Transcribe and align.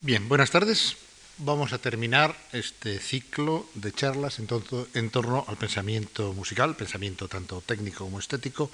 Bien, 0.00 0.28
buenas 0.28 0.52
tardes. 0.52 0.96
Vamos 1.38 1.72
a 1.72 1.78
terminar 1.78 2.36
este 2.52 3.00
ciclo 3.00 3.66
de 3.74 3.90
charlas 3.90 4.38
en, 4.38 4.46
torno 5.10 5.44
al 5.48 5.56
pensamiento 5.56 6.32
musical, 6.34 6.76
pensamiento 6.76 7.26
tanto 7.26 7.60
técnico 7.66 8.04
como 8.04 8.20
estético 8.20 8.70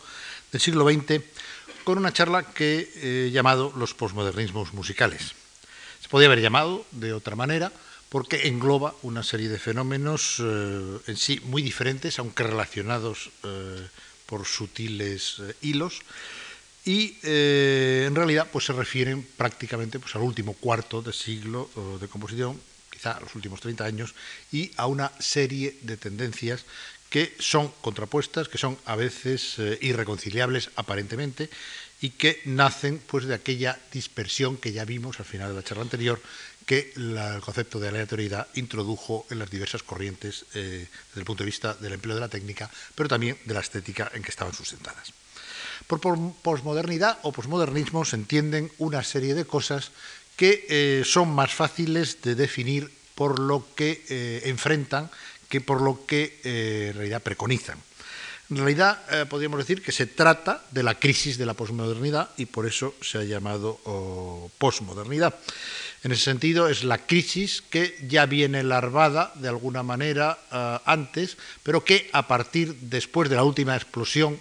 del 0.52 0.60
siglo 0.60 0.84
XX, 0.84 1.24
con 1.82 1.96
una 1.96 2.12
charla 2.12 2.42
que 2.42 2.90
he 3.00 3.30
llamado 3.30 3.72
los 3.74 3.94
posmodernismos 3.94 4.74
musicales. 4.74 5.32
Se 6.02 6.10
podría 6.10 6.28
haber 6.28 6.42
llamado 6.42 6.84
de 6.90 7.14
otra 7.14 7.36
manera 7.36 7.72
porque 8.10 8.46
engloba 8.46 8.94
una 9.00 9.22
serie 9.22 9.48
de 9.48 9.58
fenómenos 9.58 10.42
eh, 10.44 10.98
en 11.06 11.16
sí 11.16 11.40
muy 11.44 11.62
diferentes, 11.62 12.18
aunque 12.18 12.42
relacionados 12.42 13.30
eh, 13.44 13.88
por 14.26 14.44
sutiles 14.44 15.36
eh, 15.40 15.56
hilos, 15.62 16.02
y 16.84 17.16
eh, 17.22 18.04
en 18.06 18.14
realidad 18.14 18.48
pues 18.52 18.66
se 18.66 18.72
refieren 18.72 19.26
prácticamente 19.36 19.98
pues, 19.98 20.14
al 20.16 20.22
último 20.22 20.54
cuarto 20.54 21.02
de 21.02 21.12
siglo 21.12 21.70
de 22.00 22.08
composición, 22.08 22.60
quizá 22.90 23.12
a 23.12 23.20
los 23.20 23.34
últimos 23.34 23.60
30 23.60 23.84
años, 23.84 24.14
y 24.52 24.70
a 24.76 24.86
una 24.86 25.10
serie 25.18 25.76
de 25.82 25.96
tendencias 25.96 26.64
que 27.14 27.32
son 27.38 27.70
contrapuestas, 27.80 28.48
que 28.48 28.58
son 28.58 28.76
a 28.86 28.96
veces 28.96 29.54
eh, 29.58 29.78
irreconciliables 29.82 30.70
aparentemente, 30.74 31.48
y 32.00 32.10
que 32.10 32.42
nacen 32.44 33.00
pues, 33.06 33.26
de 33.26 33.34
aquella 33.34 33.78
dispersión 33.92 34.56
que 34.56 34.72
ya 34.72 34.84
vimos 34.84 35.20
al 35.20 35.24
final 35.24 35.50
de 35.50 35.54
la 35.54 35.62
charla 35.62 35.84
anterior, 35.84 36.20
que 36.66 36.92
el 36.96 37.40
concepto 37.40 37.78
de 37.78 37.86
aleatoriedad 37.86 38.48
introdujo 38.54 39.26
en 39.30 39.38
las 39.38 39.48
diversas 39.48 39.84
corrientes 39.84 40.44
eh, 40.54 40.88
desde 41.08 41.20
el 41.20 41.24
punto 41.24 41.44
de 41.44 41.50
vista 41.54 41.74
del 41.74 41.92
empleo 41.92 42.16
de 42.16 42.20
la 42.22 42.28
técnica, 42.28 42.68
pero 42.96 43.08
también 43.08 43.38
de 43.44 43.54
la 43.54 43.60
estética 43.60 44.10
en 44.12 44.22
que 44.24 44.30
estaban 44.30 44.52
sustentadas. 44.52 45.12
Por 45.86 46.00
posmodernidad 46.42 47.18
o 47.22 47.32
posmodernismo 47.32 48.04
se 48.04 48.16
entienden 48.16 48.70
una 48.78 49.02
serie 49.02 49.34
de 49.34 49.44
cosas 49.44 49.92
que 50.36 50.66
eh, 50.68 51.02
son 51.04 51.30
más 51.34 51.54
fáciles 51.54 52.22
de 52.22 52.34
definir 52.34 52.90
por 53.14 53.38
lo 53.38 53.66
que 53.74 54.04
eh, 54.08 54.42
enfrentan 54.46 55.10
que 55.48 55.60
por 55.60 55.80
lo 55.80 56.04
que 56.06 56.40
eh, 56.42 56.88
en 56.90 56.96
realidad 56.96 57.22
preconizan. 57.22 57.78
En 58.50 58.58
realidad 58.58 59.00
podríamos 59.28 59.58
decir 59.58 59.82
que 59.82 59.90
se 59.90 60.06
trata 60.06 60.62
de 60.70 60.82
la 60.82 61.00
crisis 61.00 61.38
de 61.38 61.46
la 61.46 61.54
posmodernidad 61.54 62.28
y 62.36 62.44
por 62.44 62.66
eso 62.66 62.94
se 63.00 63.16
ha 63.16 63.24
llamado 63.24 63.80
oh, 63.84 64.50
posmodernidad. 64.58 65.34
En 66.02 66.12
ese 66.12 66.24
sentido 66.24 66.68
es 66.68 66.84
la 66.84 66.98
crisis 66.98 67.62
que 67.62 67.96
ya 68.06 68.26
viene 68.26 68.62
larvada 68.62 69.32
de 69.36 69.48
alguna 69.48 69.82
manera 69.82 70.38
antes, 70.84 71.38
pero 71.62 71.84
que 71.84 72.10
a 72.12 72.28
partir 72.28 72.76
después 72.82 73.30
de 73.30 73.36
la 73.36 73.44
última 73.44 73.76
explosión 73.76 74.38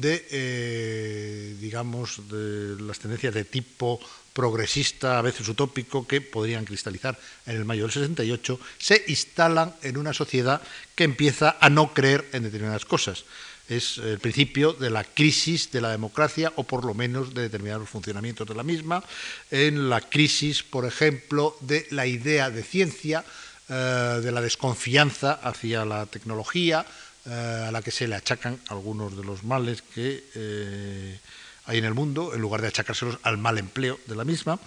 de, 0.00 0.26
eh, 0.30 1.56
digamos, 1.60 2.20
las 2.30 2.98
tendencias 2.98 3.34
de 3.34 3.44
tipo 3.44 4.00
progresista, 4.32 5.18
a 5.18 5.22
veces 5.22 5.48
utópico, 5.48 6.06
que 6.06 6.20
podrían 6.20 6.64
cristalizar 6.64 7.18
en 7.46 7.56
el 7.56 7.64
mayo 7.64 7.82
del 7.82 7.92
68, 7.92 8.58
se 8.78 9.04
instalan 9.06 9.74
en 9.82 9.96
una 9.96 10.12
sociedad 10.12 10.60
que 10.94 11.04
empieza 11.04 11.56
a 11.60 11.70
no 11.70 11.94
creer 11.94 12.28
en 12.32 12.42
determinadas 12.42 12.84
cosas. 12.84 13.24
Es 13.68 13.96
el 13.96 14.18
principio 14.18 14.74
de 14.74 14.90
la 14.90 15.04
crisis 15.04 15.70
de 15.70 15.80
la 15.80 15.90
democracia, 15.90 16.52
o 16.56 16.64
por 16.64 16.84
lo 16.84 16.92
menos 16.92 17.32
de 17.32 17.42
determinados 17.42 17.88
funcionamientos 17.88 18.46
de 18.46 18.54
la 18.54 18.62
misma, 18.62 19.02
en 19.50 19.88
la 19.88 20.02
crisis, 20.02 20.62
por 20.62 20.84
ejemplo, 20.84 21.56
de 21.60 21.86
la 21.90 22.06
idea 22.06 22.50
de 22.50 22.62
ciencia, 22.62 23.24
eh, 23.68 24.20
de 24.22 24.32
la 24.32 24.42
desconfianza 24.42 25.32
hacia 25.32 25.86
la 25.86 26.04
tecnología, 26.06 26.84
eh, 27.26 27.64
a 27.68 27.72
la 27.72 27.80
que 27.80 27.90
se 27.90 28.06
le 28.06 28.16
achacan 28.16 28.60
algunos 28.68 29.16
de 29.16 29.24
los 29.24 29.44
males 29.44 29.80
que 29.80 30.24
eh, 30.34 31.18
hay 31.64 31.78
en 31.78 31.86
el 31.86 31.94
mundo, 31.94 32.34
en 32.34 32.40
lugar 32.42 32.60
de 32.60 32.68
achacárselos 32.68 33.16
al 33.22 33.38
mal 33.38 33.56
empleo 33.56 33.98
de 34.06 34.14
la 34.14 34.24
misma. 34.24 34.60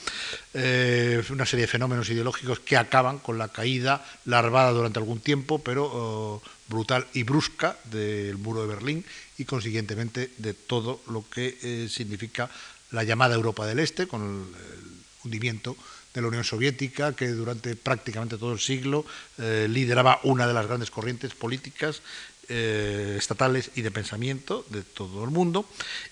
Eh, 0.56 1.22
una 1.30 1.46
serie 1.46 1.68
de 1.68 1.72
fenómenos 1.72 2.10
ideológicos 2.10 2.60
que 2.60 2.76
acaban 2.76 3.20
con 3.20 3.38
la 3.38 3.50
caída 3.50 4.04
larvada 4.26 4.72
durante 4.72 4.98
algún 4.98 5.20
tiempo, 5.20 5.60
pero 5.60 5.86
oh, 5.86 6.42
brutal 6.68 7.06
y 7.14 7.22
brusca 7.22 7.78
del 7.84 8.40
muro 8.40 8.62
de 8.62 8.74
Berlín 8.74 9.06
y 9.38 9.46
consiguientemente 9.46 10.32
de 10.38 10.56
todo 10.56 11.02
lo 11.12 11.30
que 11.30 11.88
significa 11.92 12.50
la 12.90 13.04
llamada 13.04 13.36
Europa 13.36 13.68
del 13.68 13.78
Este, 13.78 14.08
con 14.08 14.24
el, 14.24 15.26
hundimiento 15.26 15.78
de 16.14 16.22
la 16.22 16.30
Unión 16.30 16.44
Soviética, 16.44 17.14
que 17.14 17.28
durante 17.28 17.76
prácticamente 17.76 18.38
todo 18.38 18.54
el 18.54 18.60
siglo 18.60 19.06
lideraba 19.38 20.22
una 20.24 20.48
de 20.48 20.54
las 20.54 20.66
grandes 20.66 20.90
corrientes 20.90 21.36
políticas 21.36 22.02
eh, 22.50 23.16
estatales 23.18 23.72
y 23.76 23.82
de 23.82 23.92
pensamiento 23.92 24.66
de 24.70 24.82
todo 24.82 25.24
el 25.26 25.32
mundo, 25.32 25.66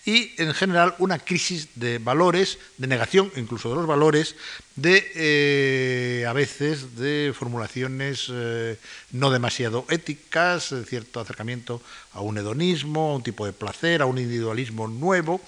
y 0.05 0.31
en 0.37 0.53
general 0.53 0.93
una 0.99 1.19
crisis 1.19 1.69
de 1.75 1.97
valores, 1.97 2.57
de 2.77 2.87
negación 2.87 3.31
incluso 3.37 3.69
de 3.69 3.75
los 3.75 3.87
valores, 3.87 4.35
de 4.75 5.11
eh, 5.15 6.25
a 6.27 6.33
veces 6.33 6.97
de 6.97 7.33
formulaciones 7.33 8.27
eh, 8.29 8.77
no 9.11 9.31
demasiado 9.31 9.85
éticas, 9.89 10.73
cierto 10.87 11.21
acercamiento 11.21 11.81
a 12.11 12.19
un 12.19 12.37
hedonismo, 12.37 13.11
a 13.11 13.15
un 13.15 13.23
tipo 13.23 13.45
de 13.45 13.53
placer, 13.53 14.01
a 14.01 14.05
un 14.05 14.17
individualismo 14.17 14.89
nuevo, 14.89 15.39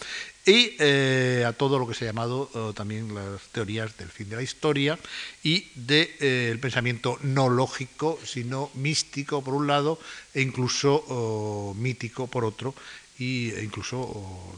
y 0.47 0.78
eh, 0.80 1.44
a 1.46 1.52
todo 1.52 1.78
lo 1.78 1.85
que 1.85 1.94
se 1.94 2.06
ha 2.06 2.08
llamado 2.08 2.50
eh, 2.56 2.72
también 2.74 3.13
las 3.13 3.41
teorías 3.52 3.97
del 3.97 4.08
fin 4.08 4.30
de 4.30 4.38
la 4.38 4.41
historia 4.41 4.97
y 5.44 5.68
del 5.75 5.85
de, 5.85 6.16
eh, 6.53 6.58
pensamiento 6.62 7.19
no 7.22 7.50
lógico, 7.50 8.18
sino 8.25 8.72
místico 8.74 9.44
por 9.44 9.53
un 9.53 9.68
lado 9.68 10.00
e 10.34 10.41
incluso 10.41 11.75
mítico 11.75 12.28
por 12.28 12.46
otro, 12.46 12.74
y, 13.19 13.52
e 13.52 13.63
incluso 13.63 14.00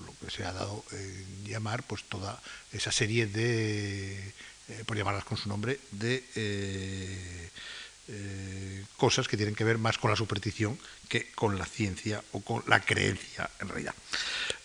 lo 0.05 0.13
que 0.21 0.31
se 0.31 0.45
ha 0.45 0.53
dado 0.53 0.83
en 0.91 1.49
llamar 1.49 1.81
pues 1.81 2.03
toda 2.03 2.39
esa 2.71 2.91
serie 2.91 3.25
de, 3.25 4.15
por 4.85 4.95
llamarlas 4.95 5.23
con 5.23 5.37
su 5.37 5.49
nombre, 5.49 5.79
de 5.91 6.21
cosas 8.97 9.27
que 9.27 9.37
tienen 9.37 9.55
que 9.55 9.63
ver 9.63 9.79
más 9.79 9.97
con 9.97 10.11
la 10.11 10.17
superstición 10.17 10.77
que 11.09 11.31
con 11.33 11.57
la 11.57 11.65
ciencia 11.65 12.23
o 12.31 12.41
con 12.41 12.63
la 12.67 12.79
creencia 12.79 13.49
en 13.59 13.67
realidad. 13.67 13.95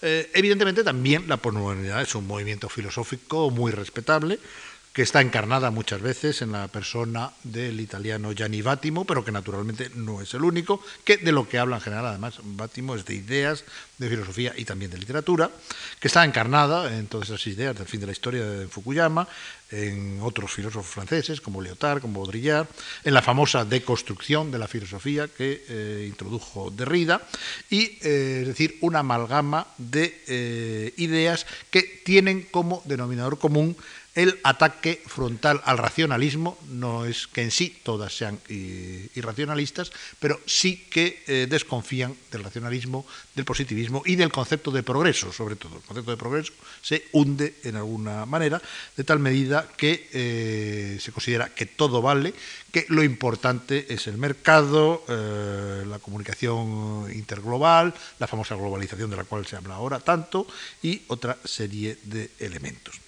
Eh, 0.03 0.31
evidentemente 0.35 0.85
también 0.85 1.27
la 1.27 1.39
posmodernidad 1.39 2.03
es 2.03 2.15
un 2.15 2.27
movimiento 2.27 2.69
filosófico 2.69 3.51
muy 3.51 3.73
respetable, 3.73 4.39
que 4.95 5.03
está 5.03 5.21
encarnada 5.21 5.73
muchas 5.73 6.01
veces 6.01 6.41
en 6.41 6.53
la 6.53 6.69
persona 6.69 7.33
del 7.43 7.81
italiano 7.81 8.31
Gianni 8.31 8.63
Vattimo, 8.63 9.05
pero 9.05 9.25
que 9.25 9.33
naturalmente 9.33 9.91
no 9.97 10.23
es 10.23 10.33
el 10.35 10.45
único, 10.45 10.81
que 11.03 11.17
de 11.17 11.33
lo 11.33 11.49
que 11.49 11.59
habla 11.59 11.77
en 11.77 11.83
general 11.83 12.07
además 12.07 12.39
Vattimo 12.45 12.95
es 12.95 13.05
de 13.05 13.15
ideas, 13.15 13.65
de 13.99 14.09
filosofía 14.09 14.55
y 14.57 14.65
también 14.65 14.93
de 14.93 14.99
literatura, 14.99 15.51
que 15.99 16.07
está 16.07 16.25
encarnada 16.25 16.97
en 16.97 17.09
todas 17.09 17.29
esas 17.29 17.45
ideas 17.49 17.77
del 17.77 17.89
fin 17.89 18.01
de 18.01 18.07
la 18.07 18.13
historia 18.13 18.45
de 18.45 18.69
Fukuyama, 18.69 19.27
en 19.73 20.21
otros 20.23 20.53
filósofos 20.53 20.87
franceses 20.87 21.41
como 21.41 21.61
Lyotard, 21.61 22.01
como 22.01 22.21
Baudrillard, 22.21 22.69
en 23.03 23.15
la 23.15 23.23
famosa 23.23 23.65
deconstrucción 23.65 24.53
de 24.53 24.61
la 24.61 24.69
filosofía 24.69 25.27
que 25.27 25.65
eh, 25.69 26.07
introdujo 26.09 26.71
Derrida, 26.71 27.21
y 27.69 27.99
eh, 28.03 28.39
es 28.43 28.47
decir, 28.47 28.79
una 28.81 29.01
amalgama 29.01 29.67
de 29.77 30.23
eh, 30.29 30.95
ideas 30.99 31.47
que 31.71 31.83
tienen 32.05 32.43
como 32.43 32.81
denominador 32.85 33.41
común 33.41 33.77
el 34.15 34.39
ataque 34.45 35.03
frontal 35.07 35.61
al 35.65 35.79
racionalismo 35.79 36.57
no 36.69 37.05
es 37.05 37.27
que 37.27 37.43
en 37.43 37.51
sí 37.51 37.77
todas 37.83 38.17
sean 38.17 38.39
irracionalistas, 38.49 39.91
pero 40.21 40.41
sí 40.47 40.87
que 40.91 41.23
eh, 41.27 41.47
desconfían 41.51 42.17
del 42.31 42.45
racionalismo, 42.45 43.07
del 43.35 43.45
positivismo 43.45 44.03
y 44.07 44.17
del 44.17 44.31
concepto 44.31 44.71
de 44.71 44.83
progreso, 44.83 45.33
sobre 45.33 45.57
todo. 45.57 45.77
El 45.77 45.83
concepto 45.83 46.11
de 46.13 46.17
progreso 46.17 46.53
se 46.81 47.05
hunde 47.13 47.57
en 47.65 47.77
alguna 47.77 48.25
manera, 48.27 48.63
de 48.97 49.05
tal 49.05 49.19
medida 49.19 49.69
que 49.77 50.09
eh, 50.13 50.99
se 51.01 51.13
considera 51.13 51.49
que 51.49 51.67
todo 51.67 52.01
vale, 52.01 52.35
que 52.71 52.87
lo 52.89 53.03
importante 53.03 53.93
es 53.93 54.07
el 54.07 54.17
mercado, 54.17 55.05
eh, 55.09 55.85
la 55.87 55.99
comunicación 55.99 57.11
interglobal, 57.13 57.95
la 58.19 58.27
famosa 58.27 58.55
globalización 58.55 59.11
de 59.11 59.17
la 59.17 59.25
cual 59.25 59.47
se 59.47 59.57
habla 59.57 59.75
ahora 59.75 59.99
tanto, 60.01 60.47
y 60.83 61.03
otra 61.09 61.37
serie 61.45 61.99
de 62.05 62.31
elementos. 62.39 63.01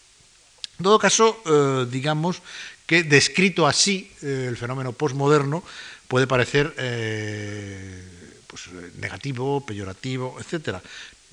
En 0.78 0.84
todo 0.84 0.98
caso, 0.98 1.40
eh, 1.46 1.86
digamos 1.90 2.42
que 2.86 3.02
descrito 3.02 3.66
así 3.66 4.10
eh, 4.22 4.46
el 4.48 4.56
fenómeno 4.56 4.92
postmoderno 4.92 5.62
puede 6.06 6.26
parecer 6.26 6.74
eh, 6.76 8.02
pues, 8.46 8.68
negativo, 8.98 9.64
peyorativo, 9.64 10.36
etc. 10.38 10.78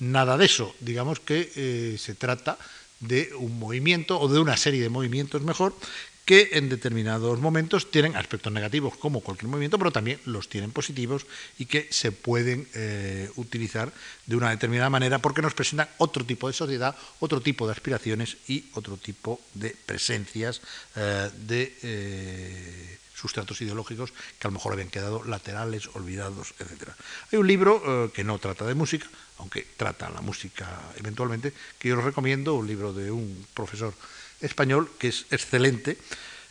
Nada 0.00 0.36
de 0.36 0.46
eso. 0.46 0.74
Digamos 0.80 1.20
que 1.20 1.96
se 1.98 2.14
trata 2.14 2.58
de 3.00 3.30
un 3.38 3.58
movimiento 3.58 4.18
o 4.18 4.28
de 4.28 4.40
una 4.40 4.56
serie 4.56 4.82
de 4.82 4.88
movimientos 4.88 5.42
mejor 5.42 5.76
que 6.24 6.50
en 6.52 6.68
determinados 6.68 7.38
momentos 7.38 7.90
tienen 7.90 8.16
aspectos 8.16 8.52
negativos 8.52 8.96
como 8.96 9.20
cualquier 9.20 9.48
movimiento, 9.48 9.78
pero 9.78 9.92
también 9.92 10.20
los 10.24 10.48
tienen 10.48 10.72
positivos 10.72 11.26
y 11.58 11.66
que 11.66 11.88
se 11.90 12.12
pueden 12.12 12.66
eh, 12.74 13.30
utilizar 13.36 13.92
de 14.26 14.36
una 14.36 14.50
determinada 14.50 14.88
manera 14.88 15.18
porque 15.18 15.42
nos 15.42 15.54
presentan 15.54 15.88
otro 15.98 16.24
tipo 16.24 16.48
de 16.48 16.54
sociedad, 16.54 16.96
otro 17.20 17.40
tipo 17.40 17.66
de 17.66 17.72
aspiraciones 17.72 18.38
y 18.48 18.66
otro 18.72 18.96
tipo 18.96 19.40
de 19.52 19.76
presencias 19.84 20.62
eh, 20.96 21.30
de 21.46 21.76
eh, 21.82 22.98
sustratos 23.14 23.60
ideológicos 23.60 24.12
que 24.38 24.46
a 24.46 24.50
lo 24.50 24.54
mejor 24.54 24.72
habían 24.72 24.90
quedado 24.90 25.24
laterales, 25.24 25.88
olvidados, 25.94 26.54
etc. 26.58 26.88
Hay 27.32 27.38
un 27.38 27.46
libro 27.46 28.10
que 28.12 28.24
no 28.24 28.38
trata 28.38 28.66
de 28.66 28.74
música, 28.74 29.08
aunque 29.38 29.66
trata 29.76 30.10
la 30.10 30.20
música 30.20 30.80
eventualmente, 30.96 31.52
que 31.78 31.88
yo 31.88 31.98
os 31.98 32.04
recomiendo, 32.04 32.54
un 32.54 32.66
libro 32.66 32.92
de 32.92 33.10
un 33.10 33.46
profesor 33.54 33.94
español 34.44 34.90
que 34.98 35.08
es 35.08 35.26
excelente, 35.30 35.98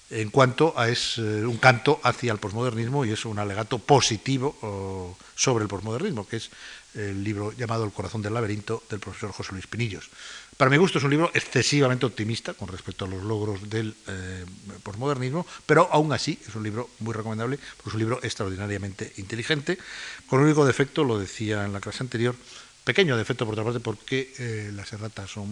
en 0.10 0.30
cuanto 0.30 0.78
a 0.78 0.90
es 0.90 1.18
eh, 1.18 1.46
un 1.46 1.58
canto 1.58 2.00
hacia 2.04 2.32
el 2.32 2.38
posmodernismo 2.38 3.06
y 3.06 3.12
es 3.12 3.26
un 3.26 3.40
alegato 3.40 3.80
positivo 3.80 5.18
sobre 5.36 5.64
el 5.64 5.70
posmodernismo, 5.70 6.28
que 6.28 6.38
es 6.38 6.52
el 6.96 7.24
libro 7.24 7.52
llamado 7.54 7.86
El 7.86 7.92
corazón 7.92 8.22
del 8.22 8.34
laberinto 8.34 8.84
del 8.90 9.00
profesor 9.00 9.32
José 9.32 9.54
Luis 9.54 9.68
Pinillos. 9.68 10.10
Para 10.58 10.70
mi 10.70 10.78
gusto 10.78 11.00
es 11.00 11.04
un 11.04 11.10
libro 11.10 11.32
excesivamente 11.34 12.06
optimista 12.06 12.54
con 12.54 12.68
respecto 12.68 13.06
a 13.06 13.08
los 13.08 13.24
logros 13.24 13.70
del 13.70 13.96
eh, 14.08 14.46
posmodernismo, 14.84 15.48
pero 15.66 15.90
aún 15.92 16.14
así 16.14 16.40
es 16.48 16.54
un 16.54 16.64
libro 16.64 16.90
muy 17.00 17.14
recomendable, 17.14 17.58
es 17.58 17.94
un 17.94 18.00
libro 18.00 18.20
extraordinariamente 18.22 19.14
inteligente, 19.18 19.80
con 20.28 20.40
un 20.40 20.46
único 20.46 20.66
defecto, 20.66 21.04
lo 21.04 21.18
decía 21.18 21.66
en 21.66 21.74
la 21.74 21.80
clase 21.80 22.04
anterior, 22.04 22.36
pequeño 22.84 23.18
defecto 23.18 23.46
por 23.46 23.54
otra 23.54 23.64
parte 23.64 23.80
porque 23.80 24.34
eh, 24.38 24.72
las 24.76 24.94
erratas 24.94 25.32
son 25.32 25.50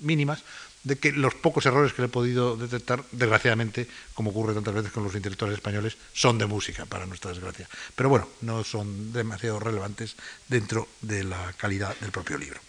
mínimas, 0.00 0.42
de 0.82 0.98
que 0.98 1.12
los 1.12 1.34
pocos 1.34 1.66
errores 1.66 1.92
que 1.92 2.02
le 2.02 2.06
he 2.06 2.10
podido 2.10 2.56
detectar, 2.56 3.04
desgraciadamente, 3.12 3.86
como 4.14 4.30
ocurre 4.30 4.54
tantas 4.54 4.74
veces 4.74 4.92
con 4.92 5.04
los 5.04 5.14
intelectuales 5.14 5.56
españoles, 5.56 5.96
son 6.12 6.38
de 6.38 6.46
música, 6.46 6.86
para 6.86 7.06
nuestra 7.06 7.32
desgracia. 7.32 7.68
Pero 7.94 8.08
bueno, 8.08 8.28
no 8.40 8.64
son 8.64 9.12
demasiado 9.12 9.60
relevantes 9.60 10.16
dentro 10.48 10.88
de 11.02 11.24
la 11.24 11.52
calidad 11.58 11.94
del 12.00 12.10
propio 12.10 12.38
libro. 12.38 12.60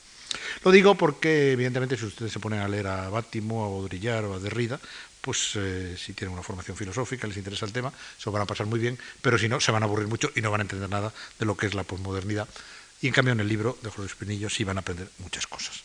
Lo 0.64 0.72
digo 0.72 0.96
porque, 0.96 1.54
evidentemente, 1.54 1.98
si 1.98 2.06
ustedes 2.06 2.32
se 2.32 2.40
ponen 2.40 2.60
a 2.60 2.68
leer 2.68 2.88
a 2.88 3.10
Bátimo, 3.10 3.66
a 3.66 3.70
Baudrillard 3.70 4.26
o 4.26 4.36
a 4.36 4.40
Derrida, 4.40 4.80
pues 5.22 5.52
eh, 5.56 5.96
si 5.98 6.14
tienen 6.14 6.34
una 6.34 6.44
formación 6.44 6.76
filosófica, 6.76 7.28
les 7.28 7.38
interesa 7.38 7.66
el 7.66 7.72
tema, 7.74 7.94
se 8.18 8.26
lo 8.26 8.32
van 8.32 8.42
a 8.42 8.46
pasar 8.46 8.66
muy 8.66 8.80
bien, 8.80 8.98
pero 9.22 9.38
si 9.38 9.48
no, 9.48 9.60
se 9.60 9.72
van 9.72 9.84
a 9.84 9.86
aburrir 9.86 10.08
mucho 10.08 10.32
y 10.36 10.42
no 10.42 10.52
van 10.52 10.62
a 10.62 10.64
entender 10.64 10.90
nada 10.90 11.14
de 11.40 11.46
lo 11.46 11.56
que 11.56 11.68
es 11.68 11.74
la 11.74 11.84
posmodernidad. 11.84 12.48
Y 13.02 13.08
en 13.08 13.14
cambio, 13.14 13.34
en 13.34 13.40
el 13.40 13.48
libro 13.48 13.78
de 13.82 13.90
Jorge 13.90 14.12
Espinillo 14.12 14.50
sí 14.50 14.64
van 14.64 14.78
a 14.78 14.82
aprender 14.82 15.10
muchas 15.20 15.48
cosas. 15.48 15.84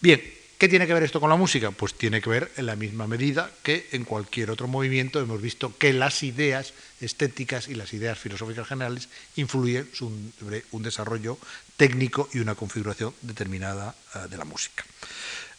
Bien, 0.00 0.22
¿Qué 0.62 0.68
tiene 0.68 0.86
que 0.86 0.94
ver 0.94 1.02
esto 1.02 1.18
con 1.18 1.28
la 1.28 1.34
música? 1.34 1.72
Pues 1.72 1.94
tiene 1.94 2.20
que 2.20 2.30
ver 2.30 2.52
en 2.56 2.66
la 2.66 2.76
misma 2.76 3.08
medida 3.08 3.50
que 3.64 3.88
en 3.90 4.04
cualquier 4.04 4.48
otro 4.48 4.68
movimiento 4.68 5.18
hemos 5.18 5.42
visto 5.42 5.76
que 5.76 5.92
las 5.92 6.22
ideas 6.22 6.72
estéticas 7.00 7.66
y 7.66 7.74
las 7.74 7.92
ideas 7.92 8.16
filosóficas 8.16 8.68
generales 8.68 9.08
influyen 9.34 9.90
sobre 9.92 10.62
un 10.70 10.84
desarrollo 10.84 11.36
técnico 11.76 12.28
y 12.32 12.38
una 12.38 12.54
configuración 12.54 13.12
determinada 13.22 13.96
eh, 14.14 14.28
de 14.30 14.36
la 14.36 14.44
música. 14.44 14.84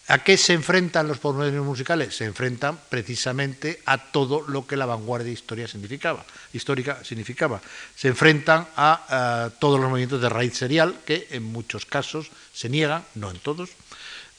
¿A 0.08 0.20
qué 0.20 0.38
se 0.38 0.54
enfrentan 0.54 1.10
los 1.10 1.20
postmodernos 1.20 1.66
musicales? 1.66 2.16
Se 2.16 2.24
enfrentan 2.24 2.80
precisamente 2.88 3.82
a 3.86 3.98
todo 3.98 4.42
lo 4.48 4.68
que 4.68 4.78
la 4.78 4.86
vanguardia 4.86 5.34
historia 5.34 5.68
significaba, 5.68 6.26
histórica 6.54 7.04
significaba. 7.04 7.62
Se 7.96 8.08
enfrentan 8.08 8.68
a, 8.78 9.46
a 9.46 9.50
todos 9.50 9.82
los 9.82 9.90
movimientos 9.90 10.22
de 10.22 10.30
raíz 10.30 10.58
serial 10.58 11.00
que 11.06 11.28
en 11.32 11.44
muchos 11.44 11.86
casos 11.86 12.32
se 12.54 12.70
niegan, 12.70 13.04
no 13.16 13.32
en 13.32 13.40
todos, 13.40 13.70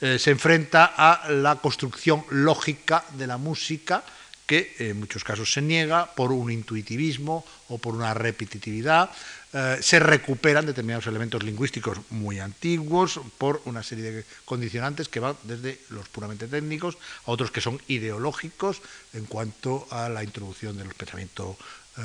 eh, 0.00 0.18
se 0.18 0.30
enfrenta 0.30 0.92
a 0.96 1.30
la 1.30 1.56
construcción 1.56 2.24
lógica 2.30 3.04
de 3.16 3.26
la 3.26 3.38
música, 3.38 4.02
que 4.46 4.74
en 4.78 4.98
muchos 5.00 5.24
casos 5.24 5.52
se 5.52 5.62
niega 5.62 6.14
por 6.14 6.32
un 6.32 6.50
intuitivismo 6.50 7.44
o 7.68 7.78
por 7.78 7.94
una 7.94 8.12
repetitividad. 8.12 9.10
Eh, 9.52 9.78
se 9.80 10.00
recuperan 10.00 10.66
determinados 10.66 11.06
elementos 11.06 11.42
lingüísticos 11.44 11.98
muy 12.10 12.40
antiguos 12.40 13.20
por 13.38 13.62
una 13.66 13.82
serie 13.82 14.10
de 14.10 14.24
condicionantes 14.44 15.08
que 15.08 15.20
van 15.20 15.36
desde 15.44 15.80
los 15.90 16.08
puramente 16.08 16.48
técnicos 16.48 16.98
a 17.24 17.30
otros 17.30 17.50
que 17.50 17.60
son 17.60 17.80
ideológicos 17.86 18.82
en 19.12 19.24
cuanto 19.26 19.86
a 19.90 20.08
la 20.08 20.24
introducción 20.24 20.76
del 20.76 20.88
pensamiento 20.88 21.56
eh, 21.96 22.02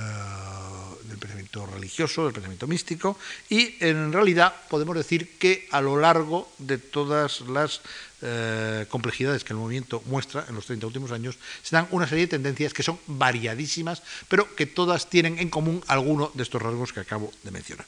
del 1.04 1.18
pensamiento 1.18 1.66
religioso, 1.66 2.26
del 2.26 2.34
pensamiento 2.34 2.68
místico, 2.68 3.18
y 3.50 3.76
en 3.80 4.14
realidad 4.14 4.54
podemos 4.70 4.96
decir 4.96 5.38
que 5.38 5.68
a 5.72 5.82
lo 5.82 5.98
largo 5.98 6.52
de 6.60 6.78
todas 6.78 7.42
las 7.42 7.82
eh, 8.22 8.86
complejidades 8.90 9.44
que 9.44 9.54
el 9.54 9.60
movimiento 9.60 10.04
muestra 10.06 10.46
en 10.48 10.56
los 10.56 10.66
30 10.66 10.88
últimos 10.88 11.12
años, 11.12 11.38
se 11.64 11.76
dan 11.76 11.88
una 11.92 12.08
serie 12.08 12.26
de 12.26 12.32
tendencias 12.32 12.74
que 12.74 12.84
son 12.84 13.00
variadísimas, 13.08 14.04
pero 14.28 14.56
que 14.56 14.66
todas 14.66 15.10
tienen 15.10 15.40
en 15.40 15.50
común 15.50 15.84
alguno 15.88 16.32
de 16.34 16.44
estos 16.44 16.62
rasgos 16.62 16.94
que 16.94 17.00
acabo 17.00 17.32
de 17.44 17.52
mencionar. 17.52 17.86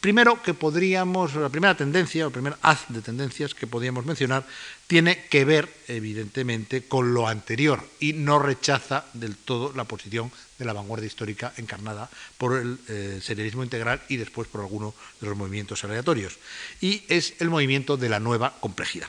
Primero 0.00 0.42
que 0.42 0.54
podríamos, 0.54 1.34
la 1.34 1.48
primera 1.48 1.76
tendencia, 1.76 2.24
o 2.24 2.28
el 2.28 2.32
primer 2.32 2.56
haz 2.62 2.86
de 2.88 3.02
tendencias 3.02 3.54
que 3.54 3.66
podríamos 3.66 4.06
mencionar, 4.06 4.44
tiene 4.86 5.26
que 5.26 5.44
ver, 5.44 5.72
evidentemente, 5.86 6.88
con 6.88 7.14
lo 7.14 7.28
anterior 7.28 7.82
y 8.00 8.12
no 8.12 8.38
rechaza 8.38 9.04
del 9.12 9.36
todo 9.36 9.72
la 9.74 9.84
posición 9.84 10.32
de 10.58 10.64
la 10.64 10.72
vanguardia 10.72 11.06
histórica 11.06 11.52
encarnada 11.56 12.10
por 12.38 12.58
el 12.58 12.78
eh, 12.88 13.20
serialismo 13.22 13.64
integral 13.64 14.02
y 14.08 14.16
después 14.16 14.48
por 14.48 14.62
alguno 14.62 14.94
de 15.20 15.28
los 15.28 15.36
movimientos 15.36 15.84
aleatorios. 15.84 16.38
Y 16.80 17.04
es 17.08 17.34
el 17.40 17.50
movimiento 17.50 17.96
de 17.96 18.08
la 18.08 18.20
nueva 18.20 18.56
complejidad 18.60 19.08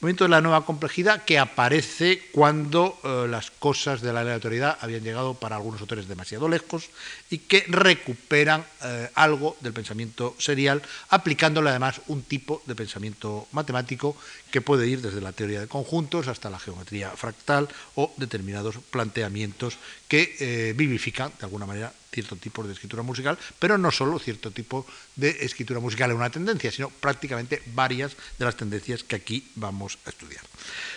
momento 0.00 0.24
de 0.24 0.30
la 0.30 0.40
nueva 0.40 0.64
complejidad 0.64 1.24
que 1.24 1.40
aparece 1.40 2.28
cuando 2.30 2.98
eh, 3.02 3.26
las 3.28 3.50
cosas 3.50 4.00
de 4.00 4.12
la 4.12 4.20
aleatoriedad 4.20 4.78
habían 4.80 5.02
llegado 5.02 5.34
para 5.34 5.56
algunos 5.56 5.80
autores 5.80 6.06
demasiado 6.06 6.48
lejos 6.48 6.90
y 7.30 7.38
que 7.38 7.64
recuperan 7.66 8.64
eh, 8.84 9.10
algo 9.14 9.56
del 9.60 9.72
pensamiento 9.72 10.36
serial, 10.38 10.82
aplicándole 11.08 11.70
además 11.70 12.00
un 12.06 12.22
tipo 12.22 12.62
de 12.66 12.76
pensamiento 12.76 13.48
matemático 13.50 14.16
que 14.52 14.60
puede 14.60 14.86
ir 14.86 15.02
desde 15.02 15.20
la 15.20 15.32
teoría 15.32 15.60
de 15.60 15.68
conjuntos 15.68 16.28
hasta 16.28 16.48
la 16.48 16.60
geometría 16.60 17.10
fractal 17.10 17.68
o 17.96 18.12
determinados 18.16 18.76
planteamientos 18.90 19.78
que 20.08 20.36
eh, 20.40 20.72
vivifican 20.74 21.30
de 21.38 21.44
alguna 21.44 21.66
manera 21.66 21.92
cierto 22.10 22.36
tipo 22.36 22.64
de 22.64 22.72
escritura 22.72 23.02
musical, 23.02 23.38
pero 23.58 23.76
no 23.76 23.92
solo 23.92 24.18
cierto 24.18 24.50
tipo 24.50 24.86
de 25.14 25.44
escritura 25.44 25.78
musical 25.78 26.10
en 26.10 26.16
una 26.16 26.30
tendencia, 26.30 26.72
sino 26.72 26.88
prácticamente 26.88 27.62
varias 27.74 28.16
de 28.38 28.44
las 28.44 28.56
tendencias 28.56 29.04
que 29.04 29.16
aquí 29.16 29.46
vamos 29.54 29.98
a 30.06 30.10
estudiar. 30.10 30.42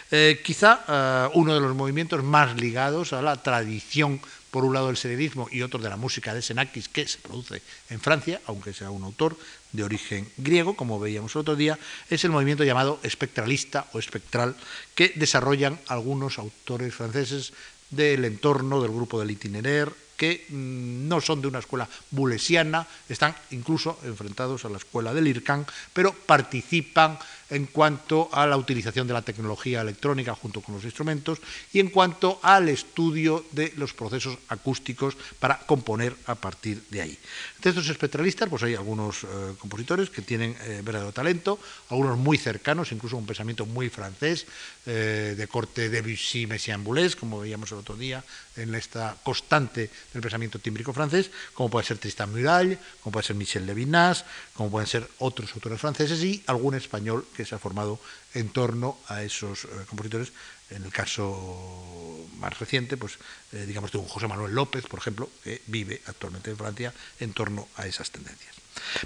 Eh, 0.09 0.41
quizá 0.43 0.85
eh, 0.87 1.29
uno 1.35 1.53
de 1.53 1.59
los 1.59 1.75
movimientos 1.75 2.23
más 2.23 2.55
ligados 2.55 3.13
a 3.13 3.21
la 3.21 3.35
tradición, 3.43 4.21
por 4.49 4.65
un 4.65 4.73
lado 4.73 4.87
del 4.87 4.97
serialismo 4.97 5.47
y 5.51 5.61
otro 5.61 5.79
de 5.79 5.89
la 5.89 5.95
música 5.95 6.33
de 6.33 6.41
Xenakis, 6.41 6.89
que 6.89 7.07
se 7.07 7.19
produce 7.19 7.61
en 7.89 7.99
Francia, 7.99 8.41
aunque 8.47 8.73
sea 8.73 8.89
un 8.89 9.03
autor 9.03 9.37
de 9.71 9.83
origen 9.83 10.27
griego, 10.37 10.75
como 10.75 10.99
veíamos 10.99 11.35
el 11.35 11.41
otro 11.41 11.55
día, 11.55 11.79
es 12.09 12.23
el 12.23 12.31
movimiento 12.31 12.63
llamado 12.63 12.99
espectralista 13.03 13.87
o 13.93 13.99
espectral, 13.99 14.55
que 14.95 15.13
desarrollan 15.15 15.79
algunos 15.87 16.39
autores 16.39 16.93
franceses 16.93 17.53
del 17.91 18.25
entorno 18.25 18.81
del 18.81 18.91
grupo 18.91 19.19
del 19.19 19.31
itinerer, 19.31 19.93
que 20.21 20.45
mm, 20.49 21.09
no 21.09 21.19
son 21.19 21.41
de 21.41 21.47
una 21.47 21.57
escuela 21.57 21.89
bulesiana, 22.11 22.85
están 23.09 23.33
incluso 23.49 23.97
enfrentados 24.05 24.65
a 24.65 24.69
la 24.69 24.77
escuela 24.77 25.15
del 25.15 25.25
IRCAN, 25.25 25.65
pero 25.97 26.13
participan 26.13 27.17
en 27.49 27.65
cuanto 27.65 28.29
a 28.31 28.45
la 28.45 28.55
utilización 28.55 29.07
de 29.07 29.13
la 29.13 29.23
tecnología 29.23 29.81
electrónica 29.81 30.35
junto 30.35 30.61
con 30.61 30.75
los 30.75 30.85
instrumentos 30.85 31.39
y 31.73 31.79
en 31.79 31.89
cuanto 31.89 32.39
al 32.43 32.69
estudio 32.69 33.43
de 33.51 33.73
los 33.77 33.93
procesos 33.93 34.37
acústicos 34.47 35.17
para 35.39 35.57
componer 35.57 36.15
a 36.27 36.35
partir 36.35 36.83
de 36.89 37.01
ahí. 37.01 37.17
De 37.61 37.69
estos 37.69 37.89
espectralistas, 37.89 38.47
pues 38.47 38.61
hay 38.61 38.75
algunos 38.75 39.23
eh, 39.23 39.27
compositores 39.57 40.09
que 40.09 40.21
tienen 40.21 40.55
eh, 40.61 40.81
verdadero 40.83 41.11
talento, 41.11 41.59
algunos 41.89 42.17
muy 42.17 42.37
cercanos, 42.37 42.91
incluso 42.91 43.17
un 43.17 43.25
pensamiento 43.25 43.65
muy 43.65 43.89
francés, 43.89 44.45
eh, 44.85 45.33
de 45.35 45.47
corte 45.47 45.89
de 45.89 46.01
Debussy, 46.01 46.45
Messiaen 46.47 46.83
Boulez, 46.83 47.15
como 47.15 47.39
veíamos 47.39 47.71
el 47.71 47.79
otro 47.79 47.97
día 47.97 48.23
en 48.55 48.75
esta 48.75 49.15
constante 49.23 49.89
del 50.13 50.21
pensamiento 50.21 50.59
tímbrico 50.59 50.93
francés, 50.93 51.31
como 51.53 51.69
puede 51.69 51.85
ser 51.85 51.97
Tristan 51.97 52.31
Muraille, 52.31 52.77
como 53.01 53.13
puede 53.13 53.27
ser 53.27 53.35
Michel 53.35 53.65
Levinas, 53.65 54.25
como 54.53 54.69
pueden 54.71 54.87
ser 54.87 55.07
otros 55.19 55.53
autores 55.53 55.79
franceses 55.79 56.23
y 56.23 56.43
algún 56.47 56.75
español 56.75 57.25
que 57.35 57.45
se 57.45 57.55
ha 57.55 57.59
formado 57.59 57.99
en 58.33 58.49
torno 58.49 58.97
a 59.07 59.23
esos 59.23 59.65
eh, 59.65 59.67
compositores. 59.87 60.31
En 60.69 60.83
el 60.83 60.91
caso 60.91 62.27
más 62.37 62.57
reciente, 62.57 62.95
pues 62.95 63.17
eh, 63.51 63.65
digamos 63.65 63.91
de 63.91 63.97
un 63.97 64.07
José 64.07 64.27
Manuel 64.27 64.55
López, 64.55 64.87
por 64.87 64.99
ejemplo, 64.99 65.29
que 65.43 65.61
vive 65.67 66.01
actualmente 66.05 66.51
en 66.51 66.57
Francia 66.57 66.93
en 67.19 67.33
torno 67.33 67.67
a 67.75 67.87
esas 67.87 68.09
tendencias. 68.09 68.60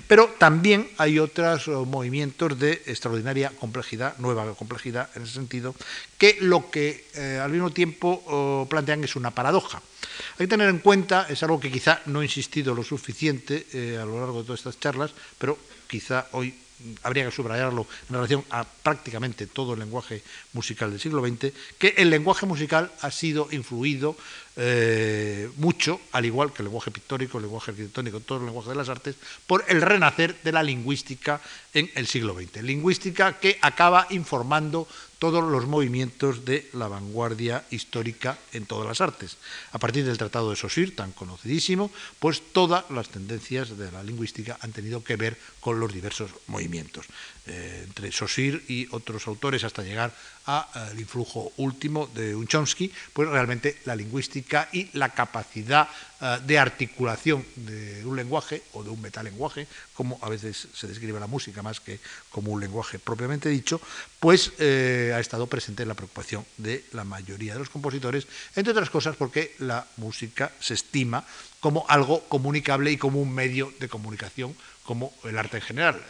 Pero 0.07 0.34
también 0.38 0.89
hay 0.98 1.19
otros 1.19 1.67
eh, 1.67 1.72
movimientos 1.72 2.60
de 2.60 2.84
extraordinaria 2.86 3.51
complejidad, 3.51 4.17
nueva 4.17 4.53
complejidad 4.55 5.10
en 5.15 5.24
ese 5.24 5.34
sentido, 5.34 5.75
que 6.17 6.38
lo 6.41 6.69
que 6.72 7.05
al 7.41 7.51
mismo 7.51 7.72
tiempo 7.72 8.24
oh, 8.27 8.67
plantean 8.69 9.03
es 9.03 9.15
una 9.15 9.31
paradoja. 9.31 9.81
Hay 10.34 10.45
que 10.45 10.48
tener 10.48 10.69
en 10.69 10.79
cuenta, 10.79 11.27
es 11.29 11.43
algo 11.43 11.60
que 11.60 11.72
quizá 11.72 12.01
no 12.05 12.22
he 12.22 12.25
insistido 12.25 12.74
lo 12.74 12.84
suficiente 12.84 13.65
a 14.01 14.05
lo 14.05 14.19
largo 14.19 14.39
de 14.39 14.45
todas 14.45 14.60
estas 14.60 14.79
charlas, 14.79 15.12
pero 15.38 15.57
quizá 15.88 16.27
hoy 16.31 16.53
habría 17.03 17.25
que 17.25 17.32
subrayarlo 17.32 17.88
en 18.10 18.15
relación 18.15 18.44
a 18.50 18.63
prácticamente 18.63 19.48
todo 19.48 19.74
el 19.74 19.79
lenguaje 19.79 20.22
musical 20.53 20.91
del 20.91 21.00
siglo 21.00 21.25
XX, 21.25 21.53
que 21.77 21.96
el 21.98 22.10
lenguaje 22.10 22.46
musical 22.46 22.91
ha 23.01 23.12
sido 23.12 23.48
influido 23.51 24.15
eh, 24.58 25.50
mucho, 25.58 26.00
al 26.12 26.25
igual 26.25 26.53
que 26.53 26.62
el 26.62 26.65
lenguaje 26.65 26.91
pictórico, 26.91 27.38
el 27.38 27.44
lenguaje 27.44 27.72
arquitectónico, 27.72 28.20
todo 28.20 28.39
el 28.39 28.46
lenguaje 28.46 28.70
de 28.70 28.75
las 28.75 28.89
artes, 28.89 29.15
por 29.48 29.63
el 29.67 29.82
renacer 29.82 30.36
de 30.44 30.51
la 30.51 30.63
lingüística 30.63 31.41
en 31.74 31.89
el 31.96 32.08
siglo 32.08 32.36
XX. 32.36 32.62
Lingüística 32.63 33.39
que 33.39 33.58
acaba 33.62 34.08
informando 34.10 34.88
todos 35.25 35.44
los 35.44 35.65
movimientos 35.65 36.46
de 36.46 36.70
la 36.74 36.88
vanguardia 36.88 37.65
histórica 37.72 38.38
en 38.53 38.67
todas 38.67 38.86
las 38.86 39.01
artes. 39.01 39.38
A 39.72 39.79
partir 39.79 40.05
del 40.05 40.20
Tratado 40.20 40.51
de 40.51 40.55
Saussure, 40.55 40.91
tan 40.91 41.13
conocidísimo, 41.13 41.89
pues 42.20 42.44
todas 42.53 42.86
las 42.91 43.10
tendencias 43.10 43.75
de 43.75 43.91
la 43.91 44.03
lingüística 44.03 44.55
han 44.62 44.72
tenido 44.72 45.03
que 45.03 45.15
ver 45.15 45.36
con 45.62 45.79
los 45.79 45.91
diversos 45.91 46.29
movimientos. 46.46 47.08
Eh, 47.47 47.83
entre 47.85 48.11
Saussure 48.11 48.59
y 48.67 48.87
otros 48.89 49.27
autores 49.27 49.63
hasta 49.63 49.83
llegar 49.83 50.11
al 50.47 50.99
influjo 50.99 51.51
último 51.57 52.09
de 52.13 52.35
un 52.35 52.47
Chomsky, 52.47 52.91
pues 53.13 53.29
realmente 53.29 53.77
la 53.85 53.95
lingüística 53.95 54.67
y 54.71 54.89
la 54.93 55.09
capacidad 55.09 55.87
eh, 56.21 56.39
de 56.43 56.57
articulación 56.57 57.45
de 57.55 58.03
un 58.03 58.15
lenguaje 58.15 58.63
o 58.73 58.83
de 58.83 58.89
un 58.89 58.99
metalenguaje, 58.99 59.67
como 59.93 60.17
a 60.23 60.29
veces 60.29 60.69
se 60.73 60.87
describe 60.87 61.19
la 61.19 61.27
música 61.27 61.61
más 61.61 61.79
que 61.79 61.99
como 62.31 62.51
un 62.51 62.61
lenguaje 62.61 62.97
propiamente 62.97 63.49
dicho, 63.49 63.79
pues 64.19 64.53
eh, 64.57 65.13
ha 65.15 65.19
estado 65.19 65.45
presente 65.45 65.83
en 65.83 65.89
la 65.89 65.95
preocupación 65.95 66.43
de 66.57 66.83
la 66.93 67.03
mayoría 67.03 67.53
de 67.53 67.59
los 67.59 67.69
compositores, 67.69 68.25
entre 68.55 68.71
otras 68.71 68.89
cosas 68.89 69.15
porque 69.15 69.53
la 69.59 69.85
música 69.97 70.51
se 70.59 70.73
estima 70.73 71.23
como 71.59 71.85
algo 71.89 72.21
comunicable 72.27 72.91
y 72.91 72.97
como 72.97 73.21
un 73.21 73.33
medio 73.33 73.71
de 73.79 73.87
comunicación 73.87 74.55
como 74.83 75.11
el 75.23 75.37
arte 75.37 75.57
en 75.57 75.63
general. 75.63 76.01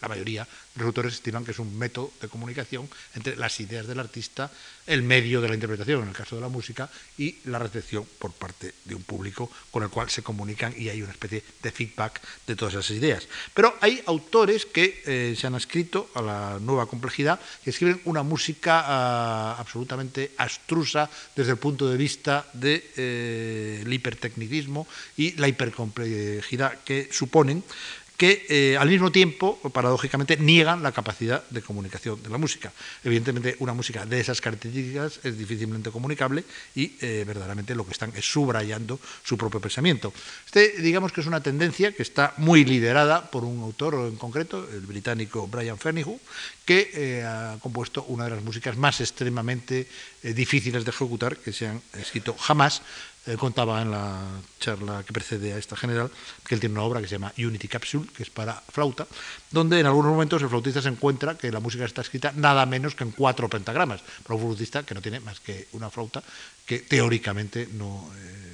La 0.00 0.08
mayoría 0.08 0.46
autores 0.86 1.14
estiman 1.14 1.44
que 1.44 1.52
es 1.52 1.58
un 1.58 1.76
método 1.78 2.12
de 2.20 2.28
comunicación 2.28 2.88
entre 3.14 3.36
las 3.36 3.58
ideas 3.60 3.86
del 3.86 4.00
artista, 4.00 4.50
el 4.86 5.02
medio 5.02 5.40
de 5.40 5.48
la 5.48 5.54
interpretación, 5.54 6.02
en 6.02 6.08
el 6.08 6.14
caso 6.14 6.36
de 6.36 6.42
la 6.42 6.48
música, 6.48 6.88
y 7.18 7.36
la 7.44 7.58
recepción 7.58 8.06
por 8.18 8.32
parte 8.32 8.74
de 8.84 8.94
un 8.94 9.02
público 9.02 9.50
con 9.70 9.82
el 9.82 9.90
cual 9.90 10.10
se 10.10 10.22
comunican 10.22 10.74
y 10.76 10.88
hay 10.88 11.02
una 11.02 11.12
especie 11.12 11.42
de 11.62 11.70
feedback 11.70 12.20
de 12.46 12.56
todas 12.56 12.74
esas 12.74 12.90
ideas. 12.90 13.28
Pero 13.54 13.76
hay 13.80 14.02
autores 14.06 14.66
que 14.66 15.02
eh, 15.06 15.34
se 15.36 15.46
han 15.46 15.54
escrito 15.54 16.10
a 16.14 16.22
la 16.22 16.58
nueva 16.60 16.86
complejidad, 16.86 17.40
que 17.62 17.70
escriben 17.70 18.00
una 18.04 18.22
música 18.22 18.82
ah, 18.84 19.56
absolutamente 19.58 20.32
abstrusa 20.36 21.10
desde 21.34 21.52
el 21.52 21.58
punto 21.58 21.88
de 21.88 21.96
vista 21.96 22.46
del 22.52 22.80
de, 22.80 22.92
eh, 22.96 23.84
hipertecnicismo 23.88 24.86
y 25.16 25.32
la 25.32 25.48
hipercomplejidad 25.48 26.80
que 26.84 27.08
suponen 27.12 27.62
que 28.18 28.46
eh, 28.50 28.76
al 28.76 28.88
mismo 28.88 29.12
tiempo, 29.12 29.60
paradójicamente, 29.72 30.36
niegan 30.36 30.82
la 30.82 30.90
capacidad 30.90 31.48
de 31.50 31.62
comunicación 31.62 32.20
de 32.20 32.28
la 32.28 32.36
música. 32.36 32.72
Evidentemente, 33.04 33.54
una 33.60 33.74
música 33.74 34.04
de 34.04 34.18
esas 34.18 34.40
características 34.40 35.20
es 35.22 35.38
difícilmente 35.38 35.92
comunicable 35.92 36.42
y 36.74 36.96
eh, 37.00 37.22
verdaderamente 37.24 37.76
lo 37.76 37.86
que 37.86 37.92
están 37.92 38.12
es 38.16 38.28
subrayando 38.28 38.98
su 39.22 39.38
propio 39.38 39.60
pensamiento. 39.60 40.12
Este, 40.44 40.82
digamos 40.82 41.12
que 41.12 41.20
es 41.20 41.28
una 41.28 41.40
tendencia 41.40 41.92
que 41.92 42.02
está 42.02 42.34
muy 42.38 42.64
liderada 42.64 43.30
por 43.30 43.44
un 43.44 43.62
autor 43.62 43.94
en 44.10 44.16
concreto, 44.16 44.68
el 44.68 44.80
británico 44.80 45.46
Brian 45.46 45.78
Fernihu, 45.78 46.18
que 46.64 46.90
eh, 46.92 47.24
ha 47.24 47.56
compuesto 47.62 48.02
una 48.08 48.24
de 48.24 48.30
las 48.30 48.42
músicas 48.42 48.76
más 48.76 49.00
extremadamente 49.00 49.86
difíciles 50.24 50.84
de 50.84 50.90
ejecutar 50.90 51.36
que 51.36 51.52
se 51.52 51.68
han 51.68 51.80
escrito 51.94 52.34
jamás 52.34 52.82
eh, 53.28 53.36
contaba 53.36 53.82
en 53.82 53.90
la 53.90 54.18
charla 54.58 55.04
que 55.04 55.12
precede 55.12 55.52
a 55.52 55.58
esta 55.58 55.76
general 55.76 56.10
que 56.46 56.54
él 56.54 56.60
tiene 56.60 56.74
una 56.74 56.84
obra 56.84 57.00
que 57.00 57.06
se 57.06 57.16
llama 57.16 57.32
Unity 57.36 57.68
Capsule, 57.68 58.08
que 58.16 58.22
es 58.22 58.30
para 58.30 58.54
flauta, 58.72 59.06
donde 59.50 59.78
en 59.78 59.86
algunos 59.86 60.10
momentos 60.10 60.40
el 60.42 60.48
flautista 60.48 60.80
se 60.80 60.88
encuentra 60.88 61.36
que 61.36 61.52
la 61.52 61.60
música 61.60 61.84
está 61.84 62.00
escrita 62.00 62.32
nada 62.34 62.64
menos 62.64 62.94
que 62.94 63.04
en 63.04 63.12
cuatro 63.12 63.48
pentagramas, 63.48 64.00
para 64.22 64.34
un 64.36 64.40
flautista 64.40 64.82
que 64.82 64.94
no 64.94 65.02
tiene 65.02 65.20
más 65.20 65.40
que 65.40 65.68
una 65.72 65.90
flauta 65.90 66.22
que 66.64 66.80
teóricamente 66.80 67.68
no, 67.72 68.10
eh, 68.16 68.48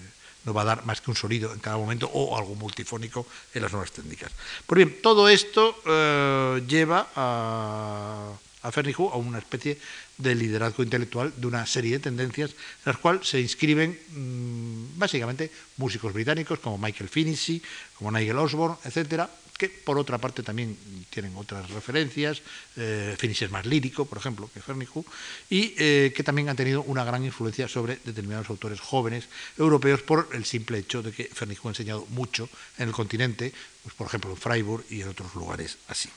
no 0.44 0.52
va 0.52 0.62
a 0.62 0.64
dar 0.64 0.84
más 0.84 1.00
que 1.00 1.10
un 1.10 1.16
sonido 1.16 1.52
en 1.52 1.60
cada 1.60 1.76
momento 1.76 2.10
o 2.12 2.36
algo 2.36 2.54
multifónico 2.54 3.26
en 3.54 3.62
las 3.62 3.72
nuevas 3.72 3.92
técnicas. 3.92 4.32
Pues 4.66 4.76
bien, 4.76 4.98
todo 5.02 5.28
esto 5.28 5.76
eh, 5.86 6.62
lleva 6.66 7.08
a, 7.14 8.32
a 8.64 8.72
Fernihu 8.72 9.10
a 9.12 9.16
una 9.16 9.38
especie 9.38 9.78
de 10.18 10.34
liderazgo 10.34 10.82
intelectual 10.82 11.32
de 11.36 11.46
una 11.46 11.64
serie 11.66 11.92
de 11.92 12.00
tendencias 12.00 12.50
en 12.50 12.86
las 12.86 12.98
cuales 12.98 13.28
se 13.28 13.40
inscriben 13.40 13.98
mmm, 14.10 14.98
básicamente 14.98 15.50
músicos 15.76 16.12
británicos 16.12 16.58
como 16.58 16.78
Michael 16.78 17.08
Finney, 17.08 17.62
como 17.96 18.10
Nigel 18.10 18.38
Osborne, 18.38 18.76
etcétera, 18.84 19.28
que 19.56 19.68
por 19.68 19.98
otra 19.98 20.18
parte 20.18 20.42
también 20.42 20.76
tienen 21.10 21.36
otras 21.36 21.70
referencias, 21.70 22.42
eh, 22.76 23.16
es 23.20 23.50
más 23.50 23.66
lírico, 23.66 24.04
por 24.04 24.18
ejemplo, 24.18 24.50
que 24.52 24.60
Fernihu, 24.60 25.04
y 25.48 25.74
eh, 25.78 26.12
que 26.14 26.24
también 26.24 26.48
han 26.48 26.56
tenido 26.56 26.82
una 26.82 27.04
gran 27.04 27.24
influencia 27.24 27.68
sobre 27.68 27.98
determinados 28.04 28.50
autores 28.50 28.80
jóvenes 28.80 29.28
europeos 29.58 30.02
por 30.02 30.28
el 30.32 30.44
simple 30.44 30.78
hecho 30.78 31.02
de 31.02 31.12
que 31.12 31.24
Fernihu 31.24 31.68
ha 31.68 31.70
enseñado 31.70 32.06
mucho 32.10 32.48
en 32.78 32.88
el 32.88 32.94
continente, 32.94 33.52
pues, 33.82 33.94
por 33.94 34.08
ejemplo 34.08 34.30
en 34.30 34.36
Freiburg 34.36 34.84
y 34.90 35.02
en 35.02 35.08
otros 35.08 35.34
lugares 35.34 35.78
así. 35.88 36.08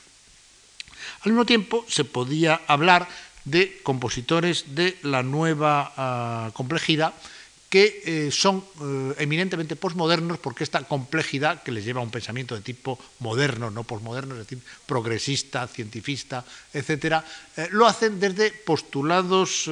Al 1.22 1.32
mismo 1.32 1.44
tiempo, 1.44 1.84
se 1.88 2.04
podía 2.04 2.60
hablar 2.66 3.08
de 3.44 3.80
compositores 3.82 4.74
de 4.74 4.96
la 5.02 5.22
nueva 5.22 6.48
uh, 6.48 6.52
complejidad 6.52 7.14
que 7.68 8.00
eh, 8.04 8.30
son 8.32 8.64
eh, 8.80 9.14
eminentemente 9.20 9.76
posmodernos 9.76 10.38
porque 10.40 10.64
esta 10.64 10.80
complejidad 10.88 11.62
que 11.62 11.72
les 11.72 11.84
lleva 11.84 12.00
a 12.00 12.04
un 12.04 12.10
pensamiento 12.10 12.54
de 12.54 12.64
tipo 12.64 12.98
moderno, 13.20 13.70
no 13.70 13.84
posmoderno, 13.84 14.34
es 14.34 14.48
decir, 14.48 14.58
progresista, 14.86 15.68
cientifista, 15.68 16.44
etcétera, 16.72 17.24
eh, 17.56 17.68
lo 17.70 17.86
hacen 17.86 18.20
desde 18.20 18.52
postulados, 18.52 19.68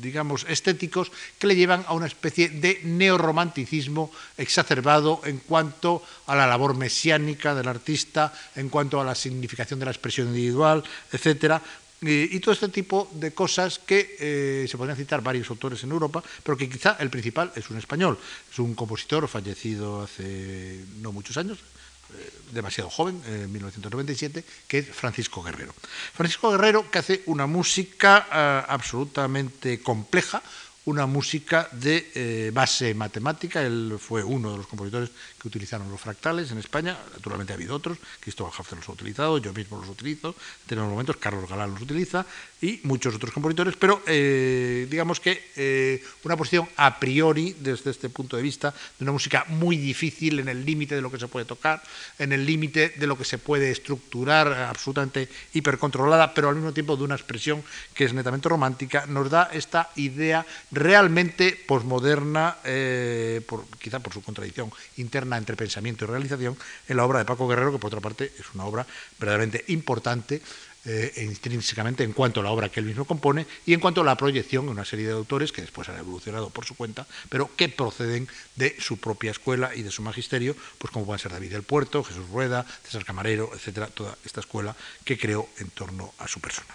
digamos, 0.00 0.46
estéticos 0.48 1.12
que 1.38 1.46
le 1.46 1.56
llevan 1.56 1.84
a 1.86 1.92
una 1.92 2.06
especie 2.06 2.48
de 2.48 2.80
neorromanticismo 2.84 4.10
exacerbado 4.38 5.20
en 5.24 5.38
cuanto 5.38 6.02
a 6.26 6.34
la 6.34 6.46
labor 6.46 6.74
mesiánica 6.74 7.54
del 7.54 7.68
artista, 7.68 8.32
en 8.56 8.68
cuanto 8.70 9.00
a 9.00 9.04
la 9.04 9.14
significación 9.14 9.78
de 9.78 9.84
la 9.84 9.92
expresión 9.92 10.28
individual, 10.28 10.82
etcétera, 11.12 11.60
eh, 12.02 12.28
y 12.30 12.38
todo 12.38 12.52
este 12.52 12.68
tipo 12.68 13.10
de 13.12 13.32
cosas 13.32 13.80
que 13.80 14.16
eh, 14.20 14.66
se 14.68 14.76
podrían 14.76 14.96
citar 14.96 15.20
varios 15.20 15.50
autores 15.50 15.82
en 15.82 15.90
Europa, 15.90 16.22
pero 16.44 16.56
que 16.56 16.68
quizá 16.68 16.96
el 17.00 17.10
principal 17.10 17.52
es 17.56 17.70
un 17.70 17.78
español. 17.78 18.18
Es 18.50 18.58
un 18.58 18.74
compositor 18.74 19.26
fallecido 19.26 20.02
hace 20.02 20.84
no 21.00 21.10
muchos 21.10 21.36
años, 21.36 21.58
eh, 21.58 22.30
demasiado 22.52 22.88
joven, 22.88 23.20
en 23.26 23.50
1997, 23.50 24.44
que 24.68 24.78
es 24.78 24.88
Francisco 24.88 25.42
Guerrero. 25.42 25.74
Francisco 26.14 26.52
Guerrero 26.52 26.88
que 26.88 26.98
hace 27.00 27.22
una 27.26 27.46
música 27.46 28.64
absolutamente 28.68 29.82
compleja, 29.82 30.40
una 30.88 31.04
música 31.04 31.68
de 31.72 32.10
eh, 32.14 32.50
base 32.50 32.94
matemática. 32.94 33.60
Él 33.60 33.96
fue 34.00 34.24
uno 34.24 34.52
de 34.52 34.56
los 34.56 34.66
compositores 34.66 35.10
que 35.38 35.46
utilizaron 35.46 35.90
los 35.90 36.00
fractales 36.00 36.50
en 36.50 36.58
España. 36.58 36.96
Naturalmente 37.12 37.52
ha 37.52 37.56
habido 37.56 37.76
otros. 37.76 37.98
Cristóbal 38.20 38.54
Hafner 38.56 38.78
los 38.78 38.88
ha 38.88 38.92
utilizado, 38.92 39.36
yo 39.36 39.52
mismo 39.52 39.78
los 39.78 39.90
utilizo. 39.90 40.34
En 40.66 40.78
los 40.78 40.88
momentos 40.88 41.18
Carlos 41.18 41.48
Galán 41.48 41.72
los 41.72 41.82
utiliza 41.82 42.24
y 42.60 42.80
muchos 42.82 43.14
otros 43.14 43.32
compositores. 43.32 43.76
Pero 43.76 44.02
eh, 44.06 44.86
digamos 44.90 45.20
que 45.20 45.50
eh, 45.56 46.02
una 46.24 46.36
posición 46.36 46.68
a 46.76 46.98
priori, 46.98 47.56
desde 47.60 47.90
este 47.90 48.08
punto 48.08 48.36
de 48.36 48.42
vista, 48.42 48.74
de 48.98 49.04
una 49.04 49.12
música 49.12 49.44
muy 49.48 49.76
difícil 49.76 50.40
en 50.40 50.48
el 50.48 50.64
límite 50.64 50.94
de 50.94 51.02
lo 51.02 51.10
que 51.10 51.18
se 51.18 51.28
puede 51.28 51.46
tocar, 51.46 51.82
en 52.18 52.32
el 52.32 52.44
límite 52.44 52.90
de 52.96 53.06
lo 53.06 53.16
que 53.16 53.24
se 53.24 53.38
puede 53.38 53.70
estructurar, 53.70 54.52
absolutamente 54.52 55.28
hipercontrolada, 55.54 56.34
pero 56.34 56.48
al 56.48 56.56
mismo 56.56 56.72
tiempo 56.72 56.96
de 56.96 57.04
una 57.04 57.14
expresión 57.14 57.62
que 57.94 58.04
es 58.04 58.12
netamente 58.12 58.48
romántica, 58.48 59.06
nos 59.06 59.30
da 59.30 59.50
esta 59.52 59.90
idea 59.96 60.44
realmente 60.70 61.58
posmoderna, 61.66 62.56
eh, 62.64 63.40
por, 63.46 63.66
quizá 63.78 64.00
por 64.00 64.12
su 64.12 64.22
contradicción 64.22 64.70
interna 64.96 65.36
entre 65.36 65.56
pensamiento 65.56 66.04
y 66.04 66.08
realización, 66.08 66.56
en 66.88 66.96
la 66.96 67.04
obra 67.04 67.20
de 67.20 67.24
Paco 67.24 67.46
Guerrero, 67.46 67.72
que 67.72 67.78
por 67.78 67.88
otra 67.88 68.00
parte 68.00 68.32
es 68.38 68.46
una 68.54 68.64
obra 68.64 68.86
verdaderamente 69.18 69.64
importante 69.68 70.42
eh, 70.84 71.12
intrínsecamente 71.16 72.04
en 72.04 72.12
cuanto 72.12 72.40
a 72.40 72.42
la 72.42 72.50
obra 72.50 72.68
que 72.68 72.80
él 72.80 72.86
mismo 72.86 73.04
compone 73.04 73.46
y 73.66 73.74
en 73.74 73.80
cuanto 73.80 74.00
a 74.00 74.04
la 74.04 74.16
proyección 74.16 74.66
de 74.66 74.72
una 74.72 74.84
serie 74.84 75.06
de 75.06 75.12
autores 75.12 75.52
que 75.52 75.60
después 75.60 75.88
han 75.88 75.98
evolucionado 75.98 76.50
por 76.50 76.64
su 76.64 76.76
cuenta, 76.76 77.06
pero 77.28 77.50
que 77.56 77.68
proceden 77.68 78.28
de 78.56 78.76
su 78.78 78.98
propia 78.98 79.30
escuela 79.30 79.74
y 79.74 79.82
de 79.82 79.90
su 79.90 80.02
magisterio, 80.02 80.56
pues 80.78 80.92
como 80.92 81.04
pueden 81.04 81.18
ser 81.18 81.32
David 81.32 81.52
del 81.52 81.62
Puerto, 81.62 82.04
Jesús 82.04 82.28
Rueda, 82.30 82.64
César 82.84 83.04
Camarero, 83.04 83.50
etcétera, 83.54 83.88
toda 83.88 84.16
esta 84.24 84.40
escuela 84.40 84.74
que 85.04 85.18
creó 85.18 85.48
en 85.58 85.68
torno 85.70 86.14
a 86.18 86.28
su 86.28 86.40
persona. 86.40 86.74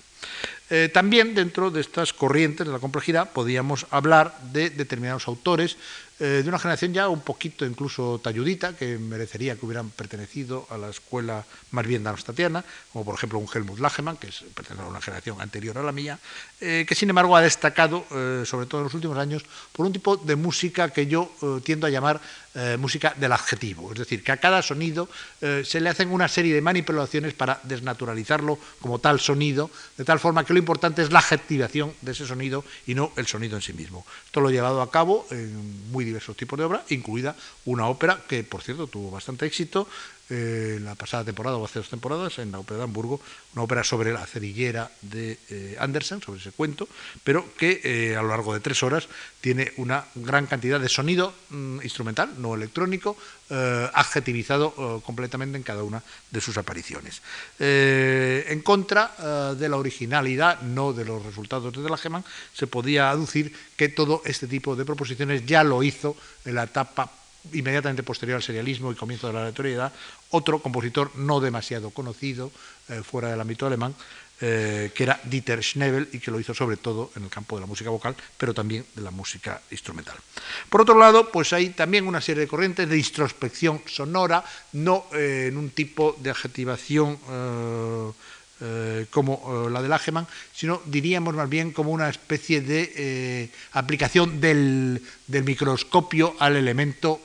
Eh, 0.69 0.89
también 0.93 1.35
dentro 1.35 1.71
de 1.71 1.81
estas 1.81 2.13
corrientes 2.13 2.65
de 2.65 2.73
la 2.73 2.79
complejidad 2.79 3.31
podíamos 3.31 3.85
hablar 3.89 4.37
de 4.51 4.69
determinados 4.69 5.27
autores 5.27 5.77
eh, 6.23 6.41
de 6.41 6.47
una 6.47 6.57
generación 6.57 6.93
ya 6.93 7.09
un 7.09 7.19
poquito 7.19 7.65
incluso 7.65 8.21
talludita, 8.23 8.77
que 8.77 8.97
merecería 8.97 9.57
que 9.57 9.65
hubieran 9.65 9.89
pertenecido 9.89 10.65
a 10.69 10.77
la 10.77 10.89
escuela 10.89 11.43
más 11.71 11.85
bien 11.85 12.01
darmstadtiana, 12.01 12.63
como 12.93 13.03
por 13.03 13.15
ejemplo 13.15 13.39
un 13.39 13.47
Helmut 13.53 13.79
Lagemann, 13.79 14.15
que 14.15 14.27
es, 14.27 14.45
pertenece 14.55 14.85
a 14.85 14.87
una 14.87 15.01
generación 15.01 15.41
anterior 15.41 15.77
a 15.77 15.83
la 15.83 15.91
mía, 15.91 16.17
eh, 16.61 16.85
que 16.87 16.95
sin 16.95 17.09
embargo 17.09 17.35
ha 17.35 17.41
destacado, 17.41 18.05
eh, 18.11 18.43
sobre 18.45 18.67
todo 18.67 18.79
en 18.79 18.85
los 18.85 18.93
últimos 18.93 19.17
años, 19.17 19.43
por 19.73 19.85
un 19.85 19.91
tipo 19.91 20.15
de 20.15 20.37
música 20.37 20.89
que 20.89 21.07
yo 21.07 21.29
eh, 21.41 21.59
tiendo 21.61 21.87
a 21.87 21.89
llamar 21.89 22.21
eh, 22.55 22.77
música 22.77 23.15
del 23.17 23.31
adjetivo, 23.31 23.91
es 23.91 23.97
decir, 23.97 24.23
que 24.23 24.31
a 24.31 24.37
cada 24.37 24.61
sonido 24.61 25.09
eh, 25.41 25.63
se 25.65 25.81
le 25.81 25.89
hacen 25.89 26.11
una 26.11 26.27
serie 26.27 26.53
de 26.53 26.61
manipulaciones 26.61 27.33
para 27.33 27.59
desnaturalizarlo 27.63 28.59
como 28.79 28.99
tal 28.99 29.19
sonido, 29.19 29.71
de 29.97 30.05
tal 30.05 30.19
forma 30.19 30.45
que 30.45 30.53
lo 30.53 30.59
importante 30.59 31.01
es 31.01 31.11
la 31.11 31.17
adjetivación 31.17 31.95
de 32.01 32.11
ese 32.11 32.27
sonido 32.27 32.63
y 32.85 32.93
no 32.93 33.11
el 33.17 33.25
sonido 33.25 33.55
en 33.55 33.63
sí 33.63 33.73
mismo. 33.73 34.05
Esto 34.27 34.39
lo 34.39 34.49
he 34.49 34.53
llevado 34.53 34.83
a 34.83 34.91
cabo 34.91 35.25
en 35.31 35.89
muy 35.91 36.05
diversos 36.13 36.37
tipos 36.37 36.57
de 36.57 36.65
obras, 36.65 36.83
incluida 36.91 37.35
una 37.65 37.87
ópera 37.87 38.23
que, 38.27 38.43
por 38.43 38.61
cierto, 38.61 38.87
tuvo 38.87 39.11
bastante 39.11 39.45
éxito, 39.45 39.87
eh, 40.29 40.79
la 40.81 40.95
pasada 40.95 41.25
temporada 41.25 41.57
o 41.57 41.65
hace 41.65 41.79
dos 41.79 41.89
temporadas 41.89 42.39
en 42.39 42.51
la 42.51 42.59
Ópera 42.59 42.77
de 42.77 42.83
Hamburgo, 42.85 43.19
una 43.53 43.63
ópera 43.63 43.83
sobre 43.83 44.13
la 44.13 44.25
cerillera 44.25 44.89
de 45.01 45.37
eh, 45.49 45.75
Andersen, 45.77 46.21
sobre 46.21 46.39
ese 46.39 46.53
cuento, 46.53 46.87
pero 47.25 47.53
que 47.57 47.81
eh, 47.83 48.15
a 48.15 48.21
lo 48.21 48.29
largo 48.29 48.53
de 48.53 48.61
tres 48.61 48.81
horas 48.83 49.09
tiene 49.41 49.73
una 49.75 50.05
gran 50.15 50.47
cantidad 50.47 50.79
de 50.79 50.87
sonido 50.87 51.33
mm, 51.49 51.81
instrumental, 51.83 52.33
no 52.37 52.55
electrónico, 52.55 53.17
adjetivizado 53.93 55.01
completamente 55.05 55.57
en 55.57 55.63
cada 55.63 55.83
una 55.83 56.01
de 56.31 56.41
sus 56.41 56.57
apariciones. 56.57 57.21
en 57.59 58.61
contra 58.61 59.53
de 59.53 59.69
la 59.69 59.77
originalidad, 59.77 60.61
no 60.61 60.91
de 60.91 61.05
los 61.05 61.23
resultados 61.23 61.71
de 61.71 61.87
la 61.87 61.97
Geman, 61.97 62.25
se 62.51 62.65
podía 62.65 63.11
aducir 63.11 63.53
que 63.77 63.89
todo 63.89 64.23
este 64.25 64.47
tipo 64.47 64.75
de 64.75 64.85
proposiciones 64.85 65.45
ya 65.45 65.63
lo 65.63 65.83
hizo 65.83 66.17
en 66.45 66.55
la 66.55 66.63
etapa 66.63 67.11
inmediatamente 67.51 68.03
posterior 68.03 68.37
al 68.37 68.43
serialismo 68.43 68.91
y 68.91 68.95
comienzo 68.95 69.27
de 69.27 69.33
la 69.33 69.41
aleatoriedad, 69.41 69.91
otro 70.29 70.59
compositor 70.59 71.11
no 71.15 71.39
demasiado 71.39 71.89
conocido 71.91 72.51
eh, 72.89 73.01
fuera 73.03 73.29
del 73.29 73.41
ámbito 73.41 73.67
alemán, 73.67 73.95
eh, 74.41 74.91
que 74.93 75.03
era 75.03 75.19
Dieter 75.23 75.63
Schnebel 75.63 76.09
y 76.11 76.19
que 76.19 76.31
lo 76.31 76.39
hizo 76.39 76.53
sobre 76.53 76.77
todo 76.77 77.11
en 77.15 77.23
el 77.23 77.29
campo 77.29 77.55
de 77.55 77.61
la 77.61 77.67
música 77.67 77.89
vocal, 77.89 78.15
pero 78.37 78.53
también 78.53 78.85
de 78.95 79.01
la 79.01 79.11
música 79.11 79.61
instrumental. 79.71 80.17
Por 80.69 80.81
otro 80.81 80.97
lado, 80.97 81.31
pues 81.31 81.53
hay 81.53 81.69
también 81.69 82.07
una 82.07 82.19
serie 82.19 82.41
de 82.41 82.47
corrientes 82.47 82.89
de 82.89 82.97
introspección 82.97 83.81
sonora, 83.85 84.43
no 84.73 85.05
eh, 85.13 85.45
en 85.49 85.57
un 85.57 85.69
tipo 85.69 86.17
de 86.19 86.31
adjetivación 86.31 87.19
eh, 88.65 89.07
como 89.09 89.67
eh, 89.67 89.69
la 89.69 89.81
del 89.81 89.91
Ageman, 89.91 90.25
sino 90.55 90.81
diríamos 90.85 91.35
más 91.35 91.49
bien 91.49 91.73
como 91.73 91.91
una 91.91 92.07
especie 92.07 92.61
de 92.61 92.93
eh, 92.95 93.51
aplicación 93.73 94.39
del, 94.39 95.01
microscopio 95.27 96.33
al 96.39 96.55
elemento 96.55 97.19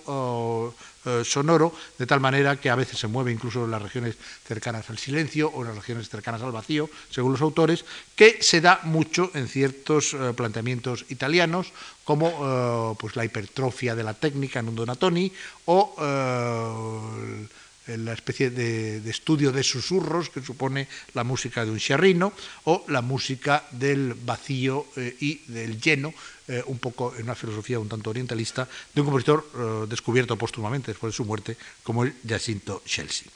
sonoro, 1.24 1.72
de 1.96 2.06
tal 2.06 2.20
manera 2.20 2.56
que 2.56 2.70
a 2.70 2.74
veces 2.74 2.98
se 2.98 3.06
mueve 3.06 3.30
incluso 3.30 3.64
en 3.64 3.70
las 3.70 3.80
regiones 3.80 4.16
cercanas 4.44 4.90
al 4.90 4.98
silencio 4.98 5.48
o 5.48 5.62
en 5.62 5.68
las 5.68 5.76
regiones 5.76 6.08
cercanas 6.08 6.42
al 6.42 6.52
vacío, 6.52 6.90
según 7.10 7.32
los 7.32 7.40
autores, 7.40 7.84
que 8.16 8.38
se 8.40 8.60
da 8.60 8.80
mucho 8.82 9.30
en 9.34 9.46
ciertos 9.46 10.16
planteamientos 10.34 11.04
italianos, 11.08 11.72
como 12.04 12.96
pues 12.98 13.14
la 13.14 13.24
hipertrofia 13.24 13.94
de 13.94 14.04
la 14.04 14.14
técnica 14.14 14.58
en 14.60 14.68
un 14.68 14.74
Donatoni 14.74 15.32
o 15.66 15.94
la 17.96 18.12
especie 18.12 18.50
de, 18.50 18.98
estudio 19.08 19.52
de 19.52 19.62
susurros 19.62 20.28
que 20.28 20.42
supone 20.42 20.88
la 21.14 21.24
música 21.24 21.64
de 21.64 21.70
un 21.70 21.80
sciarrino 21.80 22.32
o 22.64 22.84
la 22.88 23.00
música 23.00 23.64
del 23.72 24.14
vacío 24.14 24.86
eh, 24.96 25.16
y 25.20 25.40
del 25.48 25.80
lleno, 25.80 26.12
eh, 26.48 26.62
un 26.66 26.78
poco 26.78 27.14
en 27.16 27.24
una 27.24 27.34
filosofía 27.34 27.78
un 27.78 27.88
tanto 27.88 28.10
orientalista, 28.10 28.68
de 28.94 29.00
un 29.00 29.06
compositor 29.06 29.48
eh, 29.54 29.86
descubierto 29.88 30.36
póstumamente 30.36 30.92
después 30.92 31.12
de 31.12 31.16
su 31.16 31.24
muerte, 31.24 31.56
como 31.82 32.04
el 32.04 32.14
Jacinto 32.26 32.82
Chelsea. 32.84 33.28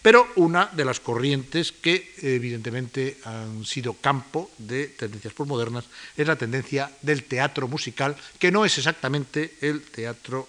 Pero 0.00 0.26
una 0.36 0.66
de 0.72 0.84
las 0.84 1.00
corrientes 1.00 1.72
que 1.72 2.14
evidentemente 2.22 3.18
han 3.24 3.66
sido 3.66 3.92
campo 3.94 4.50
de 4.56 4.86
tendencias 4.86 5.34
postmodernas 5.34 5.84
es 6.16 6.26
la 6.26 6.36
tendencia 6.36 6.90
del 7.02 7.24
teatro 7.24 7.68
musical, 7.68 8.16
que 8.38 8.50
no 8.50 8.64
es 8.64 8.78
exactamente 8.78 9.58
el 9.60 9.82
teatro 9.82 10.48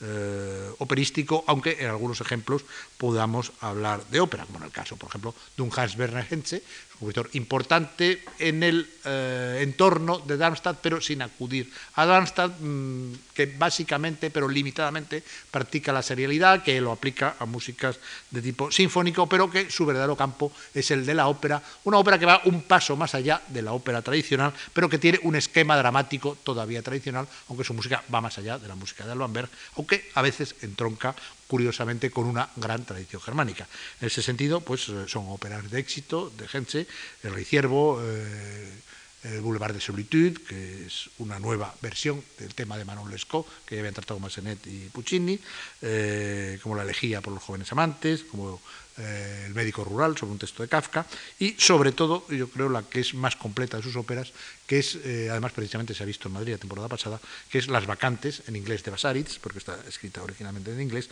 eh, 0.00 0.70
operístico, 0.78 1.44
aunque 1.46 1.76
en 1.80 1.88
algunos 1.88 2.20
ejemplos 2.20 2.64
podamos 2.98 3.52
hablar 3.60 4.04
de 4.06 4.20
ópera, 4.20 4.44
como 4.44 4.58
en 4.58 4.64
el 4.64 4.72
caso, 4.72 4.96
por 4.96 5.08
ejemplo, 5.08 5.34
de 5.56 5.62
un 5.62 5.70
Hans 5.74 5.96
Werner 5.96 6.26
Henze, 6.28 6.62
compositor 6.98 7.28
importante 7.34 8.22
en 8.38 8.62
el 8.62 8.88
eh, 9.04 9.60
entorno 9.62 10.18
de 10.18 10.36
Darmstadt, 10.36 10.78
pero 10.80 11.00
sin 11.00 11.22
acudir 11.22 11.70
a 11.94 12.06
Darmstadt, 12.06 12.52
mm, 12.60 13.12
que 13.34 13.46
básicamente, 13.46 14.30
pero 14.30 14.48
limitadamente, 14.48 15.22
practica 15.50 15.92
la 15.92 16.02
serialidad, 16.02 16.62
que 16.62 16.80
lo 16.80 16.92
aplica 16.92 17.36
a 17.38 17.44
músicas 17.44 17.98
de 18.30 18.40
tipo 18.40 18.70
sinfónico, 18.70 19.28
pero 19.28 19.50
que 19.50 19.70
su 19.70 19.84
verdadero 19.84 20.16
campo 20.16 20.52
es 20.72 20.90
el 20.90 21.04
de 21.04 21.14
la 21.14 21.28
ópera, 21.28 21.62
una 21.84 21.98
ópera 21.98 22.18
que 22.18 22.26
va 22.26 22.42
un 22.44 22.62
paso 22.62 22.96
más 22.96 23.14
allá 23.14 23.42
de 23.48 23.62
la 23.62 23.72
ópera 23.72 24.02
tradicional, 24.02 24.52
pero 24.72 24.88
que 24.88 24.98
tiene 24.98 25.20
un 25.22 25.36
esquema 25.36 25.76
dramático 25.76 26.38
todavía 26.42 26.82
tradicional, 26.82 27.26
aunque 27.48 27.64
su 27.64 27.74
música 27.74 28.02
va 28.12 28.20
más 28.20 28.38
allá 28.38 28.58
de 28.58 28.68
la 28.68 28.74
música 28.74 29.04
de 29.04 29.12
Alban 29.12 29.32
Berg, 29.32 29.48
aunque 29.76 30.10
a 30.14 30.22
veces 30.22 30.54
entronca 30.62 31.14
curiosamente 31.54 32.10
con 32.10 32.26
una 32.26 32.50
gran 32.56 32.84
tradición 32.84 33.22
germánica. 33.22 33.68
En 34.00 34.08
ese 34.08 34.22
sentido, 34.22 34.60
pues 34.60 34.88
eh, 34.88 35.04
son 35.06 35.26
óperas 35.28 35.70
de 35.70 35.78
éxito 35.78 36.32
de 36.36 36.48
Gense, 36.48 36.88
El 37.22 37.32
Rey 37.32 37.44
Ciervo, 37.44 38.02
eh, 38.02 38.72
el 39.22 39.40
Boulevard 39.40 39.72
de 39.72 39.80
Solitude, 39.80 40.34
que 40.34 40.86
es 40.86 41.08
una 41.18 41.38
nueva 41.38 41.72
versión 41.80 42.24
del 42.40 42.56
tema 42.56 42.76
de 42.76 42.84
Manon 42.84 43.08
Lescaut, 43.08 43.46
que 43.64 43.76
ya 43.76 43.82
habían 43.82 43.94
tratado 43.94 44.18
Massenet 44.18 44.66
y 44.66 44.88
Puccini, 44.90 45.38
eh, 45.80 46.58
como 46.60 46.74
La 46.74 46.82
elegía 46.82 47.20
por 47.20 47.32
los 47.32 47.44
jóvenes 47.44 47.70
amantes, 47.70 48.24
como 48.24 48.60
eh, 48.98 49.44
El 49.46 49.54
médico 49.54 49.84
rural, 49.84 50.16
sobre 50.16 50.32
un 50.32 50.38
texto 50.38 50.62
de 50.62 50.68
Kafka, 50.68 51.06
y 51.38 51.54
sobre 51.58 51.92
todo, 51.92 52.26
yo 52.28 52.48
creo, 52.48 52.68
la 52.68 52.82
que 52.82 53.00
es 53.00 53.14
más 53.14 53.36
completa 53.36 53.76
de 53.76 53.82
sus 53.82 53.96
óperas, 53.96 54.32
que 54.66 54.78
es, 54.78 54.96
eh, 55.04 55.28
además 55.30 55.52
precisamente 55.52 55.94
se 55.94 56.02
ha 56.02 56.06
visto 56.06 56.28
en 56.28 56.34
Madrid 56.34 56.52
la 56.52 56.58
temporada 56.58 56.88
pasada, 56.88 57.20
que 57.50 57.58
es 57.58 57.68
Las 57.68 57.86
vacantes, 57.86 58.42
en 58.46 58.56
inglés 58.56 58.82
de 58.82 58.90
Basaritz, 58.90 59.38
porque 59.38 59.58
está 59.58 59.78
escrita 59.88 60.22
originalmente 60.22 60.72
en 60.72 60.80
inglés, 60.80 61.08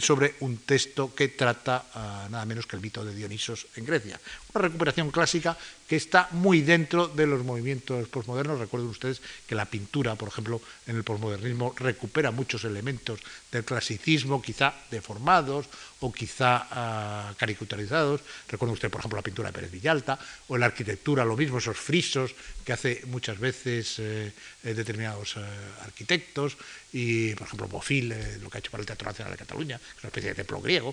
sobre 0.00 0.34
un 0.40 0.58
texto 0.58 1.14
que 1.14 1.28
trata 1.28 2.28
nada 2.30 2.44
menos 2.44 2.66
que 2.66 2.76
el 2.76 2.82
mito 2.82 3.04
de 3.04 3.14
Dionisos 3.14 3.66
en 3.76 3.86
Grecia. 3.86 4.20
Una 4.54 4.68
recuperación 4.68 5.10
clásica 5.10 5.56
que 5.88 5.96
está 5.96 6.28
muy 6.32 6.60
dentro 6.60 7.08
de 7.08 7.26
los 7.26 7.42
movimientos 7.42 8.08
postmodernos. 8.08 8.60
Recuerden 8.60 8.90
ustedes 8.90 9.22
que 9.46 9.54
la 9.54 9.64
pintura, 9.64 10.14
por 10.14 10.28
ejemplo, 10.28 10.60
en 10.86 10.96
el 10.96 11.04
postmodernismo 11.04 11.74
recupera 11.76 12.30
muchos 12.30 12.64
elementos 12.64 13.20
del 13.50 13.64
clasicismo, 13.64 14.42
quizá 14.42 14.74
deformados 14.90 15.66
o 16.00 16.12
quizá 16.12 16.66
uh, 16.66 17.34
caricaturizados. 17.36 18.20
Recuerden 18.48 18.74
ustedes, 18.74 18.92
por 18.92 19.00
ejemplo, 19.00 19.16
la 19.16 19.22
pintura 19.22 19.48
de 19.48 19.52
Pérez 19.52 19.70
Villalta 19.70 20.18
o 20.48 20.56
la 20.56 20.66
arquitectura, 20.66 21.24
lo 21.24 21.36
mismo, 21.36 21.58
esos 21.58 21.76
frisos 21.76 22.34
que 22.64 22.72
hace 22.72 23.02
muchas 23.06 23.38
veces 23.38 23.98
eh, 23.98 24.32
eh, 24.62 24.74
determinados 24.74 25.36
eh, 25.36 25.40
arquitectos 25.82 26.56
y, 26.92 27.34
por 27.34 27.46
ejemplo, 27.46 27.68
Bofill, 27.68 28.14
lo 28.42 28.50
que 28.50 28.58
ha 28.58 28.60
hecho 28.60 28.70
para 28.70 28.80
el 28.80 28.86
Teatro 28.86 29.06
Nacional 29.06 29.32
de 29.32 29.38
Cataluña, 29.38 29.78
que 29.78 29.98
es 29.98 30.04
una 30.04 30.08
especie 30.08 30.30
de 30.30 30.34
templo 30.34 30.60
griego, 30.60 30.92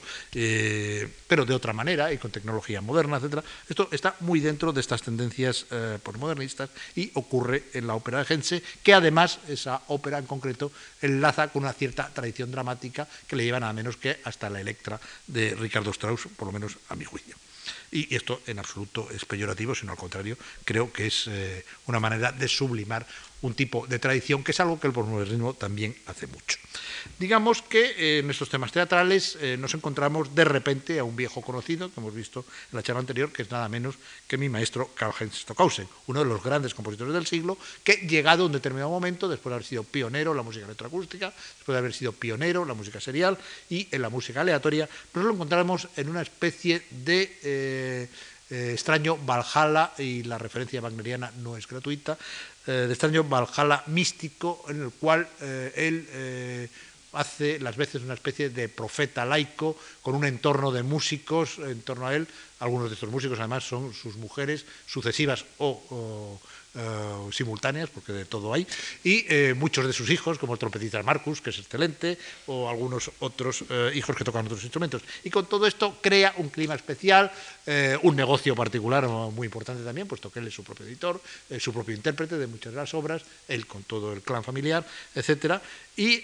pero 1.28 1.44
de 1.44 1.54
otra 1.56 1.74
manera 1.74 2.14
y 2.14 2.20
con 2.20 2.30
tecnología 2.30 2.82
moderna, 2.82 3.18
etc. 3.18 3.44
Esto 3.68 3.90
está 3.92 4.16
muy 4.20 4.40
dentro 4.40 4.72
de 4.72 4.82
estas 4.82 5.02
tendencias 5.02 5.66
postmodernistas 6.04 6.70
y 6.96 7.10
ocurre 7.16 7.64
en 7.74 7.88
la 7.88 7.96
ópera 7.96 8.20
de 8.20 8.26
Gense, 8.26 8.62
que 8.84 8.94
además 8.94 9.40
esa 9.48 9.82
ópera 9.88 10.20
en 10.20 10.28
concreto 10.28 10.72
enlaza 11.02 11.48
con 11.48 11.64
una 11.64 11.74
cierta 11.74 12.10
tradición 12.14 12.52
dramática 12.52 13.08
que 13.28 13.36
le 13.36 13.46
lleva 13.46 13.60
nada 13.60 13.74
menos 13.74 13.98
que 13.98 14.20
hasta 14.24 14.52
la 14.52 14.62
Electra 14.62 14.97
de 15.28 15.56
Ricardo 15.56 15.92
Strauss, 15.92 16.28
por 16.36 16.48
lo 16.48 16.52
menos 16.52 16.78
a 16.90 16.96
mi 16.96 17.06
juicio. 17.06 17.36
Y 17.92 18.14
esto 18.14 18.42
en 18.48 18.60
absoluto 18.60 19.10
es 19.12 19.26
peyorativo, 19.26 19.74
sino 19.74 19.92
al 19.92 19.98
contrario, 19.98 20.38
creo 20.66 20.92
que 20.92 21.08
es 21.08 21.28
eh, 21.28 21.66
una 21.86 22.00
manera 22.00 22.32
de 22.32 22.48
sublimar 22.48 23.06
un 23.42 23.54
tipo 23.54 23.86
de 23.86 24.00
tradición 24.00 24.44
que 24.44 24.52
es 24.52 24.60
algo 24.60 24.80
que 24.80 24.88
el 24.88 24.94
postmodernismo 24.94 25.54
también 25.54 25.96
hace 26.08 26.28
mucho. 26.28 26.58
Digamos 27.20 27.62
que 27.62 27.94
eh, 27.98 28.20
en 28.20 28.30
estos 28.30 28.50
temas 28.50 28.72
teatrales 28.72 29.38
eh, 29.42 29.58
nos 29.60 29.74
encontramos 29.74 30.34
de 30.34 30.44
repente 30.44 31.00
a 31.00 31.04
un 31.04 31.16
viejo 31.16 31.42
conocido 31.42 31.92
que 31.92 32.00
hemos 32.00 32.14
visto 32.14 32.46
en 32.72 32.78
la 32.78 32.84
charla 32.84 33.02
anterior, 33.02 33.32
que 33.32 33.44
es 33.44 33.52
nada 33.52 33.70
menos 33.70 33.96
que 34.28 34.38
mi 34.38 34.50
maestro 34.50 34.90
Karl-Heinz 34.96 35.42
Stockhausen, 35.42 35.88
uno 36.08 36.20
de 36.20 36.26
los 36.26 36.44
grandes 36.44 36.74
compositores 36.74 37.14
del 37.14 37.28
siglo, 37.28 37.58
que 37.84 37.94
llegado 38.08 38.44
a 38.44 38.46
un 38.48 38.52
determinado 38.52 38.90
momento, 38.90 39.30
después 39.30 39.52
de 39.52 39.56
haber 39.56 39.68
sido 39.68 39.84
pionero 39.84 40.32
en 40.32 40.38
la 40.38 40.44
música 40.44 40.66
electroacústica, 40.66 41.28
después 41.30 41.74
de 41.76 41.80
haber 41.80 41.94
sido 41.94 42.12
pionero 42.14 42.64
en 42.64 42.68
la 42.68 42.74
música 42.74 43.00
serial 43.00 43.38
y 43.70 43.88
en 43.92 44.02
la 44.02 44.10
música 44.10 44.42
aleatoria, 44.42 44.90
nos 45.14 45.26
lo 45.26 45.34
encontramos 45.34 45.88
en 45.96 46.10
una 46.10 46.22
especie 46.22 46.84
de 46.90 47.38
extraño 48.50 49.18
Valhalla, 49.18 49.92
y 49.98 50.24
la 50.24 50.38
referencia 50.38 50.82
wagneriana 50.82 51.32
no 51.44 51.58
es 51.58 51.68
gratuita, 51.68 52.18
de 52.66 52.90
extraño 52.92 53.24
Valhalla 53.24 53.84
místico 53.88 54.66
en 54.70 54.84
el 54.84 54.92
cual 54.92 55.28
él 55.76 56.70
hace 57.14 57.60
las 57.60 57.76
veces 57.76 58.04
una 58.04 58.14
especie 58.14 58.50
de 58.50 58.70
profeta 58.70 59.26
laico 59.26 59.78
con 60.02 60.14
un 60.16 60.26
entorno 60.26 60.72
de 60.72 60.84
músicos 60.84 61.58
en 61.58 61.82
torno 61.82 62.06
a 62.08 62.14
él. 62.14 62.28
Algunos 62.60 62.90
de 62.90 62.96
estos 62.96 63.10
músicos 63.10 63.40
además 63.40 63.64
son 63.64 63.94
sus 63.94 64.18
mujeres 64.18 64.66
sucesivas 64.86 65.46
o 65.58 66.40
eh, 66.78 67.32
simultáneas, 67.32 67.90
porque 67.90 68.14
de 68.14 68.26
todo 68.26 68.54
hay, 68.54 68.68
y 69.04 69.26
eh, 69.28 69.56
muchos 69.58 69.88
de 69.88 69.94
sus 69.94 70.12
hijos, 70.12 70.38
como 70.38 70.54
el 70.54 70.60
trompetista 70.60 71.02
Marcus, 71.02 71.42
que 71.42 71.50
es 71.50 71.58
excelente, 71.58 72.20
o 72.46 72.70
algunos 72.70 73.10
otros 73.20 73.64
eh, 73.70 73.92
hijos 73.96 74.16
que 74.16 74.24
tocan 74.24 74.46
otros 74.46 74.62
instrumentos. 74.62 75.02
Y 75.24 75.32
con 75.32 75.48
todo 75.48 75.66
esto 75.66 75.98
crea 76.02 76.36
un 76.38 76.50
clima 76.50 76.76
especial, 76.76 77.32
un 78.04 78.16
negocio 78.16 78.56
particular 78.56 79.08
muy 79.08 79.46
importante 79.46 79.84
también, 79.84 80.08
puesto 80.08 80.32
que 80.32 80.40
él 80.40 80.48
es 80.48 80.54
su 80.54 80.64
propio 80.64 80.86
editor, 80.86 81.20
su 81.60 81.74
propio 81.74 81.96
intérprete 81.96 82.38
de 82.38 82.48
muchas 82.48 82.72
de 82.72 82.80
las 82.80 82.94
obras, 82.94 83.24
él 83.50 83.68
con 83.68 83.84
todo 83.84 84.14
el 84.14 84.22
clan 84.22 84.44
familiar, 84.44 84.86
etcétera, 85.14 85.62
y 85.98 86.24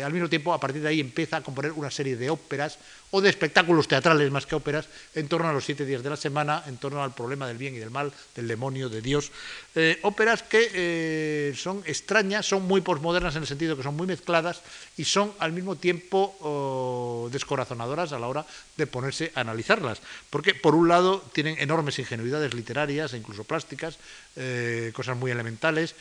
al 0.00 0.12
mismo 0.12 0.28
tiempo 0.28 0.54
a 0.54 0.60
partir 0.60 0.80
de 0.82 0.88
ahí 0.90 1.00
empieza 1.00 1.38
a 1.38 1.42
componer 1.42 1.72
una 1.72 1.90
serie 1.90 2.16
de 2.16 2.30
óperas 2.30 2.78
o 3.14 3.22
de 3.22 3.30
espectáculos 3.30 3.86
teatrales 3.86 4.26
más 4.34 4.42
que 4.42 4.58
óperas 4.58 4.90
en 5.14 5.30
torno 5.30 5.46
a 5.46 5.54
los 5.54 5.62
siete 5.62 5.86
días 5.86 6.02
de 6.02 6.10
la 6.10 6.18
semana, 6.18 6.66
en 6.66 6.82
torno 6.82 6.98
al 6.98 7.14
problema 7.14 7.46
del 7.46 7.62
bien 7.62 7.76
y 7.76 7.78
del 7.78 7.94
mal, 7.94 8.10
del 8.34 8.50
demonio, 8.50 8.90
de 8.90 8.98
Dios. 9.00 9.30
Eh, 9.78 10.02
óperas 10.02 10.42
que 10.42 10.66
eh, 10.74 11.54
son 11.54 11.86
extrañas, 11.86 12.44
son 12.44 12.66
muy 12.66 12.80
posmodernas 12.80 13.36
en 13.36 13.42
el 13.42 13.46
sentido 13.46 13.76
que 13.76 13.84
son 13.84 13.94
muy 13.94 14.08
mezcladas 14.08 14.62
y 14.96 15.04
son 15.04 15.30
al 15.38 15.52
mismo 15.52 15.76
tiempo 15.76 17.30
descorazonadoras 17.30 18.12
a 18.12 18.18
la 18.18 18.26
hora 18.26 18.46
de 18.76 18.86
ponerse 18.88 19.30
a 19.36 19.42
analizarlas. 19.42 20.02
Porque 20.30 20.54
por 20.54 20.74
un 20.74 20.88
lado 20.88 21.22
tienen 21.32 21.54
enormes 21.58 21.98
ingenuidades 22.00 22.52
literarias 22.54 23.14
e 23.14 23.18
incluso 23.18 23.44
plásticas, 23.44 23.98
eh, 24.34 24.90
cosas 24.94 25.16
muy 25.16 25.30
elementales, 25.30 25.94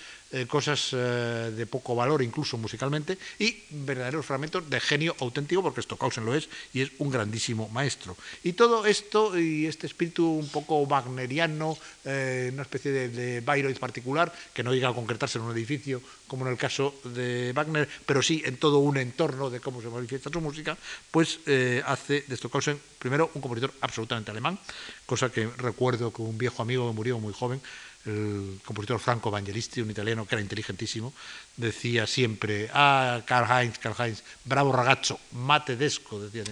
cosas 0.48 0.92
de 0.92 1.66
poco 1.70 1.96
valor 1.96 2.22
incluso 2.22 2.58
musicalmente 2.58 3.18
y 3.40 3.56
verdaderos 3.70 4.26
fragmentos 4.26 4.68
de 4.70 4.80
genio 4.80 5.16
auténtico, 5.20 5.62
porque 5.62 5.82
Stockhausen 5.82 6.26
lo 6.26 6.36
es 6.36 6.50
y 6.74 6.82
es 6.82 6.92
un 6.98 7.10
grandísimo 7.10 7.70
maestro. 7.70 8.18
Y 8.44 8.54
todo 8.54 8.86
esto 8.86 9.38
y 9.38 9.68
este 9.68 9.88
espíritu 9.88 10.26
un 10.26 10.50
poco 10.50 10.82
wagneriano, 10.82 11.78
eh, 12.06 12.50
una 12.54 12.64
especie 12.64 12.92
de, 12.92 13.10
de 13.10 13.42
Bayreuth 13.42 13.80
particular, 13.80 14.34
que 14.54 14.64
no 14.64 14.74
llega 14.74 14.90
a 14.90 14.94
concretarse 14.94 15.38
en 15.38 15.46
un 15.46 15.52
edificio 15.52 16.02
como 16.28 16.46
en 16.46 16.52
el 16.52 16.58
caso 16.58 16.96
de 17.04 17.52
Wagner, 17.54 17.88
pero 18.06 18.22
sí 18.22 18.42
en 18.46 18.58
todo 18.58 18.80
un 18.80 18.98
entorno 18.98 19.50
de 19.50 19.60
cómo 19.60 19.82
se 19.82 19.90
manifiesta 19.90 20.32
su 20.32 20.42
música, 20.42 20.78
pues 21.12 21.40
eh, 21.46 21.84
hace 21.86 22.24
de 22.26 22.38
Stockhausen 22.38 22.80
primero 22.98 23.30
un 23.36 23.42
compositor 23.42 23.72
absolutamente 23.82 24.32
alemán, 24.32 24.58
cosa 25.06 25.30
que 25.30 25.48
recuerdo 25.58 26.12
que 26.12 26.22
un 26.22 26.38
viejo 26.38 26.62
amigo 26.62 26.90
que 26.90 26.96
murió 26.96 27.20
muy 27.20 27.34
joven, 27.34 27.62
el 28.06 28.60
compositor 28.66 29.00
Franco 29.00 29.30
Evangelisti, 29.30 29.82
un 29.82 29.92
italiano 29.92 30.26
que 30.26 30.36
era 30.36 30.42
inteligentísimo, 30.42 31.14
decía 31.56 32.08
siempre, 32.08 32.70
ah, 32.74 33.22
Karl 33.26 33.50
Heinz, 33.50 33.78
Karl 33.80 33.96
Heinz, 33.98 34.24
bravo 34.44 34.72
ragazzo, 34.72 35.20
matedesco, 35.34 36.20
decía 36.20 36.44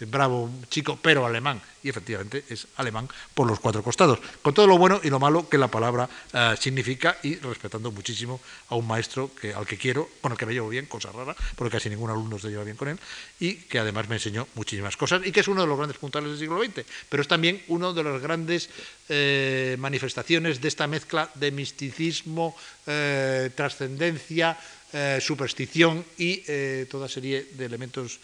bravo 0.00 0.50
chico, 0.68 0.98
pero 1.00 1.24
alemán. 1.24 1.62
Y 1.82 1.90
efectivamente 1.90 2.44
es 2.48 2.66
alemán 2.76 3.08
por 3.34 3.46
los 3.46 3.60
cuatro 3.60 3.82
costados, 3.82 4.18
con 4.42 4.52
todo 4.52 4.66
lo 4.66 4.76
bueno 4.76 5.00
y 5.02 5.10
lo 5.10 5.20
malo 5.20 5.48
que 5.48 5.56
la 5.56 5.68
palabra 5.68 6.08
eh, 6.32 6.54
significa 6.58 7.18
y 7.22 7.36
respetando 7.36 7.92
muchísimo 7.92 8.40
a 8.68 8.74
un 8.74 8.86
maestro 8.86 9.30
que, 9.34 9.54
al 9.54 9.64
que 9.64 9.78
quiero, 9.78 10.08
bueno, 10.20 10.36
que 10.36 10.44
me 10.44 10.52
llevo 10.52 10.68
bien, 10.68 10.86
cosa 10.86 11.12
rara, 11.12 11.36
porque 11.54 11.76
casi 11.76 11.88
ningún 11.88 12.10
alumno 12.10 12.38
se 12.38 12.48
lleva 12.48 12.64
bien 12.64 12.76
con 12.76 12.88
él, 12.88 12.98
y 13.38 13.54
que 13.54 13.78
además 13.78 14.08
me 14.08 14.16
enseñó 14.16 14.48
muchísimas 14.54 14.96
cosas 14.96 15.22
y 15.24 15.30
que 15.30 15.40
es 15.40 15.48
uno 15.48 15.62
de 15.62 15.68
los 15.68 15.76
grandes 15.76 15.98
puntales 15.98 16.30
del 16.30 16.38
siglo 16.38 16.62
XX, 16.62 16.84
pero 17.08 17.22
es 17.22 17.28
también 17.28 17.62
uno 17.68 17.92
de 17.92 18.02
las 18.02 18.20
grandes 18.20 18.68
eh, 19.08 19.76
manifestaciones 19.78 20.60
de 20.60 20.68
esta 20.68 20.86
mezcla 20.98 21.30
de 21.38 21.54
misticismo, 21.54 22.58
eh, 22.86 23.50
trascendencia, 23.54 24.58
eh, 24.90 25.22
superstición 25.22 26.02
y 26.18 26.42
eh, 26.48 26.90
toda 26.90 27.06
serie 27.06 27.54
de 27.54 27.64
elementos 27.64 28.18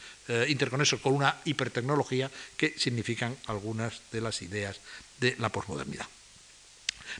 interconexos 0.48 1.04
con 1.04 1.12
una 1.12 1.36
hipertecnología 1.44 2.30
que 2.56 2.72
significan 2.80 3.36
algunas 3.46 4.00
de 4.10 4.22
las 4.24 4.40
ideas 4.40 4.80
de 5.20 5.36
la 5.36 5.52
posmodernidad. 5.52 6.08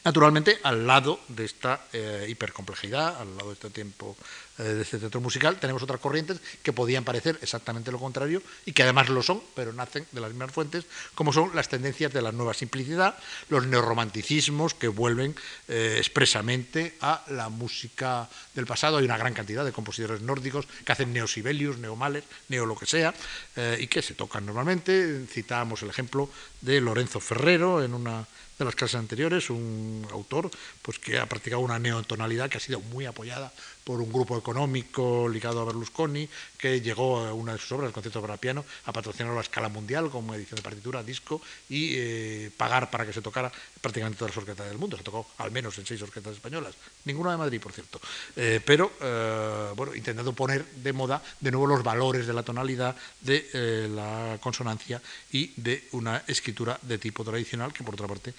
Naturalmente, 0.02 0.58
al 0.62 0.86
lado 0.86 1.20
de 1.28 1.44
esta 1.44 1.84
hipercomplejidad, 2.26 3.20
al 3.20 3.36
lado 3.36 3.48
de 3.48 3.54
este 3.54 3.70
tiempo 3.70 4.16
eh, 4.56 4.62
de 4.62 4.82
este 4.82 4.98
teatro 4.98 5.20
musical, 5.20 5.58
tenemos 5.58 5.82
otras 5.82 5.98
corrientes 5.98 6.38
que 6.62 6.72
podían 6.72 7.02
parecer 7.02 7.36
exactamente 7.42 7.90
lo 7.90 7.98
contrario 7.98 8.40
y 8.64 8.72
que 8.72 8.84
además 8.84 9.08
lo 9.08 9.20
son, 9.20 9.42
pero 9.52 9.72
nacen 9.72 10.06
de 10.12 10.20
las 10.20 10.30
mismas 10.30 10.52
fuentes, 10.52 10.86
como 11.16 11.32
son 11.32 11.56
las 11.56 11.68
tendencias 11.68 12.12
de 12.12 12.22
la 12.22 12.30
nueva 12.30 12.54
simplicidad, 12.54 13.18
los 13.48 13.66
neorromanticismos 13.66 14.74
que 14.74 14.86
vuelven 14.86 15.34
eh, 15.66 15.96
expresamente 15.98 16.94
a 17.00 17.24
la 17.30 17.48
música 17.48 18.28
del 18.54 18.64
pasado. 18.64 18.98
Hay 18.98 19.04
una 19.04 19.18
gran 19.18 19.34
cantidad 19.34 19.64
de 19.64 19.72
compositores 19.72 20.22
nórdicos 20.22 20.68
que 20.84 20.92
hacen 20.92 21.12
neosibelius, 21.12 21.78
neomales, 21.78 22.22
neo 22.48 22.64
lo 22.64 22.76
que 22.76 22.86
sea, 22.86 23.12
eh, 23.56 23.78
y 23.80 23.88
que 23.88 24.02
se 24.02 24.14
tocan 24.14 24.46
normalmente. 24.46 25.26
Citábamos 25.26 25.82
el 25.82 25.90
ejemplo 25.90 26.30
de 26.60 26.80
Lorenzo 26.80 27.18
Ferrero 27.18 27.82
en 27.82 27.92
una 27.92 28.24
de 28.58 28.64
las 28.64 28.74
clases 28.74 28.96
anteriores, 28.96 29.50
un 29.50 30.06
autor 30.10 30.50
pues, 30.82 30.98
que 30.98 31.18
ha 31.18 31.26
practicado 31.26 31.60
una 31.60 31.78
neotonalidad 31.78 32.48
que 32.48 32.58
ha 32.58 32.60
sido 32.60 32.80
muy 32.80 33.06
apoyada 33.06 33.52
por 33.84 34.00
un 34.00 34.10
grupo 34.10 34.36
económico 34.38 35.28
ligado 35.28 35.60
a 35.60 35.64
Berlusconi, 35.64 36.28
que 36.56 36.80
llegó 36.80 37.20
a 37.20 37.34
una 37.34 37.52
de 37.52 37.58
sus 37.58 37.70
obras, 37.72 37.88
el 37.88 37.92
concierto 37.92 38.22
para 38.22 38.38
piano, 38.38 38.64
a 38.86 38.92
patrocinarlo 38.92 39.38
a 39.38 39.42
escala 39.42 39.68
mundial 39.68 40.08
como 40.10 40.34
edición 40.34 40.56
de 40.56 40.62
partitura, 40.62 41.02
disco, 41.02 41.40
y 41.68 41.92
eh, 41.96 42.50
pagar 42.56 42.90
para 42.90 43.04
que 43.04 43.12
se 43.12 43.20
tocara 43.20 43.52
prácticamente 43.82 44.18
todas 44.18 44.30
las 44.30 44.38
orquestas 44.38 44.68
del 44.68 44.78
mundo. 44.78 44.96
Se 44.96 45.02
tocó 45.02 45.28
al 45.38 45.50
menos 45.52 45.76
en 45.76 45.84
seis 45.84 46.00
orquestas 46.00 46.34
españolas, 46.34 46.74
ninguna 47.04 47.32
de 47.32 47.36
Madrid, 47.36 47.60
por 47.60 47.72
cierto. 47.72 48.00
Eh, 48.34 48.60
pero, 48.64 48.92
eh, 49.00 49.72
bueno, 49.76 49.94
intentando 49.94 50.32
poner 50.32 50.64
de 50.64 50.92
moda 50.94 51.22
de 51.38 51.50
nuevo 51.50 51.66
los 51.66 51.82
valores 51.82 52.26
de 52.26 52.32
la 52.32 52.42
tonalidad, 52.42 52.96
de 53.20 53.88
la 53.94 54.38
consonancia 54.40 55.02
y 55.32 55.52
de 55.56 55.88
una 55.92 56.24
escritura 56.26 56.78
de 56.80 56.96
tipo 56.96 57.24
tradicional, 57.24 57.72
que 57.72 57.84
por 57.84 57.94
otra 57.94 58.06
parte 58.08 58.32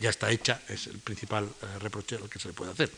ya 0.00 0.10
está 0.10 0.30
hecha, 0.30 0.60
es 0.68 0.86
el 0.86 0.98
principal 0.98 1.48
reproche 1.80 2.16
al 2.16 2.28
que 2.28 2.38
se 2.38 2.48
le 2.48 2.54
puede 2.54 2.72
hacer. 2.72 2.90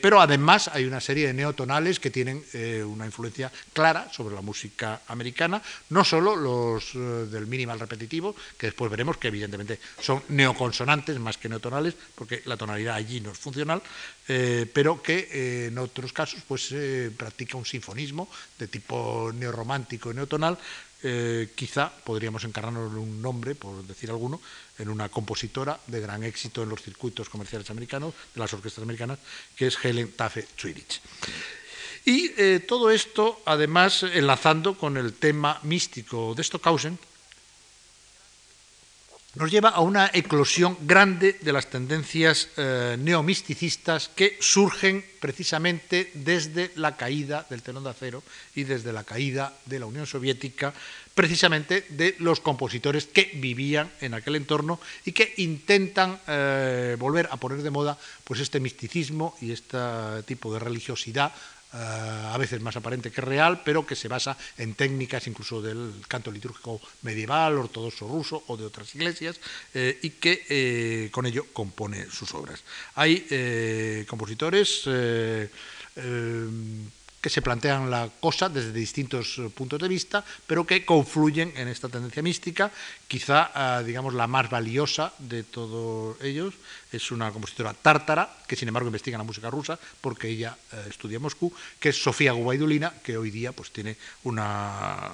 pero 0.00 0.20
además 0.20 0.68
hay 0.68 0.84
una 0.84 0.99
serie 1.00 1.26
de 1.26 1.34
neotonales 1.34 2.00
que 2.00 2.10
tienen 2.10 2.44
eh, 2.52 2.82
una 2.82 3.06
influencia 3.06 3.50
clara 3.72 4.08
sobre 4.12 4.34
la 4.34 4.40
música 4.40 5.00
americana, 5.08 5.62
no 5.90 6.04
solo 6.04 6.36
los 6.36 6.94
eh, 6.94 6.98
del 6.98 7.46
minimal 7.46 7.80
repetitivo, 7.80 8.34
que 8.58 8.68
después 8.68 8.90
veremos 8.90 9.16
que 9.16 9.28
evidentemente 9.28 9.78
son 10.00 10.22
neoconsonantes 10.28 11.18
más 11.18 11.38
que 11.38 11.48
neotonales, 11.48 11.94
porque 12.14 12.42
la 12.46 12.56
tonalidad 12.56 12.96
allí 12.96 13.20
no 13.20 13.32
es 13.32 13.38
funcional, 13.38 13.82
eh, 14.28 14.70
pero 14.72 15.02
que 15.02 15.66
en 15.66 15.78
otros 15.78 16.12
casos 16.12 16.40
pues 16.46 16.74
practica 17.16 17.56
un 17.56 17.64
sinfonismo 17.64 18.28
de 18.58 18.68
tipo 18.68 19.32
neorromántico 19.34 20.10
y 20.10 20.14
neotonal, 20.14 20.58
quizá 21.54 21.90
podríamos 22.04 22.44
encarnarnos 22.44 22.92
un 22.92 23.22
nombre, 23.22 23.54
por 23.54 23.82
decir 23.84 24.10
alguno, 24.10 24.40
en 24.78 24.88
una 24.88 25.08
compositora 25.08 25.78
de 25.86 26.00
gran 26.00 26.24
éxito 26.24 26.62
en 26.62 26.68
los 26.68 26.82
circuitos 26.82 27.28
comerciales 27.28 27.70
americanos, 27.70 28.14
de 28.34 28.40
las 28.40 28.52
orquestas 28.52 28.82
americanas, 28.82 29.18
que 29.56 29.66
es 29.66 29.78
Helen 29.82 30.12
Taffe 30.12 30.46
Zwirich. 30.58 31.00
Y 32.04 32.32
eh, 32.36 32.60
todo 32.66 32.90
esto, 32.90 33.40
además, 33.44 34.02
enlazando 34.02 34.76
con 34.76 34.96
el 34.96 35.12
tema 35.14 35.60
místico 35.62 36.34
de 36.34 36.44
Stockhausen, 36.44 36.98
nos 39.36 39.50
lleva 39.50 39.68
a 39.68 39.80
una 39.80 40.10
eclosión 40.12 40.76
grande 40.82 41.38
de 41.40 41.52
las 41.52 41.70
tendencias 41.70 42.48
eh, 42.56 42.96
neomisticistas 42.98 44.08
que 44.08 44.36
surgen 44.40 45.04
precisamente 45.20 46.10
desde 46.14 46.72
la 46.74 46.96
caída 46.96 47.46
del 47.48 47.62
telón 47.62 47.84
de 47.84 47.90
acero 47.90 48.22
y 48.56 48.64
desde 48.64 48.92
la 48.92 49.04
caída 49.04 49.54
de 49.66 49.78
la 49.78 49.86
Unión 49.86 50.06
Soviética, 50.06 50.74
precisamente 51.14 51.86
de 51.90 52.16
los 52.18 52.40
compositores 52.40 53.06
que 53.06 53.30
vivían 53.34 53.90
en 54.00 54.14
aquel 54.14 54.34
entorno 54.34 54.80
y 55.04 55.12
que 55.12 55.34
intentan 55.36 56.18
eh, 56.26 56.96
volver 56.98 57.28
a 57.30 57.36
poner 57.36 57.62
de 57.62 57.70
moda 57.70 57.98
pues 58.24 58.40
este 58.40 58.58
misticismo 58.58 59.36
y 59.40 59.52
este 59.52 59.78
tipo 60.26 60.52
de 60.52 60.58
religiosidad 60.58 61.32
a 61.72 62.36
veces 62.38 62.60
más 62.60 62.76
aparente 62.76 63.10
que 63.10 63.20
real, 63.20 63.62
pero 63.64 63.86
que 63.86 63.96
se 63.96 64.08
basa 64.08 64.36
en 64.58 64.74
técnicas 64.74 65.26
incluso 65.26 65.62
del 65.62 66.02
canto 66.08 66.30
litúrgico 66.30 66.80
medieval, 67.02 67.58
ortodoxo 67.58 68.08
ruso 68.08 68.42
o 68.48 68.56
de 68.56 68.64
otras 68.64 68.94
iglesias, 68.94 69.40
eh, 69.74 69.98
y 70.02 70.10
que 70.10 70.44
eh, 70.48 71.08
con 71.10 71.26
ello 71.26 71.46
compone 71.52 72.10
sus 72.10 72.34
obras. 72.34 72.62
Hay 72.94 74.04
compositores 74.06 74.88
que 77.20 77.28
se 77.28 77.42
plantean 77.42 77.90
la 77.90 78.08
cosa 78.08 78.48
desde 78.48 78.72
distintos 78.72 79.36
eh, 79.38 79.50
puntos 79.52 79.78
de 79.78 79.88
vista, 79.88 80.24
pero 80.46 80.64
que 80.66 80.84
confluyen 80.84 81.52
en 81.56 81.68
esta 81.68 81.88
tendencia 81.88 82.22
mística. 82.22 82.72
Quizá, 83.06 83.52
eh, 83.54 83.84
digamos, 83.84 84.14
la 84.14 84.26
más 84.26 84.48
valiosa 84.48 85.12
de 85.18 85.44
todos 85.44 86.16
ellos 86.22 86.54
es 86.90 87.10
una 87.10 87.30
compositora 87.30 87.74
tártara, 87.74 88.40
que 88.48 88.56
sin 88.56 88.68
embargo 88.68 88.88
investiga 88.88 89.18
la 89.18 89.24
música 89.24 89.50
rusa, 89.50 89.78
porque 90.00 90.28
ella 90.28 90.56
eh, 90.72 90.86
estudia 90.88 91.16
en 91.16 91.22
Moscú, 91.22 91.52
que 91.78 91.90
es 91.90 92.02
Sofía 92.02 92.32
Gubaidulina, 92.32 92.94
que 93.04 93.18
hoy 93.18 93.30
día 93.30 93.52
pues, 93.52 93.70
tiene 93.70 93.96
una, 94.24 95.12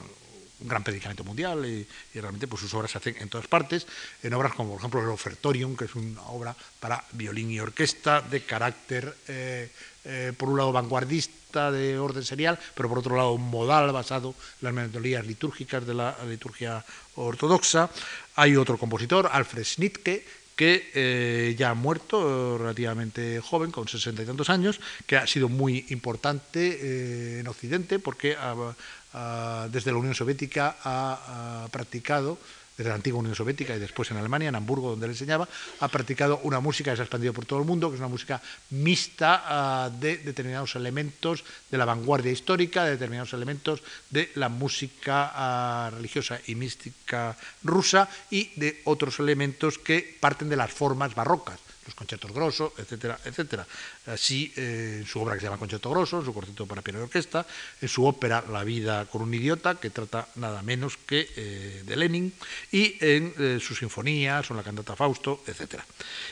un 0.61 0.69
gran 0.69 0.85
predicamento 0.85 1.25
mundial 1.25 1.67
y, 1.67 1.87
realmente 2.15 2.47
pues, 2.47 2.63
sus 2.63 2.73
obras 2.75 2.93
se 2.93 2.99
hacen 2.99 3.17
en 3.19 3.29
todas 3.29 3.49
partes, 3.49 3.85
en 4.23 4.33
obras 4.33 4.55
como 4.55 4.71
por 4.71 4.79
ejemplo 4.79 5.03
el 5.03 5.09
Ofertorium, 5.09 5.77
que 5.77 5.87
es 5.87 5.95
una 5.97 6.23
obra 6.29 6.55
para 6.79 7.03
violín 7.13 7.51
y 7.51 7.59
orquesta 7.59 8.21
de 8.21 8.45
carácter, 8.45 9.17
por 10.37 10.49
un 10.49 10.59
lado, 10.59 10.73
vanguardista, 10.73 11.71
de 11.71 11.99
orden 11.99 12.25
serial, 12.25 12.59
pero 12.75 12.89
por 12.89 12.99
otro 12.99 13.17
lado 13.17 13.39
modal 13.39 13.91
basado 13.93 14.35
en 14.61 14.65
las 14.65 14.75
metodologías 14.75 15.27
litúrgicas 15.27 15.87
de 15.87 15.95
la 15.95 16.17
liturgia 16.29 16.85
ortodoxa. 17.17 17.91
Hay 18.37 18.57
otro 18.57 18.77
compositor, 18.77 19.29
Alfred 19.33 19.65
Schnittke, 19.65 20.25
que 20.57 20.91
eh, 20.95 21.55
ya 21.59 21.71
ha 21.71 21.75
muerto 21.75 22.57
relativamente 22.57 23.41
joven, 23.41 23.71
con 23.71 23.89
sesenta 23.89 24.23
y 24.23 24.27
tantos 24.27 24.49
años, 24.49 24.81
que 25.07 25.17
ha 25.17 25.27
sido 25.27 25.49
muy 25.49 25.85
importante 25.91 26.79
eh, 26.81 27.41
en 27.41 27.49
Occidente 27.49 27.99
porque 27.99 28.37
desde 29.71 29.93
la 29.93 29.97
Unión 29.97 30.15
Soviética 30.15 30.77
ha, 30.83 31.69
practicado 31.71 32.39
desde 32.77 32.91
la 32.91 32.95
antigua 32.95 33.21
Unión 33.21 33.35
Soviética 33.35 33.75
y 33.75 33.79
después 33.79 34.11
en 34.11 34.19
Alemania, 34.19 34.49
en 34.49 34.55
Hamburgo, 34.55 34.91
donde 34.91 35.07
él 35.07 35.13
enseñaba, 35.13 35.49
ha 35.81 35.89
practicado 35.89 36.41
una 36.43 36.61
música 36.61 36.91
que 36.91 36.97
se 36.97 37.03
ha 37.03 37.05
expandido 37.05 37.33
por 37.33 37.47
todo 37.47 37.59
el 37.59 37.65
mundo, 37.65 37.89
que 37.89 37.97
es 37.97 38.01
una 38.01 38.09
música 38.09 38.41
mixta 38.71 39.43
ah, 39.47 39.91
de 39.91 40.19
determinados 40.19 40.77
elementos 40.77 41.45
de 41.71 41.79
la 41.79 41.85
vanguardia 41.85 42.33
histórica, 42.33 42.85
de 42.85 42.93
determinados 42.93 43.33
elementos 43.33 43.83
de 44.11 44.31
la 44.35 44.49
música 44.49 45.33
ah, 45.35 45.91
religiosa 45.93 46.41
y 46.47 46.55
mística 46.55 47.37
rusa 47.63 48.09
y 48.31 48.53
de 48.57 48.83
otros 48.85 49.19
elementos 49.21 49.79
que 49.79 50.17
parten 50.21 50.49
de 50.49 50.57
las 50.57 50.71
formas 50.71 51.15
barrocas 51.15 51.66
los 51.87 51.95
conciertos 51.95 52.33
grosos, 52.33 52.73
etcétera, 52.77 53.19
etcétera. 53.25 53.67
Así, 54.07 54.53
eh, 54.57 54.99
en 55.01 55.07
su 55.07 55.21
obra 55.21 55.35
que 55.35 55.41
se 55.41 55.47
llama 55.47 55.59
Concierto 55.59 55.91
Grosso, 55.91 56.19
en 56.19 56.25
su 56.25 56.35
cuarteto 56.35 56.67
para 56.67 56.83
piano 56.83 57.01
y 57.01 57.03
orquesta, 57.03 57.47
en 57.81 57.89
su 57.89 58.05
ópera 58.05 58.45
La 58.51 58.65
vida 58.65 59.07
con 59.07 59.23
un 59.23 59.33
idiota, 59.33 59.77
que 59.77 59.91
trata 59.91 60.29
nada 60.37 60.63
menos 60.63 60.97
que 60.97 61.29
eh, 61.37 61.83
de 61.85 61.97
Lenin, 61.97 62.33
y 62.73 62.97
en 63.01 63.35
eh, 63.39 63.59
sus 63.61 63.79
sinfonías, 63.79 64.51
o 64.51 64.55
en 64.55 64.59
la 64.59 64.63
cantata 64.63 64.97
Fausto, 64.97 65.43
etcétera. 65.47 65.87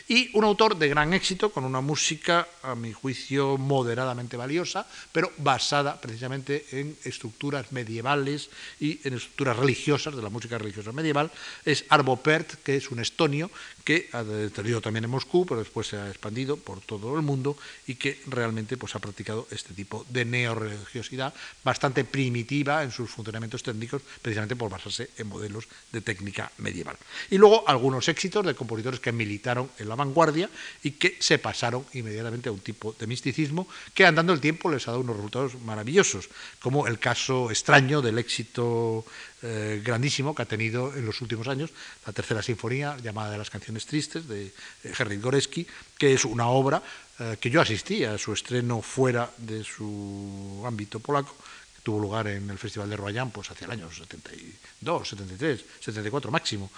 Y 0.09 0.31
un 0.37 0.45
autor 0.45 0.77
de 0.77 0.88
gran 0.88 1.14
éxito, 1.14 1.51
con 1.51 1.64
una 1.64 1.81
música, 1.81 2.49
a 2.62 2.75
mi 2.75 2.93
juicio, 2.93 3.57
moderadamente 3.57 4.37
valiosa, 4.37 4.87
pero 5.12 5.33
basada 5.38 6.01
precisamente 6.01 6.67
en 6.73 6.97
estructuras 7.05 7.73
medievales 7.73 8.51
y 8.81 9.01
en 9.05 9.14
estructuras 9.14 9.57
religiosas 9.57 10.17
de 10.17 10.23
la 10.23 10.31
música 10.31 10.59
religiosa 10.59 10.93
medieval, 10.93 11.31
es 11.64 11.85
Arvo 11.88 12.17
Pärt, 12.17 12.62
que 12.62 12.77
es 12.77 12.90
un 12.90 13.01
estonio 13.01 13.51
que 13.85 14.09
ha 14.12 14.25
tenido 14.51 14.81
también 14.81 15.05
en 15.05 15.11
Moscú, 15.11 15.44
pero 15.44 15.61
después 15.61 15.87
se 15.87 15.99
ha 15.99 16.09
expandido 16.09 16.57
por 16.57 16.81
todo 16.81 17.14
el 17.16 17.23
mundo 17.23 17.57
y 17.87 17.97
que 17.97 18.20
realmente 18.27 18.77
pues, 18.77 18.94
ha 18.97 18.99
practicado 18.99 19.47
este 19.51 19.75
tipo 19.75 20.07
de 20.09 20.25
neorreligiosidad 20.25 21.35
bastante 21.62 22.05
primitiva 22.05 22.83
en 22.83 22.90
sus 22.90 23.11
funcionamientos 23.11 23.62
técnicos, 23.62 24.03
precisamente 24.23 24.57
por 24.57 24.70
basarse 24.70 25.11
en 25.18 25.29
modelos 25.29 25.68
de 25.92 26.01
técnica 26.01 26.51
medieval. 26.59 26.97
Y 27.31 27.37
luego 27.37 27.68
algunos 27.68 28.09
éxitos 28.09 28.44
de 28.47 28.55
compositores 28.55 29.01
que 29.01 29.12
militaron 29.12 29.70
en 29.79 29.88
la 29.88 29.94
vanguardia 29.94 30.49
y 30.83 30.92
que 30.92 31.16
se 31.20 31.38
pasaron 31.38 31.85
inmediatamente 31.92 32.49
a 32.49 32.53
un 32.53 32.61
tipo 32.61 32.97
de 32.99 33.07
misticismo 33.07 33.68
que 33.92 34.07
andando 34.07 34.33
el 34.33 34.40
tiempo 34.40 34.70
les 34.70 34.88
ha 34.88 34.92
dado 34.92 35.03
unos 35.03 35.16
resultados 35.16 35.61
maravillosos, 35.61 36.31
como 36.59 36.87
el 36.87 36.99
caso 36.99 37.51
extraño 37.51 38.01
del 38.01 38.18
éxito 38.18 39.05
eh, 39.47 39.83
grandísimo 39.85 40.35
que 40.35 40.41
ha 40.41 40.47
tenido 40.47 40.95
en 40.97 41.05
los 41.05 41.21
últimos 41.21 41.49
años, 41.49 41.69
la 42.07 42.15
tercera 42.15 42.41
sinfonía 42.41 42.97
llamada 42.97 43.31
de 43.31 43.37
las 43.37 43.51
canciones 43.51 43.85
tristes 43.85 44.27
de 44.27 44.47
eh, 44.47 44.53
Henryk 44.99 45.21
Goreski, 45.21 45.67
que 45.99 46.15
es 46.15 46.25
una 46.25 46.49
obra 46.49 46.83
eh, 47.19 47.37
que 47.39 47.51
yo 47.51 47.61
asistí 47.61 48.05
a 48.05 48.17
su 48.17 48.33
estreno 48.33 48.81
fuera 48.81 49.31
de 49.37 49.63
su 49.63 50.65
ámbito 50.67 50.99
polaco, 50.99 51.37
que 51.77 51.83
tuvo 51.83 52.01
lugar 52.01 52.27
en 52.29 52.49
el 52.49 52.57
Festival 52.57 52.89
de 52.89 52.97
Royan 52.97 53.31
pues 53.31 53.51
hacia 53.51 53.67
el 53.67 53.73
año 53.73 53.93
72, 53.93 55.09
73, 55.11 55.65
74 55.79 56.31
máximo, 56.31 56.71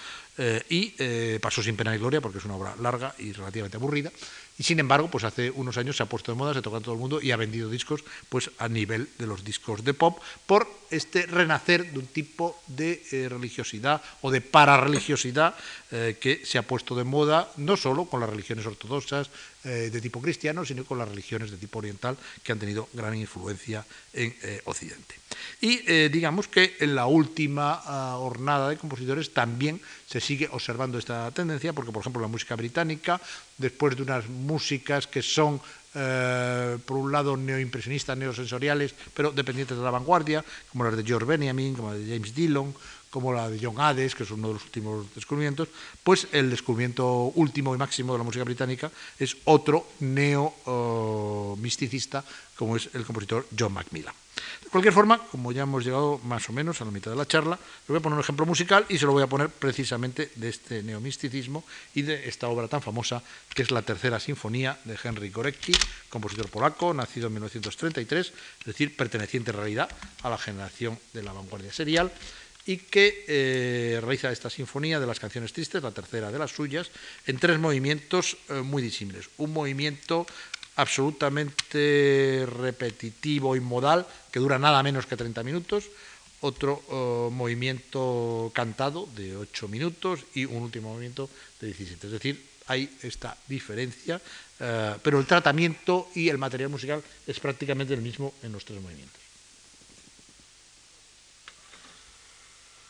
y 0.68 1.38
pasó 1.38 1.62
sin 1.62 1.76
pena 1.76 1.92
ni 1.92 1.98
gloria 1.98 2.20
porque 2.20 2.38
es 2.38 2.44
una 2.44 2.56
obra 2.56 2.74
larga 2.80 3.14
y 3.18 3.32
relativamente 3.32 3.76
aburrida. 3.76 4.10
Y 4.58 4.62
sin 4.62 4.78
embargo, 4.80 5.08
pues 5.08 5.24
hace 5.24 5.50
unos 5.50 5.76
años 5.76 5.96
se 5.96 6.02
ha 6.02 6.06
puesto 6.06 6.32
de 6.32 6.38
moda, 6.38 6.54
se 6.54 6.62
toca 6.62 6.78
en 6.78 6.82
todo 6.82 6.94
el 6.94 7.00
mundo 7.00 7.20
y 7.20 7.30
ha 7.30 7.36
vendido 7.36 7.68
discos 7.68 8.04
pues 8.28 8.50
a 8.58 8.68
nivel 8.68 9.08
de 9.18 9.26
los 9.26 9.44
discos 9.44 9.84
de 9.84 9.92
pop 9.92 10.18
por 10.46 10.66
este 10.90 11.26
renacer 11.26 11.92
de 11.92 11.98
un 11.98 12.06
tipo 12.06 12.60
de 12.66 13.02
eh, 13.12 13.28
religiosidad 13.28 14.00
o 14.22 14.30
de 14.30 14.40
pararreligiosidad 14.40 15.54
eh, 15.90 16.16
que 16.20 16.46
se 16.46 16.58
ha 16.58 16.62
puesto 16.62 16.94
de 16.94 17.04
moda 17.04 17.50
no 17.56 17.76
solo 17.76 18.06
con 18.06 18.20
las 18.20 18.30
religiones 18.30 18.66
ortodoxas 18.66 19.30
eh, 19.66 19.90
de 19.90 20.00
tipo 20.00 20.22
cristiano, 20.22 20.64
sino 20.64 20.84
con 20.84 20.96
las 20.96 21.08
religiones 21.08 21.50
de 21.50 21.58
tipo 21.58 21.80
oriental 21.80 22.16
que 22.42 22.52
han 22.52 22.58
tenido 22.58 22.88
gran 22.92 23.14
influencia 23.14 23.84
en 24.12 24.34
Occidente. 24.64 25.16
Y 25.60 26.08
digamos 26.08 26.48
que 26.48 26.76
en 26.80 26.94
la 26.94 27.06
última 27.06 27.82
ah, 27.84 28.16
hornada 28.18 28.70
de 28.70 28.78
compositores 28.78 29.34
también 29.34 29.80
se 30.06 30.20
sigue 30.20 30.48
observando 30.50 30.98
esta 30.98 31.30
tendencia, 31.32 31.72
porque 31.72 31.92
por 31.92 32.00
ejemplo 32.00 32.22
la 32.22 32.28
música 32.28 32.56
británica, 32.56 33.20
después 33.58 33.96
de 33.96 34.02
unas 34.02 34.28
músicas 34.28 35.06
que 35.06 35.22
son 35.22 35.60
eh, 35.98 36.76
por 36.84 36.98
un 36.98 37.10
lado 37.10 37.38
neoimpresionistas, 37.38 38.18
neosensoriales, 38.18 38.94
pero 39.14 39.32
dependientes 39.32 39.78
de 39.78 39.82
la 39.82 39.90
vanguardia, 39.90 40.44
como 40.68 40.84
las 40.84 40.94
de 40.94 41.02
George 41.02 41.24
Benjamin, 41.24 41.74
como 41.74 41.90
la 41.90 41.96
de 41.96 42.04
James 42.04 42.34
Dillon, 42.34 42.74
como 43.16 43.32
la 43.32 43.48
de 43.48 43.58
John 43.58 43.80
Hades, 43.80 44.14
que 44.14 44.24
es 44.24 44.30
uno 44.30 44.48
de 44.48 44.52
los 44.52 44.64
últimos 44.64 45.06
descubrimientos, 45.14 45.68
pues 46.04 46.28
el 46.32 46.50
descubrimiento 46.50 47.32
último 47.34 47.74
y 47.74 47.78
máximo 47.78 48.12
de 48.12 48.18
la 48.18 48.24
música 48.24 48.44
británica 48.44 48.90
es 49.18 49.38
otro 49.44 49.86
neo-misticista, 50.00 52.22
como 52.58 52.76
es 52.76 52.90
el 52.92 53.06
compositor 53.06 53.46
John 53.58 53.72
Macmillan. 53.72 54.12
De 54.62 54.68
cualquier 54.68 54.92
forma, 54.92 55.18
como 55.18 55.50
ya 55.50 55.62
hemos 55.62 55.82
llegado 55.82 56.20
más 56.24 56.46
o 56.50 56.52
menos 56.52 56.82
a 56.82 56.84
la 56.84 56.90
mitad 56.90 57.10
de 57.10 57.16
la 57.16 57.24
charla, 57.24 57.56
le 57.56 57.86
voy 57.88 57.96
a 57.96 58.00
poner 58.00 58.16
un 58.16 58.22
ejemplo 58.22 58.44
musical 58.44 58.84
y 58.90 58.98
se 58.98 59.06
lo 59.06 59.12
voy 59.12 59.22
a 59.22 59.28
poner 59.28 59.48
precisamente 59.48 60.30
de 60.34 60.50
este 60.50 60.82
neomisticismo 60.82 61.64
y 61.94 62.02
de 62.02 62.28
esta 62.28 62.48
obra 62.48 62.68
tan 62.68 62.82
famosa 62.82 63.22
que 63.54 63.62
es 63.62 63.70
la 63.70 63.80
tercera 63.80 64.20
sinfonía 64.20 64.78
de 64.84 64.98
Henry 65.02 65.30
Gorecki, 65.30 65.72
compositor 66.10 66.50
polaco, 66.50 66.92
nacido 66.92 67.28
en 67.28 67.32
1933, 67.32 68.32
es 68.60 68.66
decir, 68.66 68.94
perteneciente 68.94 69.52
en 69.52 69.56
realidad 69.56 69.88
a 70.22 70.28
la 70.28 70.36
generación 70.36 70.98
de 71.14 71.22
la 71.22 71.32
vanguardia 71.32 71.72
serial 71.72 72.12
y 72.66 72.78
que 72.78 73.24
eh, 73.28 74.00
realiza 74.00 74.30
esta 74.30 74.50
sinfonía 74.50 74.98
de 74.98 75.06
las 75.06 75.20
canciones 75.20 75.52
tristes, 75.52 75.82
la 75.82 75.92
tercera 75.92 76.32
de 76.32 76.38
las 76.38 76.50
suyas, 76.50 76.90
en 77.26 77.38
tres 77.38 77.58
movimientos 77.58 78.36
eh, 78.48 78.54
muy 78.54 78.82
disímiles. 78.82 79.30
Un 79.38 79.52
movimiento 79.52 80.26
absolutamente 80.74 82.44
repetitivo 82.44 83.54
y 83.56 83.60
modal, 83.60 84.06
que 84.32 84.40
dura 84.40 84.58
nada 84.58 84.82
menos 84.82 85.06
que 85.06 85.16
30 85.16 85.42
minutos, 85.44 85.84
otro 86.40 86.82
eh, 86.90 87.32
movimiento 87.32 88.50
cantado 88.52 89.08
de 89.14 89.36
8 89.36 89.68
minutos 89.68 90.26
y 90.34 90.44
un 90.44 90.62
último 90.62 90.90
movimiento 90.92 91.30
de 91.60 91.68
17. 91.68 92.06
Es 92.08 92.12
decir, 92.12 92.44
hay 92.66 92.90
esta 93.02 93.36
diferencia, 93.46 94.20
pero 94.58 95.20
el 95.20 95.26
tratamiento 95.26 96.08
y 96.16 96.28
el 96.30 96.38
material 96.38 96.68
musical 96.68 97.00
es 97.28 97.38
prácticamente 97.38 97.94
el 97.94 98.02
mismo 98.02 98.34
en 98.42 98.50
los 98.50 98.64
tres 98.64 98.82
movimientos. 98.82 99.25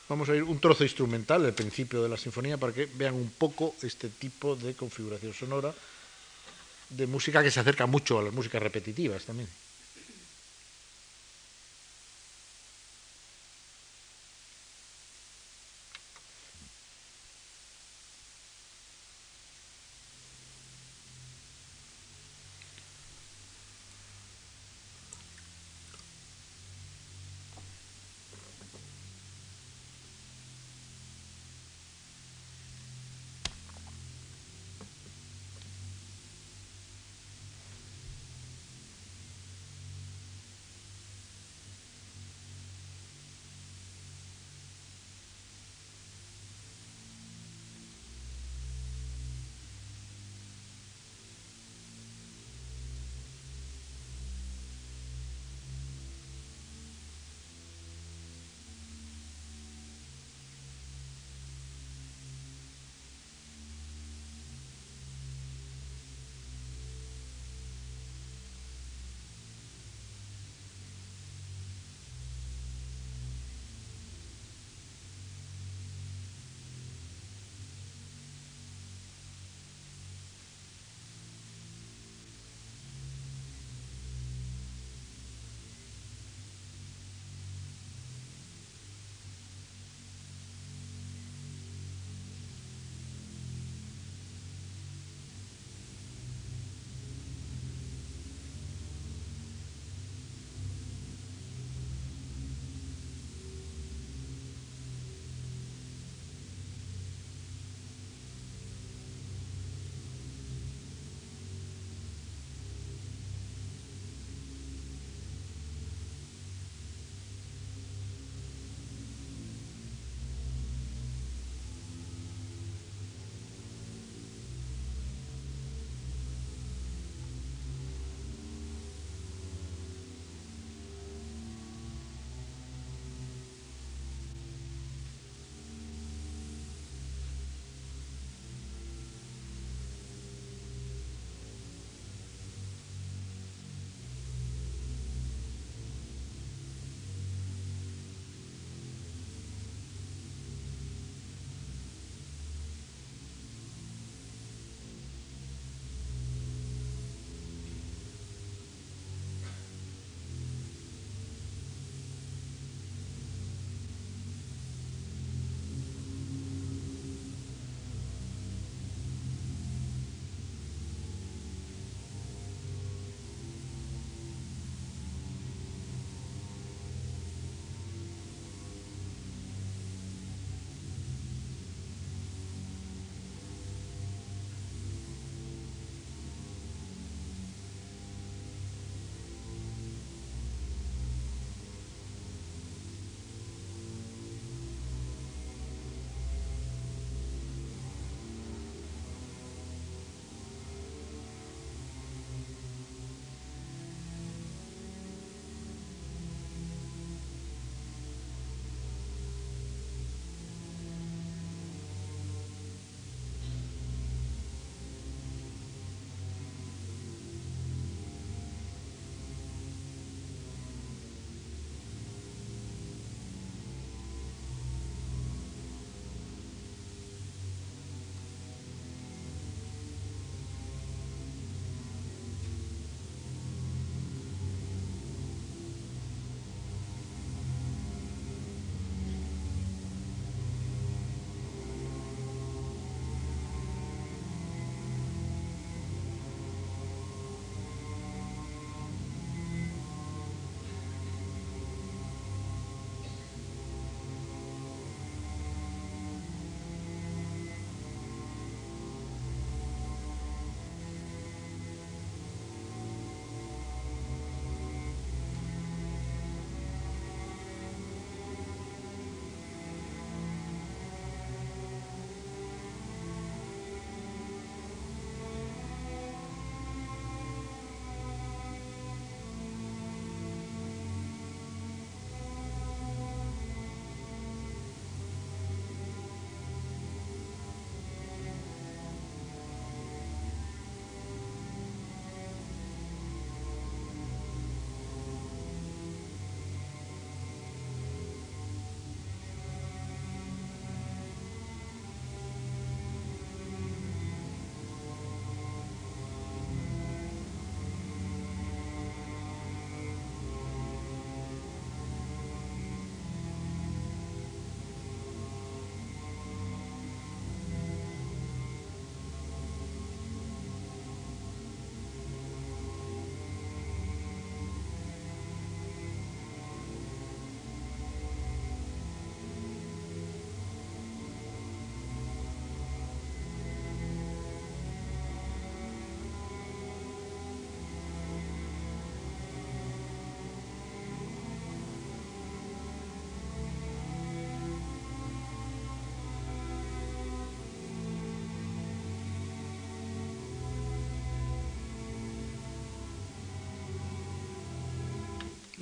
Vamos 0.08 0.28
a 0.28 0.36
ir 0.36 0.44
un 0.44 0.60
trozo 0.60 0.84
instrumental, 0.84 1.44
el 1.44 1.52
principio 1.52 2.02
de 2.02 2.08
la 2.08 2.16
sinfonía, 2.16 2.56
para 2.56 2.72
que 2.72 2.86
vean 2.86 3.14
un 3.14 3.30
poco 3.30 3.74
este 3.82 4.08
tipo 4.08 4.54
de 4.54 4.74
configuración 4.74 5.34
sonora 5.34 5.74
de 6.90 7.06
música 7.06 7.42
que 7.42 7.50
se 7.50 7.58
acerca 7.58 7.86
mucho 7.86 8.18
a 8.18 8.22
las 8.22 8.32
músicas 8.32 8.62
repetitivas 8.62 9.24
también. 9.24 9.48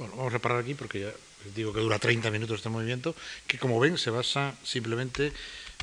Bueno, 0.04 0.18
vamos 0.18 0.34
a 0.34 0.38
parar 0.38 0.58
aquí 0.58 0.74
porque 0.74 1.00
ya 1.00 1.12
digo 1.56 1.72
que 1.72 1.80
dura 1.80 1.98
30 1.98 2.30
minutos 2.30 2.58
este 2.58 2.68
movimiento, 2.68 3.16
que 3.46 3.56
como 3.56 3.80
ven 3.80 3.96
se 3.96 4.10
basa 4.10 4.52
simplemente 4.62 5.32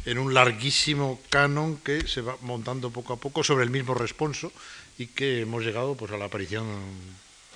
en 0.05 0.19
un 0.19 0.35
larguísimo 0.35 1.19
canon 1.31 1.77
que 1.77 2.05
se 2.05 2.21
va 2.21 2.37
montando 2.41 2.91
poco 2.91 3.13
a 3.13 3.17
poco 3.17 3.43
sobre 3.43 3.63
el 3.63 3.71
mismo 3.71 3.95
responso 3.95 4.53
y 4.99 5.07
que 5.07 5.41
hemos 5.41 5.65
llegado 5.65 5.95
pues 5.95 6.11
a 6.11 6.17
la 6.17 6.25
aparición 6.25 6.69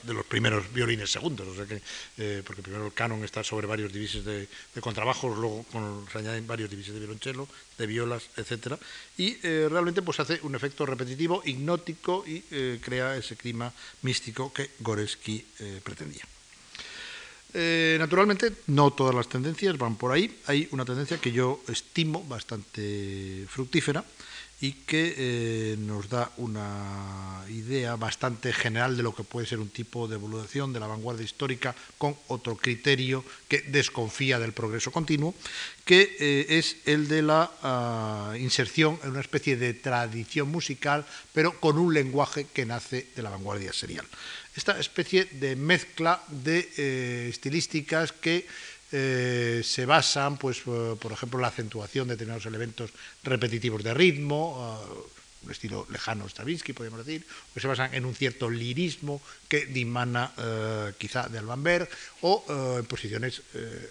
de 0.02 0.14
los 0.16 0.26
primeros 0.26 0.74
violines 0.74 1.12
segundos, 1.12 1.48
o 1.48 1.56
sea 1.56 1.68
que, 1.68 1.82
eh, 2.18 2.42
porque 2.44 2.64
primero 2.64 2.88
el 2.88 2.94
canon 2.94 3.24
está 3.24 3.44
sobre 3.44 3.68
varios 3.68 3.94
divises 3.94 4.26
de, 4.26 4.48
contrabajos, 4.82 5.38
luego 5.38 5.66
se 6.12 6.18
añaden 6.18 6.48
varios 6.48 6.72
divises 6.72 6.96
de 6.96 7.00
violonchelo, 7.00 7.48
de 7.78 7.86
violas, 7.86 8.24
etcétera, 8.38 8.80
y 9.18 9.38
eh, 9.44 9.68
realmente 9.70 10.02
pues 10.02 10.20
hace 10.20 10.40
un 10.42 10.56
efecto 10.56 10.84
repetitivo, 10.88 11.44
hipnótico 11.46 12.24
y 12.26 12.44
eh, 12.50 12.80
crea 12.82 13.18
ese 13.18 13.36
clima 13.36 13.72
místico 14.02 14.52
que 14.52 14.72
Goreski 14.80 15.46
pretendía. 15.84 16.26
Naturalmente, 18.00 18.52
no 18.68 18.92
todas 18.92 19.16
las 19.16 19.30
tendencias 19.30 19.78
van 19.78 19.96
por 19.96 20.12
ahí. 20.12 20.40
Hay 20.48 20.68
una 20.72 20.84
tendencia 20.84 21.18
que 21.18 21.32
yo 21.32 21.62
estimo 21.68 22.24
bastante 22.24 23.46
fructífera, 23.50 24.04
y 24.62 24.72
que 24.72 25.14
eh, 25.18 25.76
nos 25.78 26.10
da 26.10 26.32
una 26.38 27.44
idea 27.50 27.96
bastante 27.98 28.54
general 28.54 28.96
de 28.96 29.04
lo 29.04 29.14
que 29.14 29.24
puede 29.24 29.46
ser 29.46 29.60
un 29.60 29.70
tipo 29.70 30.08
de 30.08 30.16
evolución 30.16 30.72
de 30.72 30.80
la 30.80 30.88
vanguardia 30.88 31.26
histórica 31.26 31.76
con 31.98 32.16
otro 32.28 32.56
criterio 32.56 33.24
que 33.48 33.62
desconfía 33.62 34.40
del 34.40 34.54
progreso 34.54 34.92
continuo, 34.92 35.36
que 35.84 36.16
eh, 36.20 36.46
es 36.58 36.78
el 36.86 37.08
de 37.08 37.22
la 37.22 37.52
ah, 37.64 38.34
inserción 38.40 38.98
en 39.04 39.12
una 39.12 39.20
especie 39.20 39.58
de 39.58 39.74
tradición 39.74 40.50
musical, 40.50 41.06
pero 41.34 41.60
con 41.60 41.78
un 41.78 41.94
lenguaje 41.94 42.48
que 42.52 42.66
nace 42.66 43.08
de 43.16 43.22
la 43.22 43.30
vanguardia 43.30 43.74
serial. 43.74 44.06
Esta 44.56 44.80
especie 44.80 45.26
de 45.26 45.58
mezcla 45.58 46.24
de 46.30 46.70
eh, 46.78 47.28
estilísticas 47.30 48.14
que 48.14 48.48
eh, 48.98 49.62
se 49.62 49.86
basan, 49.86 50.38
pues, 50.38 50.60
eh, 50.68 50.96
por 50.98 51.12
ejemplo, 51.12 51.38
en 51.38 51.42
la 51.42 51.50
acentuación 51.50 52.08
de 52.08 52.14
determinados 52.14 52.46
elementos 52.46 52.92
repetitivos 53.24 53.84
de 53.84 53.94
ritmo, 53.94 54.80
eh, 54.88 55.44
un 55.44 55.52
estilo 55.52 55.86
lejano 55.92 56.30
Stravinsky, 56.30 56.72
podríamos 56.72 57.06
decir, 57.06 57.28
o 57.54 57.60
se 57.60 57.68
basan 57.68 57.94
en 57.94 58.06
un 58.06 58.16
cierto 58.16 58.50
lirismo 58.50 59.22
que 59.50 59.66
dimana 59.66 60.32
quizá 60.98 61.28
de 61.28 61.38
Albanberg, 61.38 61.88
o 62.22 62.42
en 62.80 62.86
posiciones 62.86 63.44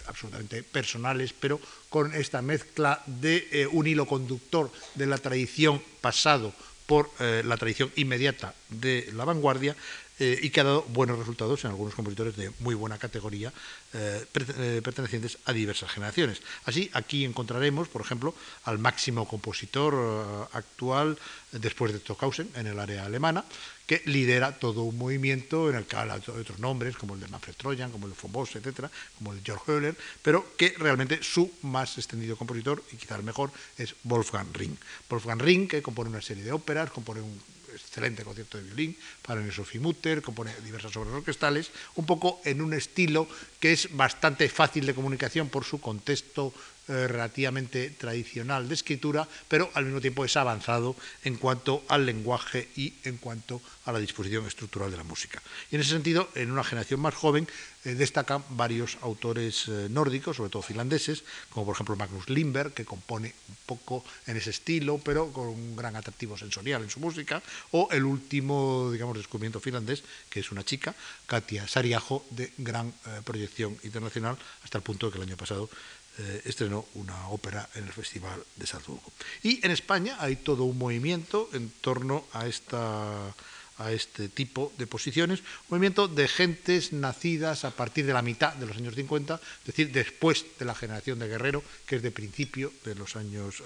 absolutamente 0.07 0.63
personales, 0.63 1.31
pero 1.31 1.61
con 1.87 2.13
esta 2.13 2.41
mezcla 2.41 3.01
de 3.05 3.69
un 3.71 3.87
hilo 3.87 4.05
conductor 4.05 4.69
de 4.95 5.05
la 5.05 5.17
tradición 5.17 5.81
pasado 6.01 6.51
por 6.87 7.09
la 7.19 7.55
tradición 7.55 7.89
inmediata 7.95 8.53
de 8.67 9.09
la 9.13 9.23
vanguardia, 9.23 9.77
eh, 10.17 10.39
y 10.41 10.49
que 10.49 10.61
ha 10.61 10.63
dado 10.63 10.83
buenos 10.89 11.19
resultados 11.19 11.63
en 11.65 11.71
algunos 11.71 11.93
compositores 11.93 12.37
de 12.37 12.51
muy 12.59 12.73
buena 12.73 12.97
categoría 12.97 13.51
eh, 13.93 14.25
eh, 14.33 14.81
pertenecientes 14.83 15.37
a 15.43 15.51
diversas 15.51 15.91
generaciones. 15.91 16.41
Así, 16.63 16.89
aquí 16.93 17.25
encontraremos, 17.25 17.89
por 17.89 18.01
ejemplo, 18.01 18.33
al 18.63 18.79
máximo 18.79 19.27
compositor 19.27 20.47
actual 20.53 21.17
después 21.51 21.91
de 21.91 21.99
Stockhausen 21.99 22.49
en 22.55 22.67
el 22.67 22.79
área 22.79 23.05
alemana, 23.05 23.43
que 23.85 24.01
lidera 24.05 24.57
todo 24.57 24.83
un 24.83 24.97
movimiento 24.97 25.69
en 25.69 25.75
el 25.75 25.85
que 25.85 25.95
habla 25.95 26.17
de 26.17 26.31
otros 26.31 26.59
nombres, 26.59 26.95
como 26.95 27.13
el 27.15 27.19
de 27.19 27.27
Manfred 27.27 27.55
Trojan, 27.55 27.91
como 27.91 28.07
el 28.07 28.13
de 28.13 28.19
von 28.21 28.31
Bosch, 28.31 28.55
etcétera, 28.55 28.89
como 29.17 29.31
el 29.31 29.39
de 29.39 29.45
Georg 29.45 29.61
Höhler, 29.67 29.95
pero 30.21 30.55
que 30.57 30.75
realmente 30.77 31.21
su 31.21 31.51
más 31.61 31.97
extendido 31.97 32.37
compositor, 32.37 32.81
y 32.91 32.95
quizás 32.95 33.21
mejor, 33.23 33.51
es 33.77 33.95
Wolfgang 34.03 34.53
Ring. 34.53 34.75
Wolfgang 35.09 35.39
Ring, 35.39 35.67
que 35.67 35.81
compone 35.81 36.09
una 36.09 36.21
serie 36.21 36.43
de 36.43 36.51
óperas, 36.51 36.89
compone 36.89 37.21
un 37.21 37.39
excelente 37.75 38.23
concierto 38.23 38.57
de 38.57 38.63
violín 38.63 38.97
para 39.21 39.41
Sophie 39.51 39.79
Mutter, 39.79 40.21
compone 40.21 40.51
diversas 40.63 40.95
obras 40.97 41.13
orquestales, 41.13 41.71
un 41.95 42.05
poco 42.05 42.41
en 42.45 42.61
un 42.61 42.73
estilo 42.73 43.27
que 43.59 43.73
es 43.73 43.95
bastante 43.95 44.47
fácil 44.49 44.85
de 44.85 44.95
comunicación 44.95 45.49
por 45.49 45.63
su 45.65 45.81
contexto 45.81 46.53
eh, 46.87 47.07
relativamente 47.07 47.89
tradicional 47.89 48.67
de 48.67 48.75
escritura, 48.75 49.27
pero 49.47 49.71
al 49.73 49.85
mismo 49.85 50.01
tiempo 50.01 50.23
es 50.23 50.37
avanzado 50.37 50.95
en 51.23 51.35
cuanto 51.37 51.83
al 51.87 52.05
lenguaje 52.05 52.69
y 52.75 52.93
en 53.03 53.17
cuanto 53.17 53.59
a 53.85 53.91
la 53.91 53.97
disposición 53.97 54.45
estructural 54.45 54.91
de 54.91 54.97
la 54.97 55.03
música. 55.03 55.41
Y 55.71 55.75
en 55.75 55.81
ese 55.81 55.89
sentido, 55.89 56.29
en 56.35 56.51
una 56.51 56.63
generación 56.63 56.99
más 56.99 57.15
joven, 57.15 57.47
eh, 57.85 57.95
destacan 57.95 58.43
varios 58.49 58.99
autores 59.01 59.67
eh, 59.67 59.87
nórdicos, 59.89 60.37
sobre 60.37 60.51
todo 60.51 60.61
finlandeses, 60.61 61.23
como 61.49 61.65
por 61.65 61.73
ejemplo 61.73 61.95
Magnus 61.95 62.29
Lindberg, 62.29 62.73
que 62.73 62.85
compone 62.85 63.33
un 63.49 63.57
poco 63.65 64.05
en 64.27 64.37
ese 64.37 64.51
estilo, 64.51 64.99
pero 64.99 65.33
con 65.33 65.47
un 65.47 65.75
gran 65.75 65.95
atractivo 65.95 66.37
sensorial 66.37 66.83
en 66.83 66.91
su 66.91 66.99
música, 66.99 67.41
o 67.71 67.89
el 67.91 68.03
último, 68.03 68.91
digamos, 68.91 69.17
descubrimiento 69.17 69.59
finlandés, 69.59 70.03
que 70.29 70.39
es 70.39 70.51
una 70.51 70.63
chica, 70.63 70.93
Katia 71.25 71.67
Sariajo, 71.67 72.23
de 72.29 72.53
gran 72.59 72.93
proyección 73.23 73.77
internacional, 73.83 74.37
hasta 74.63 74.77
el 74.77 74.83
punto 74.83 75.07
de 75.07 75.13
que 75.13 75.17
el 75.17 75.27
año 75.29 75.37
pasado 75.37 75.69
eh, 76.17 76.41
estrenó 76.45 76.85
una 76.95 77.29
ópera 77.29 77.67
en 77.75 77.85
el 77.85 77.93
Festival 77.93 78.43
de 78.55 78.67
Salzburgo. 78.67 79.11
Y 79.43 79.65
en 79.65 79.71
España 79.71 80.17
hay 80.19 80.37
todo 80.37 80.63
un 80.63 80.77
movimiento 80.77 81.49
en 81.53 81.69
torno 81.81 82.25
a 82.31 82.47
esta 82.47 83.33
a 83.77 83.91
este 83.91 84.29
tipo 84.29 84.71
de 84.77 84.87
posiciones, 84.87 85.39
un 85.39 85.75
movimiento 85.75 86.07
de 86.07 86.27
gentes 86.27 86.93
nacidas 86.93 87.65
a 87.65 87.71
partir 87.71 88.05
de 88.05 88.13
la 88.13 88.21
mitad 88.21 88.53
de 88.53 88.65
los 88.65 88.77
años 88.77 88.95
50, 88.95 89.35
es 89.35 89.65
decir, 89.65 89.91
después 89.91 90.45
de 90.57 90.65
la 90.65 90.75
generación 90.75 91.19
de 91.19 91.27
Guerrero, 91.27 91.63
que 91.85 91.97
es 91.97 92.01
de 92.01 92.11
principio 92.11 92.71
de 92.85 92.95
los 92.95 93.15
años 93.15 93.61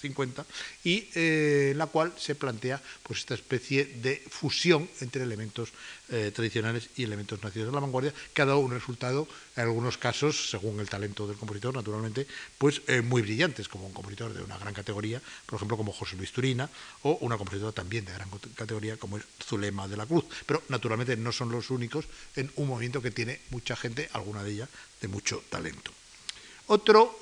50, 0.00 0.42
eh, 0.42 0.44
y 0.84 1.08
eh, 1.14 1.68
en 1.72 1.78
la 1.78 1.86
cual 1.86 2.12
se 2.18 2.34
plantea 2.34 2.82
pues, 3.02 3.20
esta 3.20 3.34
especie 3.34 3.86
de 3.86 4.22
fusión 4.28 4.88
entre 5.00 5.22
elementos 5.22 5.72
eh, 6.08 6.30
tradicionales 6.34 6.90
y 6.96 7.04
elementos 7.04 7.42
nacidos 7.42 7.68
de 7.68 7.74
la 7.74 7.80
vanguardia, 7.80 8.14
que 8.32 8.42
ha 8.42 8.46
dado 8.46 8.58
un 8.60 8.70
resultado, 8.70 9.26
en 9.56 9.62
algunos 9.62 9.98
casos, 9.98 10.50
según 10.50 10.80
el 10.80 10.88
talento 10.88 11.26
del 11.26 11.36
compositor, 11.36 11.74
naturalmente, 11.74 12.26
pues 12.58 12.82
muy 13.04 13.22
brillantes, 13.22 13.68
como 13.68 13.86
un 13.86 13.92
compositor 13.92 14.32
de 14.32 14.42
una 14.42 14.58
gran 14.58 14.74
categoría, 14.74 15.20
por 15.46 15.56
ejemplo, 15.56 15.76
como 15.76 15.92
José 15.92 16.16
Luis 16.16 16.32
Turina, 16.32 16.68
o 17.02 17.18
una 17.22 17.36
compositora 17.38 17.72
también 17.72 18.04
de 18.04 18.12
gran 18.12 18.28
categoría, 18.54 18.96
como 18.96 19.16
es 19.16 19.24
Zulema 19.42 19.88
de 19.88 19.96
la 19.96 20.06
Cruz. 20.06 20.24
Pero 20.44 20.62
naturalmente 20.68 21.16
no 21.16 21.32
son 21.32 21.50
los 21.50 21.70
únicos 21.70 22.06
en 22.36 22.50
un 22.56 22.68
movimiento 22.68 23.02
que 23.02 23.10
tiene 23.10 23.40
mucha 23.50 23.76
gente, 23.76 24.08
alguna 24.12 24.42
de 24.42 24.52
ellas 24.52 24.68
de 25.00 25.08
mucho 25.08 25.42
talento. 25.48 25.90
Otro, 26.68 27.18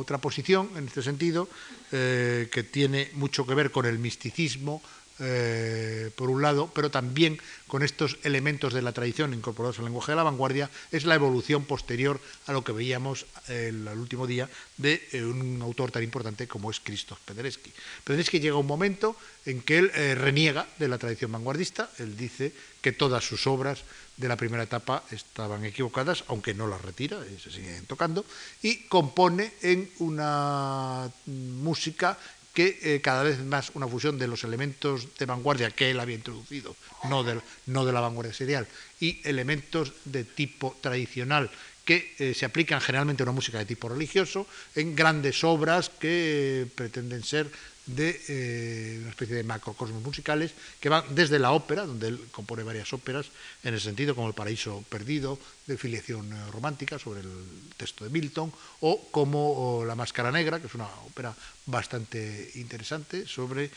otra 0.00 0.18
posición 0.18 0.70
en 0.76 0.86
este 0.86 1.02
sentido, 1.02 1.48
eh, 1.92 2.48
que 2.50 2.62
tiene 2.62 3.10
mucho 3.12 3.46
que 3.46 3.54
ver 3.54 3.70
con 3.70 3.84
el 3.84 3.98
misticismo, 3.98 4.82
eh, 5.18 6.10
por 6.14 6.28
un 6.28 6.42
lado, 6.42 6.70
pero 6.74 6.90
también 6.90 7.40
con 7.66 7.82
estos 7.82 8.18
elementos 8.22 8.74
de 8.74 8.82
la 8.82 8.92
tradición 8.92 9.32
incorporados 9.32 9.78
al 9.78 9.86
lenguaje 9.86 10.12
de 10.12 10.16
la 10.16 10.22
vanguardia, 10.22 10.70
es 10.92 11.04
la 11.04 11.14
evolución 11.14 11.64
posterior 11.64 12.20
a 12.46 12.52
lo 12.52 12.62
que 12.62 12.72
veíamos 12.72 13.26
el, 13.48 13.88
último 13.88 14.26
día 14.26 14.48
de 14.76 15.02
eh, 15.12 15.24
un 15.24 15.60
autor 15.62 15.90
tan 15.90 16.02
importante 16.02 16.46
como 16.46 16.70
es 16.70 16.80
Krzysztof 16.80 17.18
Penderecki. 17.24 17.72
Penderecki 18.04 18.40
llega 18.40 18.56
un 18.56 18.66
momento 18.66 19.16
en 19.46 19.62
que 19.62 19.78
él 19.78 19.90
eh, 19.94 20.14
reniega 20.14 20.66
de 20.78 20.88
la 20.88 20.98
tradición 20.98 21.32
vanguardista, 21.32 21.90
él 21.98 22.16
dice 22.16 22.52
que 22.82 22.92
todas 22.92 23.24
sus 23.24 23.46
obras 23.46 23.84
de 24.16 24.28
la 24.28 24.36
primera 24.36 24.62
etapa 24.62 25.02
estaban 25.10 25.64
equivocadas, 25.64 26.24
aunque 26.28 26.54
no 26.54 26.66
las 26.66 26.80
retira, 26.80 27.18
se 27.42 27.50
siguen 27.50 27.84
tocando, 27.86 28.24
y 28.62 28.86
compone 28.88 29.52
en 29.62 29.90
una 29.98 31.10
música 31.26 32.18
que 32.56 32.78
eh, 32.80 33.02
cada 33.02 33.22
vez 33.22 33.44
más 33.44 33.70
una 33.74 33.86
fusión 33.86 34.16
de 34.16 34.26
los 34.26 34.42
elementos 34.42 35.14
de 35.18 35.26
vanguardia 35.26 35.70
que 35.70 35.90
él 35.90 36.00
había 36.00 36.16
introducido, 36.16 36.74
no 37.04 37.22
no 37.66 37.84
de 37.84 37.92
la 37.92 38.00
vanguardia 38.00 38.32
serial, 38.32 38.66
y 38.98 39.20
elementos 39.28 39.92
de 40.06 40.24
tipo 40.24 40.74
tradicional 40.80 41.50
que 41.86 42.14
eh, 42.18 42.34
se 42.34 42.44
aplican 42.44 42.82
generalmente 42.82 43.22
a 43.22 43.24
una 43.24 43.32
música 43.32 43.58
de 43.58 43.64
tipo 43.64 43.88
religioso, 43.88 44.46
en 44.74 44.94
grandes 44.94 45.42
obras 45.44 45.88
que 45.88 46.62
eh, 46.62 46.66
pretenden 46.66 47.22
ser 47.22 47.48
de 47.86 48.20
eh, 48.26 48.98
una 49.00 49.10
especie 49.10 49.36
de 49.36 49.44
macrocosmos 49.44 50.02
musicales 50.02 50.50
que 50.80 50.88
van 50.88 51.04
desde 51.14 51.38
la 51.38 51.52
ópera, 51.52 51.86
donde 51.86 52.08
él 52.08 52.20
compone 52.32 52.64
varias 52.64 52.92
óperas 52.92 53.30
en 53.62 53.74
el 53.74 53.80
sentido 53.80 54.16
como 54.16 54.26
El 54.26 54.34
Paraíso 54.34 54.82
Perdido, 54.90 55.38
de 55.68 55.78
filiación 55.78 56.26
romántica 56.50 56.98
sobre 56.98 57.20
el 57.20 57.30
texto 57.76 58.02
de 58.02 58.10
Milton, 58.10 58.52
o 58.80 59.06
como 59.12 59.84
La 59.86 59.94
Máscara 59.94 60.32
Negra, 60.32 60.58
que 60.58 60.66
es 60.66 60.74
una 60.74 60.90
ópera 61.06 61.32
bastante 61.66 62.50
interesante 62.56 63.24
sobre 63.26 63.70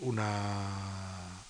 una 0.00 1.44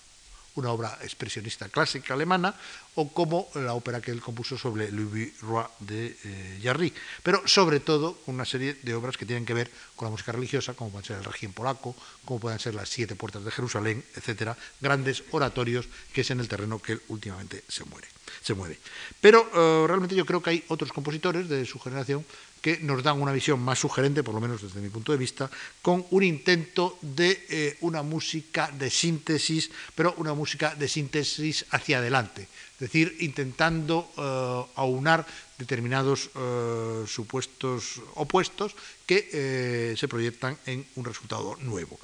una 0.55 0.71
obra 0.71 0.97
expresionista 1.01 1.69
clásica 1.69 2.13
alemana, 2.13 2.55
o 2.95 3.07
como 3.13 3.47
la 3.55 3.73
ópera 3.73 4.01
que 4.01 4.11
él 4.11 4.21
compuso 4.21 4.57
sobre 4.57 4.91
Louis 4.91 5.31
Roy 5.41 5.65
de 5.79 6.17
eh, 6.23 6.59
Jarry. 6.61 6.93
Pero 7.23 7.47
sobre 7.47 7.79
todo 7.79 8.19
una 8.25 8.43
serie 8.43 8.75
de 8.81 8.93
obras 8.93 9.17
que 9.17 9.25
tienen 9.25 9.45
que 9.45 9.53
ver 9.53 9.71
con 9.95 10.07
la 10.07 10.11
música 10.11 10.31
religiosa, 10.31 10.73
como 10.73 10.91
pueden 10.91 11.05
ser 11.05 11.17
el 11.17 11.23
Requiem 11.23 11.53
polaco, 11.53 11.95
como 12.25 12.39
pueden 12.39 12.59
ser 12.59 12.75
las 12.75 12.89
Siete 12.89 13.15
Puertas 13.15 13.45
de 13.45 13.51
Jerusalén, 13.51 14.03
etcétera, 14.15 14.57
grandes 14.81 15.23
oratorios 15.31 15.87
que 16.13 16.21
es 16.21 16.31
en 16.31 16.39
el 16.39 16.47
terreno 16.47 16.81
que 16.81 16.93
él 16.93 17.01
últimamente 17.07 17.63
se 17.67 17.85
muere. 17.85 18.07
se 18.41 18.53
mueve. 18.53 18.79
Pero 19.19 19.49
eh, 19.53 19.87
realmente 19.87 20.15
yo 20.15 20.25
creo 20.25 20.41
que 20.41 20.49
hay 20.49 20.63
otros 20.67 20.91
compositores 20.91 21.47
de 21.47 21.65
su 21.65 21.79
generación 21.79 22.25
que 22.61 22.77
nos 22.79 23.01
dan 23.01 23.19
una 23.19 23.33
visión 23.33 23.59
más 23.59 23.79
sugerente, 23.79 24.23
por 24.23 24.35
lo 24.35 24.39
menos 24.39 24.61
desde 24.61 24.79
mi 24.79 24.89
punto 24.89 25.11
de 25.11 25.17
vista, 25.17 25.49
con 25.81 26.05
un 26.11 26.23
intento 26.23 26.97
de 27.01 27.45
eh, 27.49 27.77
una 27.81 28.03
música 28.03 28.69
de 28.71 28.89
síntesis, 28.89 29.71
pero 29.95 30.13
una 30.17 30.33
música 30.33 30.75
de 30.75 30.87
síntesis 30.87 31.65
hacia 31.71 31.97
adelante, 31.97 32.43
es 32.45 32.79
decir, 32.79 33.17
intentando 33.19 34.13
eh, 34.15 34.71
aunar 34.75 35.25
determinados 35.57 36.29
eh, 36.35 37.03
supuestos 37.07 38.01
opuestos 38.15 38.75
que 39.05 39.93
se 39.97 40.07
proyectan 40.07 40.57
en 40.65 40.85
un 40.95 41.03
resultado 41.03 41.57
nuevo. 41.59 41.99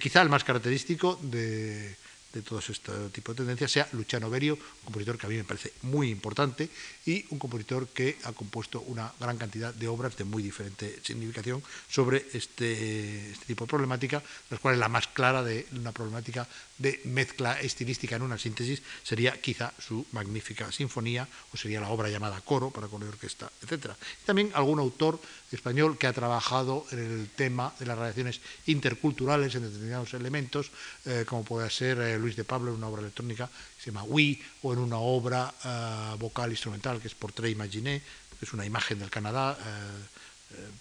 quizá 0.00 0.22
el 0.22 0.30
más 0.30 0.42
característico 0.42 1.18
de 1.20 1.94
de 2.32 2.42
todo 2.42 2.58
este 2.58 2.92
tipo 3.12 3.32
de 3.32 3.38
tendencias 3.38 3.72
sea 3.72 3.88
Luciano 3.92 4.28
Berio, 4.28 4.54
un 4.54 4.84
compositor 4.84 5.18
que 5.18 5.26
a 5.26 5.28
mí 5.28 5.36
me 5.36 5.44
parece 5.44 5.72
muy 5.82 6.10
importante 6.10 6.68
y 7.06 7.24
un 7.30 7.38
compositor 7.38 7.88
que 7.88 8.18
ha 8.24 8.32
compuesto 8.32 8.80
una 8.82 9.12
gran 9.18 9.38
cantidad 9.38 9.72
de 9.72 9.88
obras 9.88 10.16
de 10.16 10.24
muy 10.24 10.42
diferente 10.42 11.00
significación 11.02 11.62
sobre 11.88 12.26
este, 12.32 13.30
este 13.30 13.46
tipo 13.46 13.64
de 13.64 13.70
problemática, 13.70 14.22
las 14.50 14.60
cuales 14.60 14.78
la 14.78 14.88
más 14.88 15.08
clara 15.08 15.42
de 15.42 15.66
una 15.72 15.92
problemática 15.92 16.46
de 16.78 17.00
mezcla 17.04 17.58
estilística 17.60 18.16
en 18.16 18.22
una 18.22 18.38
síntesis 18.38 18.82
sería 19.02 19.40
quizá 19.40 19.72
su 19.78 20.04
magnífica 20.12 20.70
sinfonía 20.70 21.26
o 21.52 21.56
sería 21.56 21.80
la 21.80 21.88
obra 21.88 22.08
llamada 22.08 22.40
Coro 22.42 22.70
para 22.70 22.88
con 22.88 23.02
y 23.02 23.06
orquesta, 23.06 23.50
etc. 23.62 23.92
también 24.24 24.50
algún 24.54 24.78
autor 24.78 25.18
español 25.52 25.96
que 25.96 26.06
ha 26.06 26.12
trabajado 26.12 26.84
en 26.90 26.98
el 26.98 27.28
tema 27.34 27.72
de 27.78 27.86
las 27.86 27.98
relaciones 27.98 28.40
interculturales 28.66 29.54
en 29.54 29.62
determinados 29.62 30.12
elementos, 30.14 30.70
eh, 31.04 31.24
como 31.26 31.44
puede 31.44 31.70
ser 31.70 31.98
eh, 32.00 32.18
Luis 32.18 32.36
de 32.36 32.44
Pablo 32.44 32.70
en 32.70 32.76
una 32.76 32.88
obra 32.88 33.02
electrónica 33.02 33.48
que 33.48 33.82
se 33.82 33.90
llama 33.90 34.04
Oui, 34.04 34.42
o 34.62 34.72
en 34.72 34.78
una 34.78 34.98
obra 34.98 35.52
eh, 35.64 36.16
vocal 36.18 36.50
instrumental 36.50 37.00
que 37.00 37.08
es 37.08 37.14
Portrait 37.14 37.54
Imaginé, 37.54 38.02
que 38.38 38.44
es 38.44 38.52
una 38.52 38.66
imagen 38.66 38.98
del 38.98 39.08
Canadá, 39.08 39.56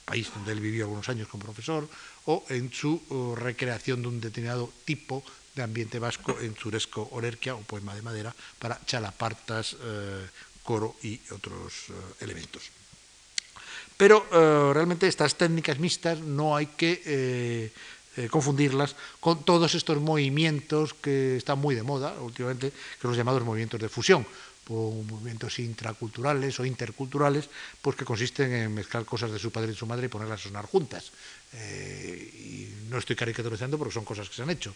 país 0.04 0.30
donde 0.34 0.52
él 0.52 0.60
vivió 0.60 0.84
algunos 0.84 1.08
años 1.10 1.28
como 1.28 1.44
profesor, 1.46 1.88
o 2.26 2.46
en 2.50 2.72
su 2.72 3.36
recreación 3.36 4.02
de 4.02 4.08
un 4.08 4.22
determinado 4.22 4.72
tipo 4.84 5.24
de 5.56 5.64
ambiente 5.64 6.00
vasco 6.00 6.38
en 6.40 6.54
Zuresco 6.56 7.08
Olerquia, 7.16 7.56
o 7.56 7.64
poema 7.64 7.96
de 7.96 8.04
madera, 8.04 8.36
para 8.60 8.80
chalapartas, 8.86 9.78
coro 10.64 11.00
y 11.02 11.16
otros 11.32 11.90
elementos. 12.20 12.76
Pero 13.98 14.28
eh, 14.32 14.74
realmente 14.74 15.08
estas 15.08 15.36
técnicas 15.36 15.80
mixtas 15.80 16.20
no 16.20 16.56
hay 16.56 16.68
que 16.76 17.00
eh, 17.06 17.72
eh, 18.18 18.28
confundirlas 18.28 18.96
con 19.20 19.44
todos 19.44 19.74
estos 19.76 20.00
movimientos 20.04 20.94
que 20.94 21.38
están 21.38 21.60
muy 21.60 21.76
de 21.76 21.84
moda 21.84 22.14
últimamente, 22.20 22.72
que 22.72 23.02
son 23.02 23.12
los 23.12 23.18
llamados 23.18 23.44
movimientos 23.44 23.80
de 23.80 23.88
fusión, 23.88 24.28
o 24.68 25.04
movimientos 25.08 25.60
intraculturales 25.60 26.60
o 26.60 26.66
interculturales, 26.66 27.48
pues 27.82 27.96
que 27.96 28.04
consisten 28.04 28.52
en 28.52 28.74
mezclar 28.74 29.06
cosas 29.06 29.32
de 29.32 29.40
su 29.40 29.52
padre 29.52 29.72
y 29.72 29.76
su 29.76 29.86
madre 29.86 30.08
y 30.08 30.10
ponerlas 30.10 30.42
a 30.42 30.50
sonar 30.50 30.66
juntas. 30.66 31.12
Y 31.56 32.70
no 32.90 32.98
estoy 32.98 33.16
caricaturizando 33.16 33.78
porque 33.78 33.94
son 33.94 34.06
cosas 34.06 34.30
que 34.30 34.36
se 34.36 34.44
han 34.44 34.50
hecho. 34.50 34.76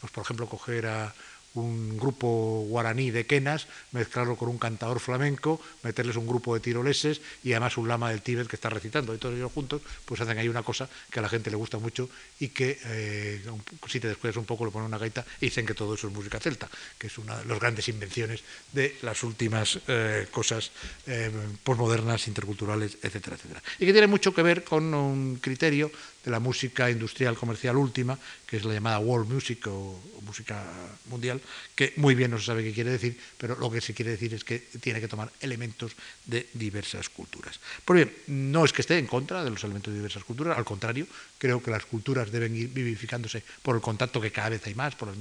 pues 0.00 0.12
por 0.12 0.22
ejemplo, 0.22 0.48
coger 0.48 0.86
a 0.86 1.14
un 1.54 1.96
grupo 1.96 2.64
guaraní 2.68 3.10
de 3.10 3.26
quenas, 3.26 3.66
mezclarlo 3.92 4.36
con 4.36 4.48
un 4.48 4.58
cantador 4.58 5.00
flamenco, 5.00 5.60
meterles 5.82 6.16
un 6.16 6.26
grupo 6.26 6.54
de 6.54 6.60
tiroleses 6.60 7.20
y 7.42 7.52
además 7.52 7.76
un 7.76 7.88
lama 7.88 8.10
del 8.10 8.22
Tíbet 8.22 8.46
que 8.46 8.56
está 8.56 8.70
recitando. 8.70 9.14
Y 9.14 9.18
todos 9.18 9.34
ellos 9.34 9.52
juntos 9.52 9.82
pues 10.04 10.20
hacen 10.20 10.38
ahí 10.38 10.48
una 10.48 10.62
cosa 10.62 10.88
que 11.10 11.18
a 11.18 11.22
la 11.22 11.28
gente 11.28 11.50
le 11.50 11.56
gusta 11.56 11.78
mucho 11.78 12.08
y 12.38 12.48
que 12.48 12.78
eh, 12.84 13.42
si 13.88 14.00
te 14.00 14.08
descuidas 14.08 14.36
un 14.36 14.44
poco 14.44 14.64
le 14.64 14.70
ponen 14.70 14.86
una 14.86 14.98
gaita 14.98 15.24
y 15.40 15.46
dicen 15.46 15.66
que 15.66 15.74
todo 15.74 15.94
eso 15.94 16.08
es 16.08 16.12
música 16.12 16.38
celta, 16.38 16.68
que 16.98 17.06
es 17.06 17.18
una 17.18 17.36
de 17.38 17.44
las 17.46 17.58
grandes 17.58 17.88
invenciones 17.88 18.42
de 18.72 18.96
las 19.02 19.22
últimas 19.22 19.80
eh, 19.88 20.28
cosas 20.30 20.70
eh, 21.06 21.30
posmodernas, 21.64 22.28
interculturales, 22.28 22.98
etcétera, 23.02 23.36
etcétera. 23.36 23.62
Y 23.78 23.86
que 23.86 23.92
tiene 23.92 24.06
mucho 24.06 24.34
que 24.34 24.42
ver 24.42 24.64
con 24.64 24.92
un 24.94 25.36
criterio 25.36 25.90
de 26.24 26.30
la 26.30 26.40
música 26.40 26.90
industrial 26.90 27.36
comercial 27.36 27.76
última, 27.76 28.18
que 28.46 28.56
es 28.56 28.64
la 28.64 28.74
llamada 28.74 28.98
world 28.98 29.30
music 29.30 29.66
o, 29.68 30.00
música 30.28 30.62
mundial, 31.06 31.40
que 31.74 31.94
muy 31.96 32.14
bien 32.14 32.30
no 32.30 32.38
se 32.38 32.44
sabe 32.44 32.62
qué 32.62 32.72
quiere 32.72 32.90
decir, 32.90 33.18
pero 33.38 33.56
lo 33.56 33.70
que 33.70 33.80
se 33.80 33.94
quiere 33.94 34.10
decir 34.10 34.34
es 34.34 34.44
que 34.44 34.58
tiene 34.80 35.00
que 35.00 35.08
tomar 35.08 35.32
elementos 35.40 35.92
de 36.26 36.46
diversas 36.52 37.08
culturas. 37.08 37.58
Pues 37.84 38.04
bien, 38.04 38.12
no 38.26 38.64
es 38.64 38.72
que 38.74 38.82
esté 38.82 38.98
en 38.98 39.06
contra 39.06 39.42
de 39.42 39.50
los 39.50 39.64
elementos 39.64 39.90
de 39.92 39.98
diversas 39.98 40.24
culturas, 40.24 40.58
al 40.58 40.66
contrario, 40.66 41.06
creo 41.38 41.62
que 41.62 41.70
las 41.70 41.86
culturas 41.86 42.30
deben 42.30 42.54
ir 42.54 42.68
vivificándose 42.68 43.42
por 43.62 43.76
el 43.76 43.80
contacto 43.80 44.20
que 44.20 44.30
cada 44.30 44.50
vez 44.50 44.66
hay 44.66 44.74
más, 44.74 44.94
por 44.94 45.08
las, 45.08 45.16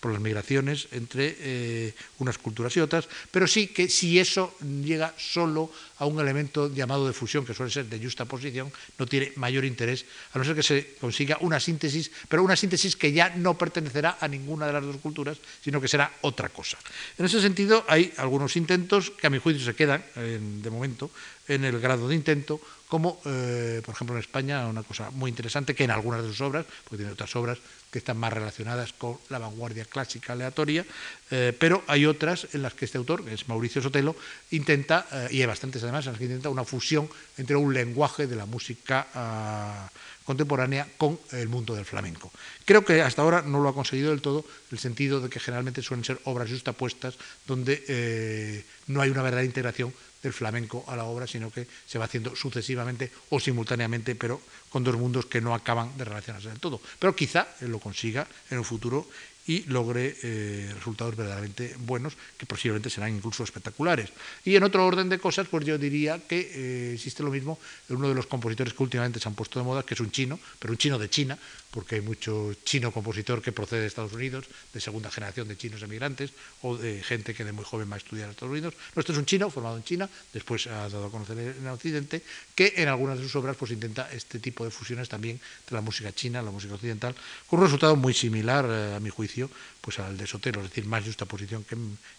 por 0.00 0.12
las 0.12 0.20
migraciones 0.20 0.88
entre 0.92 1.36
eh, 1.38 1.94
unas 2.18 2.38
culturas 2.38 2.76
y 2.76 2.80
otras, 2.80 3.08
pero 3.30 3.46
sí 3.46 3.68
que 3.68 3.88
si 3.88 4.18
eso 4.18 4.54
llega 4.60 5.14
solo 5.16 5.70
a 5.98 6.06
un 6.06 6.18
elemento 6.20 6.72
llamado 6.74 7.06
de 7.06 7.12
fusión, 7.12 7.46
que 7.46 7.54
suele 7.54 7.70
ser 7.70 7.86
de 7.86 8.02
justa 8.02 8.24
posición, 8.24 8.72
no 8.98 9.06
tiene 9.06 9.32
mayor 9.36 9.64
interés, 9.64 10.04
a 10.32 10.38
no 10.38 10.44
ser 10.44 10.54
que 10.54 10.62
se 10.62 10.96
consiga 11.00 11.38
una 11.40 11.60
síntesis, 11.60 12.10
pero 12.28 12.42
una 12.42 12.56
síntesis 12.56 12.96
que 12.96 13.12
ya 13.12 13.30
no 13.30 13.56
pertenecerá 13.56 14.18
a 14.20 14.26
ninguna 14.26 14.66
de 14.66 14.72
las 14.72 14.84
dos 14.84 14.96
culturas, 14.96 15.38
sino 15.62 15.80
que 15.80 15.88
será 15.88 16.10
otra 16.22 16.48
cosa. 16.48 16.76
En 17.16 17.26
ese 17.26 17.40
sentido, 17.40 17.84
hay 17.88 18.12
algunos 18.16 18.56
intentos 18.56 19.10
que 19.10 19.26
a 19.26 19.30
mi 19.30 19.38
juicio 19.38 19.64
se 19.64 19.74
quedan, 19.74 20.02
de 20.14 20.70
momento, 20.70 21.10
en 21.48 21.64
el 21.64 21.80
grado 21.80 22.08
de 22.08 22.14
intento, 22.14 22.60
como 22.88 23.20
eh, 23.24 23.82
por 23.84 23.94
ejemplo 23.94 24.14
en 24.14 24.20
España, 24.20 24.66
una 24.66 24.82
cosa 24.82 25.10
muy 25.10 25.28
interesante, 25.28 25.74
que 25.74 25.84
en 25.84 25.90
algunas 25.90 26.22
de 26.22 26.28
sus 26.28 26.40
obras, 26.42 26.64
porque 26.84 26.98
tiene 26.98 27.12
otras 27.12 27.34
obras 27.34 27.58
que 27.90 27.98
están 27.98 28.16
más 28.18 28.32
relacionadas 28.32 28.92
con 28.92 29.18
la 29.30 29.38
vanguardia 29.38 29.84
clásica 29.84 30.32
aleatoria, 30.32 30.84
eh, 31.30 31.52
pero 31.58 31.82
hay 31.86 32.06
otras 32.06 32.48
en 32.52 32.62
las 32.62 32.74
que 32.74 32.84
este 32.84 32.98
autor, 32.98 33.24
que 33.24 33.34
es 33.34 33.48
Mauricio 33.48 33.82
Sotelo, 33.82 34.16
intenta, 34.50 35.06
eh, 35.10 35.28
y 35.32 35.40
hay 35.40 35.46
bastantes 35.46 35.82
además, 35.82 36.06
en 36.06 36.12
las 36.12 36.18
que 36.18 36.26
intenta 36.26 36.50
una 36.50 36.64
fusión 36.64 37.08
entre 37.36 37.56
un 37.56 37.74
lenguaje 37.74 38.26
de 38.26 38.36
la 38.36 38.46
música 38.46 39.08
ah, 39.14 39.88
contemporánea 40.24 40.86
con 40.96 41.18
el 41.32 41.48
mundo 41.48 41.74
del 41.74 41.84
flamenco. 41.84 42.30
Creo 42.64 42.84
que 42.84 43.02
hasta 43.02 43.22
ahora 43.22 43.42
no 43.42 43.60
lo 43.60 43.68
ha 43.68 43.74
conseguido 43.74 44.10
del 44.10 44.22
todo, 44.22 44.44
el 44.70 44.78
sentido 44.78 45.20
de 45.20 45.28
que 45.28 45.40
generalmente 45.40 45.82
suelen 45.82 46.04
ser 46.04 46.20
obras 46.24 46.48
justapuestas 46.48 47.16
donde 47.46 48.64
no 48.86 49.02
hay 49.02 49.10
una 49.10 49.22
verdadera 49.22 49.44
integración 49.44 49.92
del 50.24 50.32
flamenco 50.32 50.84
a 50.88 50.96
la 50.96 51.04
obra, 51.04 51.28
sino 51.28 51.52
que 51.52 51.68
se 51.86 51.98
va 52.00 52.06
haciendo 52.06 52.34
sucesivamente 52.34 53.12
o 53.28 53.38
simultáneamente, 53.38 54.16
pero 54.16 54.40
con 54.72 54.82
dos 54.82 54.96
mundos 54.96 55.26
que 55.26 55.44
no 55.44 55.54
acaban 55.54 55.92
de 55.96 56.04
relacionarse 56.04 56.48
del 56.48 56.58
todo. 56.58 56.80
Pero 56.98 57.14
quizá 57.14 57.46
lo 57.60 57.78
consiga 57.78 58.26
en 58.50 58.58
un 58.58 58.64
futuro 58.64 59.06
y 59.46 59.64
logre 59.68 60.16
eh, 60.22 60.72
resultados 60.74 61.16
verdaderamente 61.16 61.76
buenos, 61.80 62.16
que 62.38 62.46
posiblemente 62.46 62.88
serán 62.88 63.14
incluso 63.14 63.44
espectaculares. 63.44 64.08
Y 64.44 64.56
en 64.56 64.64
otro 64.64 64.86
orden 64.86 65.08
de 65.08 65.18
cosas, 65.18 65.46
pues 65.48 65.66
yo 65.66 65.76
diría 65.76 66.18
que 66.26 66.40
eh, 66.40 66.94
existe 66.94 67.22
lo 67.22 67.30
mismo 67.30 67.58
en 67.90 67.96
uno 67.96 68.08
de 68.08 68.14
los 68.14 68.26
compositores 68.26 68.72
que 68.72 68.82
últimamente 68.82 69.20
se 69.20 69.28
han 69.28 69.34
puesto 69.34 69.58
de 69.58 69.66
moda, 69.66 69.82
que 69.82 69.92
es 69.92 70.00
un 70.00 70.10
chino, 70.10 70.40
pero 70.58 70.72
un 70.72 70.78
chino 70.78 70.98
de 70.98 71.10
China, 71.10 71.38
porque 71.74 71.96
hay 71.96 72.00
mucho 72.02 72.54
chino 72.62 72.92
compositor 72.92 73.42
que 73.42 73.50
procede 73.50 73.80
de 73.80 73.88
Estados 73.88 74.12
Unidos, 74.12 74.46
de 74.72 74.80
segunda 74.80 75.10
generación 75.10 75.48
de 75.48 75.58
chinos 75.58 75.82
emigrantes, 75.82 76.30
o 76.62 76.78
de 76.78 77.02
gente 77.02 77.34
que 77.34 77.42
de 77.42 77.50
muy 77.50 77.64
joven 77.64 77.90
va 77.90 77.96
a 77.96 77.98
estudiar 77.98 78.26
en 78.26 78.30
Estados 78.30 78.52
Unidos. 78.52 78.74
Nuestro 78.94 79.12
es 79.12 79.18
un 79.18 79.26
chino 79.26 79.50
formado 79.50 79.76
en 79.76 79.82
China, 79.82 80.08
después 80.32 80.68
ha 80.68 80.86
dado 80.88 81.06
a 81.06 81.10
conocer 81.10 81.36
en 81.36 81.66
Occidente, 81.66 82.22
que 82.54 82.74
en 82.76 82.86
algunas 82.86 83.18
de 83.18 83.24
sus 83.24 83.34
obras 83.34 83.56
pues 83.56 83.72
intenta 83.72 84.08
este 84.12 84.38
tipo 84.38 84.64
de 84.64 84.70
fusiones 84.70 85.08
también 85.08 85.40
de 85.68 85.74
la 85.74 85.82
música 85.82 86.12
china, 86.12 86.42
la 86.42 86.52
música 86.52 86.74
occidental, 86.74 87.12
con 87.48 87.58
un 87.58 87.66
resultado 87.66 87.96
muy 87.96 88.14
similar, 88.14 88.64
eh, 88.70 88.94
a 88.94 89.00
mi 89.00 89.10
juicio, 89.10 89.50
pues 89.80 89.98
al 89.98 90.16
de 90.16 90.26
Sotero, 90.28 90.62
es 90.62 90.70
decir, 90.70 90.86
más 90.86 91.04
justa 91.04 91.26
posición 91.26 91.64
que, 91.64 91.76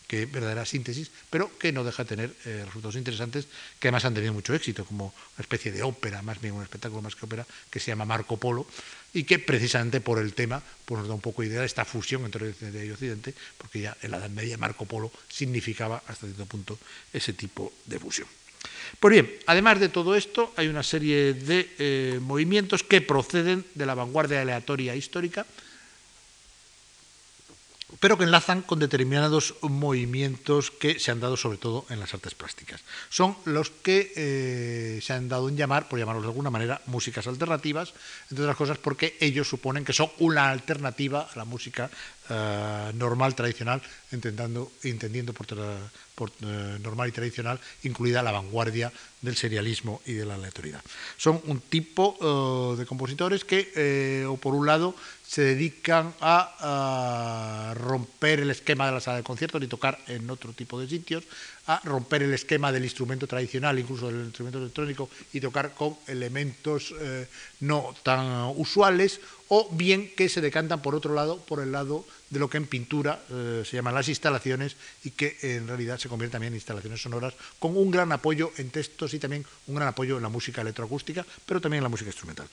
que 0.08 0.26
verdadera 0.26 0.66
síntesis, 0.66 1.10
pero 1.30 1.50
que 1.58 1.72
no 1.72 1.84
deja 1.86 2.04
de 2.04 2.10
tener 2.10 2.36
eh, 2.44 2.64
resultados 2.66 2.96
interesantes 2.98 3.48
que 3.80 3.88
además 3.88 4.04
han 4.04 4.14
tenido 4.14 4.34
mucho 4.34 4.54
éxito, 4.54 4.84
como 4.84 5.06
una 5.06 5.42
especie 5.42 5.72
de 5.72 5.82
ópera, 5.82 6.22
más 6.22 6.42
bien 6.42 6.54
un 6.54 6.62
espectáculo 6.62 7.02
más 7.02 7.16
que 7.16 7.26
ópera, 7.26 7.48
que 7.72 7.80
se 7.80 7.88
llama 7.88 8.06
Marco 8.06 8.38
Polo, 8.38 8.68
y 9.16 9.24
que 9.24 9.40
precisamente 9.40 10.02
por 10.02 10.20
el 10.20 10.34
tema 10.34 10.62
pues 10.84 11.00
nos 11.00 11.08
da 11.08 11.16
un 11.16 11.22
poco 11.22 11.42
idea 11.42 11.62
de 11.62 11.66
esta 11.66 11.86
fusión 11.86 12.26
entre 12.26 12.50
Occidente 12.50 12.86
y 12.86 12.92
Occidente, 12.92 13.34
porque 13.58 13.80
ya 13.80 13.98
en 14.02 14.12
la 14.12 14.18
Edad 14.18 14.30
Media 14.30 14.58
Marco 14.58 14.86
Polo 14.86 15.10
significaba 15.30 16.04
hasta 16.06 16.28
cierto 16.28 16.46
punto 16.46 16.78
ese 17.14 17.34
tipo 17.34 17.72
de 17.86 17.98
fusión. 17.98 18.28
Pues 19.00 19.14
bien, 19.14 19.32
además 19.48 19.80
de 19.80 19.90
todo 19.90 20.16
esto, 20.16 20.54
hay 20.58 20.68
una 20.68 20.84
serie 20.84 21.34
de 21.34 21.70
eh, 21.80 22.20
movimientos 22.22 22.84
que 22.84 23.02
proceden 23.02 23.66
de 23.74 23.86
la 23.86 23.96
vanguardia 23.96 24.42
aleatoria 24.42 24.96
histórica, 24.96 25.46
pero 28.00 28.18
que 28.18 28.24
enlazan 28.24 28.62
con 28.62 28.80
determinados 28.80 29.56
movimientos 29.62 30.72
que 30.72 31.00
se 31.00 31.12
han 31.12 31.20
dado 31.20 31.38
sobre 31.38 31.58
todo 31.58 31.86
en 31.90 32.00
las 32.00 32.14
artes 32.14 32.36
plásticas. 32.36 32.82
Son 33.10 33.36
los 33.46 33.70
que 33.70 34.12
eh, 34.16 35.00
se 35.02 35.14
han 35.14 35.30
dado 35.30 35.50
en 35.50 35.58
llamar, 35.58 35.88
por 35.88 36.00
llamarlos 36.00 36.24
de 36.24 36.30
alguna 36.30 36.50
manera, 36.50 36.82
músicas 36.88 37.28
alternativas, 37.28 37.94
entre 38.30 38.44
otras 38.44 38.58
cosas 38.58 38.78
porque 38.78 39.18
ellos 39.20 39.48
suponen 39.48 39.86
que 39.86 39.94
son 39.94 40.10
una 40.20 40.50
alternativa 40.50 41.30
a 41.34 41.38
la 41.38 41.46
música 41.46 41.90
eh, 42.30 42.92
normal 42.96 43.36
tradicional, 43.36 43.82
entendiendo, 44.16 44.72
entendiendo 44.84 45.34
por, 45.34 46.32
eh, 46.42 46.80
normal 46.82 47.10
y 47.10 47.12
tradicional, 47.12 47.60
incluida 47.84 48.24
la 48.24 48.32
vanguardia 48.32 48.92
del 49.22 49.36
serialismo 49.36 50.02
y 50.06 50.14
de 50.14 50.26
la 50.26 50.36
aleatoriedad. 50.36 50.82
Son 51.18 51.42
un 51.46 51.60
tipo 51.60 52.18
eh, 52.20 52.80
de 52.80 52.86
compositores 52.86 53.46
que, 53.46 54.26
o 54.28 54.38
por 54.38 54.56
un 54.56 54.66
lado, 54.66 54.96
se 55.28 55.42
dedican 55.42 56.14
a, 56.22 57.74
romper 57.76 58.40
el 58.40 58.52
esquema 58.52 58.86
de 58.86 58.94
la 58.94 59.00
sala 59.00 59.18
de 59.18 59.24
conciertos 59.24 59.62
y 59.62 59.68
tocar 59.68 60.00
en 60.08 60.30
otro 60.30 60.54
tipo 60.54 60.80
de 60.80 60.88
sitios, 60.88 61.24
a 61.68 61.82
romper 61.84 62.24
el 62.24 62.34
esquema 62.34 62.72
del 62.72 62.84
instrumento 62.84 63.26
tradicional, 63.26 63.78
incluso 63.78 64.08
del 64.08 64.26
instrumento 64.26 64.60
electrónico, 64.60 65.10
y 65.34 65.42
tocar 65.42 65.74
con 65.74 65.98
elementos 66.08 66.94
no 67.60 67.96
tan 68.04 68.54
usuales, 68.56 69.20
o 69.48 69.70
bien 69.72 70.12
que 70.16 70.30
se 70.30 70.42
decantan 70.42 70.82
por 70.82 70.96
otro 70.96 71.14
lado, 71.14 71.40
por 71.40 71.60
el 71.60 71.72
lado 71.72 72.06
de 72.30 72.40
lo 72.40 72.50
que 72.50 72.58
en 72.58 72.68
pintura 72.68 73.20
eh, 73.30 73.64
se 73.66 73.76
llaman 73.76 73.94
las 73.94 74.10
instalaciones 74.10 74.76
y 75.04 75.12
que 75.12 75.38
en 75.42 75.68
realidad 75.68 75.98
se 75.98 76.10
convierte 76.10 76.34
también 76.34 76.54
en 76.54 76.58
instalaciones 76.58 77.02
sonoras 77.02 77.34
con 77.60 77.78
un 77.78 77.92
gran 77.92 78.12
apoyo 78.12 78.52
en 78.58 78.70
textos 78.70 79.14
y 79.14 79.20
también 79.20 79.46
un 79.68 79.76
gran 79.76 79.90
apoyo 79.90 80.18
en 80.18 80.24
la 80.24 80.30
música 80.30 80.62
electroacústica, 80.62 81.26
pero 81.46 81.62
también 81.62 81.80
en 81.80 81.84
la 81.84 81.90
música 81.90 82.10
instrumental. 82.10 82.48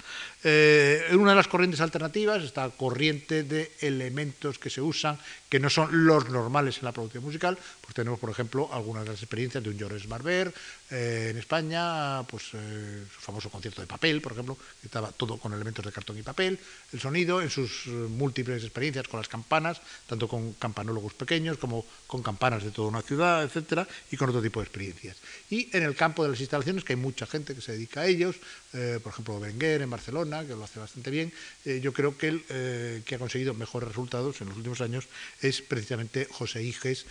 Eh, 0.44 1.08
una 1.12 1.30
de 1.30 1.36
las 1.36 1.48
corrientes 1.48 1.80
alternativas, 1.80 2.42
esta 2.42 2.68
corriente 2.70 3.42
de 3.44 3.72
elementos 3.80 4.58
que 4.58 4.70
se 4.70 4.80
usan, 4.80 5.18
que 5.52 5.60
no 5.60 5.68
son 5.68 6.06
los 6.06 6.30
normales 6.30 6.78
en 6.78 6.86
la 6.86 6.92
producción 6.92 7.22
musical, 7.22 7.58
pues 7.82 7.94
tenemos, 7.94 8.18
por 8.18 8.30
ejemplo, 8.30 8.70
algunas 8.72 9.04
de 9.04 9.10
las 9.10 9.20
experiencias 9.20 9.62
de 9.62 9.68
un 9.68 9.76
Georges 9.76 10.08
Barber 10.08 10.50
eh, 10.90 11.28
en 11.30 11.36
España, 11.36 12.22
pues 12.22 12.44
su 12.44 13.20
famoso 13.20 13.50
concierto 13.50 13.82
de 13.82 13.86
papel, 13.86 14.22
por 14.22 14.32
ejemplo, 14.32 14.56
que 14.80 14.86
estaba 14.86 15.12
todo 15.12 15.36
con 15.36 15.52
elementos 15.52 15.84
de 15.84 15.92
cartón 15.92 16.16
y 16.16 16.22
papel, 16.22 16.58
el 16.90 17.00
sonido 17.00 17.42
en 17.42 17.50
sus 17.50 17.86
múltiples 17.86 18.64
experiencias 18.64 19.06
con 19.08 19.20
las 19.20 19.28
campanas, 19.28 19.82
tanto 20.06 20.26
con 20.26 20.54
campanólogos 20.54 21.12
pequeños 21.12 21.58
como 21.58 21.84
con 22.06 22.22
campanas 22.22 22.64
de 22.64 22.70
toda 22.70 22.88
una 22.88 23.02
ciudad, 23.02 23.42
etcétera, 23.42 23.86
y 24.10 24.16
con 24.16 24.30
otro 24.30 24.40
tipo 24.40 24.60
de 24.60 24.64
experiencias. 24.64 25.18
Y 25.50 25.68
en 25.76 25.82
el 25.82 25.94
campo 25.94 26.22
de 26.22 26.30
las 26.30 26.40
instalaciones, 26.40 26.82
que 26.82 26.94
hay 26.94 26.98
mucha 26.98 27.26
gente 27.26 27.54
que 27.54 27.60
se 27.60 27.72
dedica 27.72 28.00
a 28.00 28.06
ellos, 28.06 28.36
eh, 28.72 29.00
por 29.02 29.12
ejemplo, 29.12 29.38
Berenguer 29.38 29.82
en 29.82 29.90
Barcelona, 29.90 30.46
que 30.46 30.54
lo 30.54 30.64
hace 30.64 30.80
bastante 30.80 31.10
bien, 31.10 31.30
eh, 31.66 31.80
yo 31.82 31.92
creo 31.92 32.16
que 32.16 32.42
eh, 32.48 33.02
que 33.04 33.16
ha 33.16 33.18
conseguido 33.18 33.52
mejores 33.52 33.90
resultados 33.90 34.40
en 34.40 34.48
los 34.48 34.56
últimos 34.56 34.80
años 34.80 35.08
es 35.42 35.60
precisamente 35.62 36.26
José 36.30 36.62
Iges, 36.62 37.06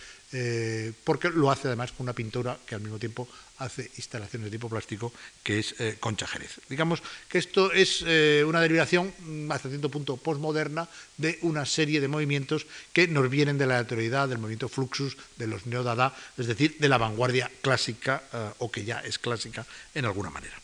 porque 1.04 1.28
lo 1.28 1.50
hace 1.50 1.68
además 1.68 1.92
con 1.92 2.04
una 2.04 2.14
pintura 2.14 2.58
que 2.64 2.74
al 2.74 2.80
mismo 2.80 2.98
tiempo 2.98 3.28
hace 3.62 3.90
instalaciones 3.96 4.46
de 4.46 4.50
tipo 4.50 4.68
plástico, 4.68 5.12
que 5.42 5.60
es 5.60 5.74
eh, 5.78 5.96
Concha 6.00 6.26
Jerez. 6.26 6.60
Digamos 6.68 7.02
que 7.28 7.38
esto 7.38 7.72
es 7.72 8.04
eh, 8.06 8.44
una 8.46 8.60
derivación 8.60 9.12
mm, 9.18 9.50
hasta 9.50 9.68
cierto 9.68 9.90
punto 9.90 10.16
postmoderna 10.16 10.88
de 11.16 11.38
una 11.42 11.64
serie 11.64 12.00
de 12.00 12.08
movimientos 12.08 12.66
que 12.92 13.08
nos 13.08 13.28
vienen 13.30 13.58
de 13.58 13.66
la 13.66 13.78
autoridad 13.78 14.28
del 14.28 14.38
movimiento 14.38 14.68
Fluxus, 14.68 15.16
de 15.36 15.46
los 15.46 15.66
neodada, 15.66 16.14
es 16.36 16.46
decir, 16.46 16.76
de 16.78 16.88
la 16.88 16.98
vanguardia 16.98 17.50
clásica 17.60 18.22
eh, 18.32 18.50
o 18.58 18.70
que 18.70 18.84
ya 18.84 19.00
es 19.00 19.18
clásica 19.18 19.66
en 19.94 20.04
alguna 20.04 20.30
manera. 20.30 20.61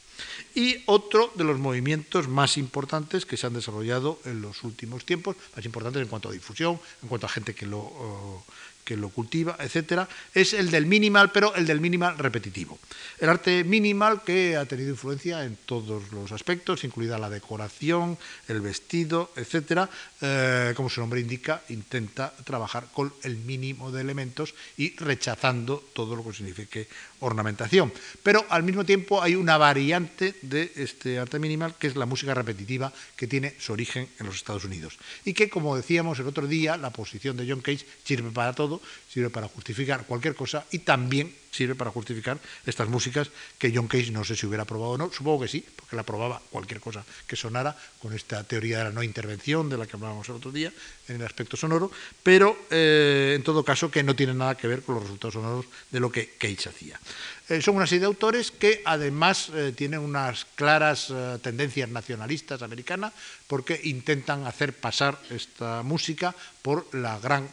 Y 0.58 0.82
otro 0.86 1.30
de 1.36 1.44
los 1.44 1.56
movimientos 1.60 2.26
más 2.26 2.58
importantes 2.58 3.24
que 3.24 3.36
se 3.36 3.46
han 3.46 3.54
desarrollado 3.54 4.18
en 4.24 4.42
los 4.42 4.64
últimos 4.64 5.04
tiempos, 5.04 5.36
más 5.54 5.64
importantes 5.64 6.02
en 6.02 6.08
cuanto 6.08 6.28
a 6.28 6.32
difusión, 6.32 6.80
en 7.00 7.08
cuanto 7.08 7.26
a 7.26 7.30
gente 7.30 7.54
que 7.54 7.64
lo, 7.64 8.42
que 8.88 8.96
lo 8.96 9.10
cultiva, 9.10 9.54
etcétera, 9.60 10.08
es 10.32 10.54
el 10.54 10.70
del 10.70 10.86
minimal, 10.86 11.30
pero 11.30 11.54
el 11.54 11.66
del 11.66 11.78
minimal 11.78 12.16
repetitivo. 12.16 12.78
El 13.18 13.28
arte 13.28 13.62
minimal 13.62 14.22
que 14.24 14.56
ha 14.56 14.64
tenido 14.64 14.88
influencia 14.88 15.44
en 15.44 15.58
todos 15.66 16.10
los 16.10 16.32
aspectos, 16.32 16.84
incluida 16.84 17.18
la 17.18 17.28
decoración, 17.28 18.16
el 18.48 18.62
vestido, 18.62 19.30
etcétera, 19.36 19.90
eh, 20.22 20.72
como 20.74 20.88
su 20.88 21.02
nombre 21.02 21.20
indica, 21.20 21.60
intenta 21.68 22.32
trabajar 22.44 22.88
con 22.90 23.12
el 23.24 23.36
mínimo 23.36 23.92
de 23.92 24.00
elementos 24.00 24.54
y 24.78 24.96
rechazando 24.96 25.84
todo 25.92 26.16
lo 26.16 26.24
que 26.24 26.32
signifique 26.32 26.88
ornamentación. 27.20 27.92
Pero 28.22 28.46
al 28.48 28.62
mismo 28.62 28.84
tiempo 28.84 29.20
hay 29.20 29.34
una 29.34 29.58
variante 29.58 30.34
de 30.40 30.72
este 30.76 31.18
arte 31.18 31.38
minimal 31.38 31.74
que 31.78 31.88
es 31.88 31.96
la 31.96 32.06
música 32.06 32.32
repetitiva 32.32 32.92
que 33.16 33.26
tiene 33.26 33.54
su 33.58 33.72
origen 33.72 34.08
en 34.18 34.26
los 34.26 34.36
Estados 34.36 34.64
Unidos 34.64 34.96
y 35.24 35.34
que, 35.34 35.50
como 35.50 35.76
decíamos 35.76 36.18
el 36.20 36.26
otro 36.26 36.46
día, 36.46 36.76
la 36.76 36.90
posición 36.90 37.36
de 37.36 37.46
John 37.48 37.60
Cage 37.60 37.84
sirve 38.04 38.30
para 38.30 38.52
todo, 38.54 38.77
sirve 39.08 39.30
para 39.30 39.48
justificar 39.48 40.04
cualquier 40.06 40.34
cosa 40.34 40.64
y 40.70 40.80
también 40.80 41.32
sirve 41.50 41.74
para 41.74 41.90
justificar 41.90 42.38
estas 42.66 42.88
músicas 42.88 43.30
que 43.58 43.72
John 43.74 43.88
Cage 43.88 44.10
no 44.10 44.24
sé 44.24 44.36
si 44.36 44.46
hubiera 44.46 44.64
probado 44.64 44.92
o 44.92 44.98
no, 44.98 45.12
supongo 45.12 45.42
que 45.42 45.48
sí, 45.48 45.64
porque 45.74 45.96
la 45.96 46.02
probaba 46.02 46.40
cualquier 46.50 46.80
cosa 46.80 47.04
que 47.26 47.36
sonara 47.36 47.76
con 47.98 48.12
esta 48.12 48.44
teoría 48.44 48.78
de 48.78 48.84
la 48.84 48.90
no 48.90 49.02
intervención 49.02 49.68
de 49.68 49.78
la 49.78 49.86
que 49.86 49.96
hablábamos 49.96 50.28
el 50.28 50.36
otro 50.36 50.52
día 50.52 50.72
en 51.08 51.16
el 51.16 51.26
aspecto 51.26 51.56
sonoro, 51.56 51.90
pero 52.22 52.56
eh, 52.70 53.34
en 53.36 53.42
todo 53.42 53.64
caso 53.64 53.90
que 53.90 54.02
no 54.02 54.14
tiene 54.14 54.34
nada 54.34 54.56
que 54.56 54.68
ver 54.68 54.82
con 54.82 54.96
los 54.96 55.04
resultados 55.04 55.34
sonoros 55.34 55.66
de 55.90 56.00
lo 56.00 56.12
que 56.12 56.36
Cage 56.38 56.68
hacía. 56.68 57.00
Eh, 57.48 57.62
son 57.62 57.76
una 57.76 57.86
serie 57.86 58.00
de 58.00 58.06
autores 58.06 58.50
que 58.50 58.82
además 58.84 59.50
eh, 59.54 59.72
tienen 59.74 60.00
unas 60.00 60.44
claras 60.54 61.12
tendencias 61.42 61.88
nacionalistas 61.88 62.60
americanas 62.60 63.12
porque 63.46 63.80
intentan 63.84 64.46
hacer 64.46 64.74
pasar 64.74 65.18
esta 65.30 65.82
música 65.82 66.34
por 66.60 66.94
la, 66.94 67.18
gran, 67.18 67.48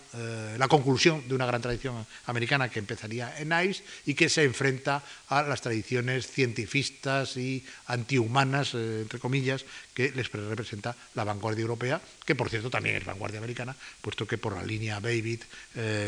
la 0.57 0.67
conclusión 0.67 1.25
de 1.25 1.35
una 1.35 1.45
gran 1.45 1.61
tradición 1.61 2.05
americana 2.25 2.67
que 2.67 2.79
empezaría 2.79 3.39
en 3.39 3.53
Ice 3.69 3.83
y 4.05 4.13
que 4.13 4.29
se 4.29 4.43
enfrenta 4.43 5.03
a 5.29 5.41
las 5.43 5.61
tradiciones 5.61 6.27
cientifistas 6.27 7.37
y 7.37 7.65
antihumanas, 7.87 8.73
entre 8.73 9.19
comillas, 9.19 9.65
que 9.93 10.11
les 10.11 10.31
representa 10.31 10.95
la 11.13 11.23
vanguardia 11.23 11.61
europea, 11.61 12.01
que 12.25 12.35
por 12.35 12.49
cierto 12.49 12.69
también 12.69 12.97
es 12.97 13.05
vanguardia 13.05 13.39
americana, 13.39 13.75
puesto 14.01 14.27
que 14.27 14.37
por 14.37 14.55
la 14.55 14.63
línea 14.63 14.99
Babbitt, 14.99 15.43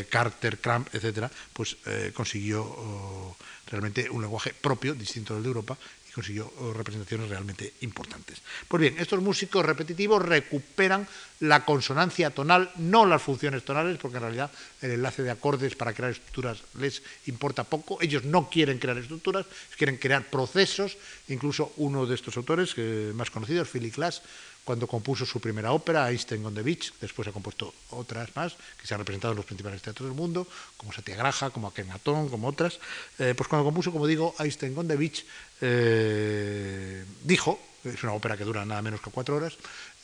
Carter, 0.08 0.58
Cramp, 0.58 0.94
etcétera, 0.94 1.30
pues 1.52 1.76
consiguió... 2.14 2.62
Oh, 2.62 3.36
realmente 3.70 4.08
un 4.10 4.22
lenguaje 4.22 4.54
propio, 4.54 4.94
distinto 4.94 5.34
del 5.34 5.42
de 5.42 5.48
Europa, 5.48 5.78
consiguió 6.18 6.52
oh, 6.58 6.72
representaciones 6.72 7.28
realmente 7.28 7.74
importantes. 7.82 8.42
Pues 8.66 8.80
bien, 8.80 8.96
estos 8.98 9.22
músicos 9.22 9.64
repetitivos 9.64 10.20
recuperan 10.20 11.06
la 11.38 11.64
consonancia 11.64 12.30
tonal, 12.30 12.72
no 12.74 13.06
las 13.06 13.22
funciones 13.22 13.64
tonales, 13.64 13.98
porque 13.98 14.16
en 14.16 14.24
realidad 14.24 14.50
el 14.82 14.90
enlace 14.98 15.22
de 15.22 15.30
acordes 15.30 15.76
para 15.76 15.94
crear 15.94 16.10
estructuras 16.10 16.58
les 16.74 17.02
importa 17.26 17.62
poco. 17.62 18.02
Ellos 18.02 18.24
no 18.24 18.50
quieren 18.50 18.80
crear 18.80 18.98
estructuras, 18.98 19.46
quieren 19.76 19.96
crear 19.96 20.24
procesos. 20.24 20.98
Incluso 21.28 21.72
uno 21.76 22.04
de 22.04 22.16
estos 22.16 22.36
autores 22.36 22.74
más 23.14 23.30
conocidos, 23.30 23.68
Philip 23.68 23.94
Glass, 23.94 24.22
cuando 24.68 24.86
compuso 24.86 25.24
su 25.24 25.40
primera 25.40 25.72
ópera, 25.72 26.10
Einstein 26.10 26.44
on 26.44 26.52
the 26.52 26.60
Beach, 26.60 26.92
después 27.00 27.26
ha 27.26 27.32
compuesto 27.32 27.72
otras 27.88 28.28
más 28.36 28.52
que 28.78 28.86
se 28.86 28.92
han 28.92 29.00
representado 29.00 29.32
en 29.32 29.38
los 29.38 29.46
principales 29.46 29.80
teatros 29.80 30.10
del 30.10 30.14
mundo, 30.14 30.46
como 30.76 30.92
Satyagraha, 30.92 31.48
como 31.48 31.68
Akenatón, 31.68 32.28
como 32.28 32.48
otras. 32.48 32.78
Eh, 33.18 33.32
pues 33.34 33.48
cuando 33.48 33.64
compuso, 33.64 33.92
como 33.92 34.06
digo, 34.06 34.34
Einstein 34.38 34.76
on 34.76 34.86
the 34.86 34.96
Beach, 34.96 35.24
eh, 35.60 37.04
dijo, 37.24 37.58
es 37.84 38.02
una 38.02 38.12
ópera 38.12 38.36
que 38.36 38.44
dura 38.44 38.64
nada 38.64 38.82
menos 38.82 39.00
que 39.00 39.10
cuatro 39.10 39.36
horas, 39.36 39.56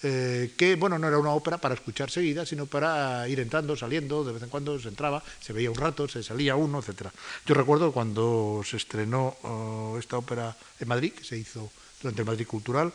eh, 0.03 0.53
que 0.57 0.77
bueno, 0.77 0.99
no 0.99 1.09
era 1.09 1.19
una 1.19 1.31
ópera 1.31 1.59
para 1.59 1.75
escuchar 1.75 2.11
seguida, 2.11 2.45
sino 2.45 2.67
para 2.67 3.27
ir 3.29 3.41
entrando, 3.41 3.77
saliendo, 3.77 4.23
de 4.25 4.33
vez 4.33 4.43
en 4.43 4.51
cuando 4.51 4.79
se 4.79 4.89
entraba, 4.89 5.23
se 5.41 5.53
veía 5.53 5.71
un 5.71 5.77
rato, 5.77 6.07
se 6.09 6.23
salía 6.23 6.57
uno, 6.57 6.81
etcétera. 6.81 7.13
Yo 7.47 7.55
recuerdo 7.55 7.93
cuando 7.93 8.63
se 8.65 8.77
estrenó 8.77 9.37
oh, 9.43 9.97
esta 9.99 10.19
ópera 10.19 10.55
en 10.79 10.89
Madrid, 10.89 11.13
que 11.13 11.25
se 11.25 11.39
hizo 11.39 11.71
durante 12.03 12.21
el 12.21 12.27
Madrid 12.27 12.47
Cultural, 12.47 12.93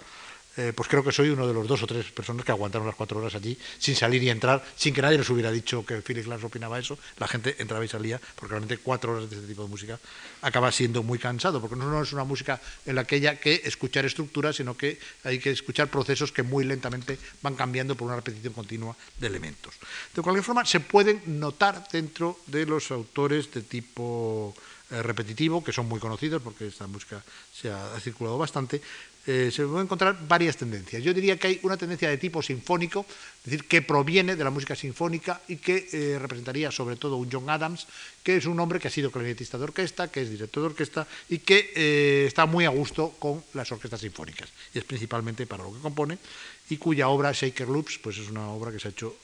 eh, 0.59 0.73
pues 0.75 0.89
creo 0.89 1.01
que 1.05 1.13
soy 1.13 1.29
uno 1.29 1.47
de 1.47 1.53
los 1.53 1.65
dos 1.65 1.81
o 1.83 1.87
tres 1.87 2.11
personas 2.11 2.43
que 2.43 2.51
aguantaron 2.51 2.85
las 2.85 2.97
cuatro 2.97 3.17
horas 3.19 3.33
allí 3.33 3.57
sin 3.77 3.95
salir 3.95 4.21
y 4.21 4.29
entrar, 4.29 4.61
sin 4.75 4.93
que 4.93 5.01
nadie 5.01 5.17
les 5.17 5.29
hubiera 5.29 5.51
dicho 5.51 5.85
que 5.85 6.01
Philip 6.01 6.25
Glass 6.25 6.43
opinaba 6.43 6.77
eso. 6.77 6.99
La 7.17 7.29
gente 7.29 7.55
entraba 7.59 7.85
y 7.85 7.87
salía, 7.87 8.19
porque 8.35 8.51
realmente 8.51 8.77
cuatro 8.77 9.13
horas 9.13 9.29
de 9.29 9.37
este 9.37 9.47
tipo 9.47 9.63
de 9.63 9.69
música 9.69 9.97
acaba 10.41 10.69
siendo 10.73 11.01
muy 11.01 11.17
cansado, 11.17 11.61
porque 11.61 11.77
no 11.77 12.03
es 12.03 12.11
una 12.11 12.25
música 12.25 12.59
en 12.85 12.95
la 12.95 13.05
que 13.05 13.15
haya 13.15 13.39
que 13.39 13.61
escuchar 13.63 14.03
estructuras, 14.03 14.57
sino 14.57 14.75
que 14.75 14.99
hay 15.23 15.39
que 15.39 15.51
escuchar 15.51 15.87
procesos 15.87 16.33
que 16.33 16.43
muy 16.43 16.65
lentamente 16.65 17.17
van 17.41 17.55
cambiando 17.55 17.95
por 17.95 18.07
una 18.07 18.17
repetición 18.17 18.51
continua 18.51 18.97
de 19.17 19.27
elementos. 19.27 19.75
De 20.13 20.21
cualquier 20.21 20.43
forma, 20.43 20.65
se 20.65 20.81
pueden 20.81 21.39
notar 21.39 21.87
dentro 21.89 22.37
de 22.47 22.65
los 22.65 22.91
autores 22.91 23.49
de 23.53 23.61
tipo 23.61 24.53
eh, 24.91 25.03
repetitivo, 25.03 25.63
que 25.63 25.71
son 25.71 25.87
muy 25.87 25.99
conocidos 25.99 26.41
porque 26.41 26.67
esta 26.67 26.87
música 26.87 27.23
se 27.53 27.71
ha 27.71 27.99
circulado 27.99 28.37
bastante, 28.37 28.81
eh, 29.27 29.51
se 29.51 29.63
pueden 29.65 29.85
encontrar 29.85 30.17
varias 30.27 30.57
tendencias. 30.57 31.03
Yo 31.03 31.13
diría 31.13 31.37
que 31.37 31.47
hay 31.47 31.59
una 31.61 31.77
tendencia 31.77 32.09
de 32.09 32.17
tipo 32.17 32.41
sinfónico, 32.41 33.05
es 33.43 33.43
decir, 33.43 33.67
que 33.67 33.83
proviene 33.83 34.35
de 34.35 34.43
la 34.43 34.49
música 34.49 34.75
sinfónica 34.75 35.39
y 35.47 35.57
que 35.57 35.87
eh, 35.91 36.17
representaría 36.17 36.71
sobre 36.71 36.95
todo 36.95 37.17
un 37.17 37.29
John 37.31 37.47
Adams, 37.47 37.85
que 38.23 38.37
es 38.37 38.47
un 38.47 38.59
hombre 38.59 38.79
que 38.79 38.87
ha 38.87 38.91
sido 38.91 39.11
clarinetista 39.11 39.59
de 39.59 39.65
orquesta, 39.65 40.09
que 40.09 40.23
es 40.23 40.31
director 40.31 40.63
de 40.63 40.69
orquesta 40.69 41.05
y 41.29 41.37
que 41.39 41.71
eh, 41.75 42.25
está 42.25 42.47
muy 42.47 42.65
a 42.65 42.69
gusto 42.69 43.13
con 43.19 43.43
las 43.53 43.71
orquestas 43.71 44.01
sinfónicas. 44.01 44.49
Y 44.73 44.79
es 44.79 44.85
principalmente 44.85 45.45
para 45.45 45.63
lo 45.63 45.73
que 45.73 45.79
compone 45.79 46.17
y 46.69 46.77
cuya 46.77 47.09
obra 47.09 47.31
Shaker 47.31 47.67
Loops 47.67 47.99
pues 47.99 48.17
es 48.17 48.29
una 48.29 48.49
obra 48.49 48.71
que 48.71 48.79
se 48.79 48.87
ha 48.87 48.91
hecho 48.91 49.15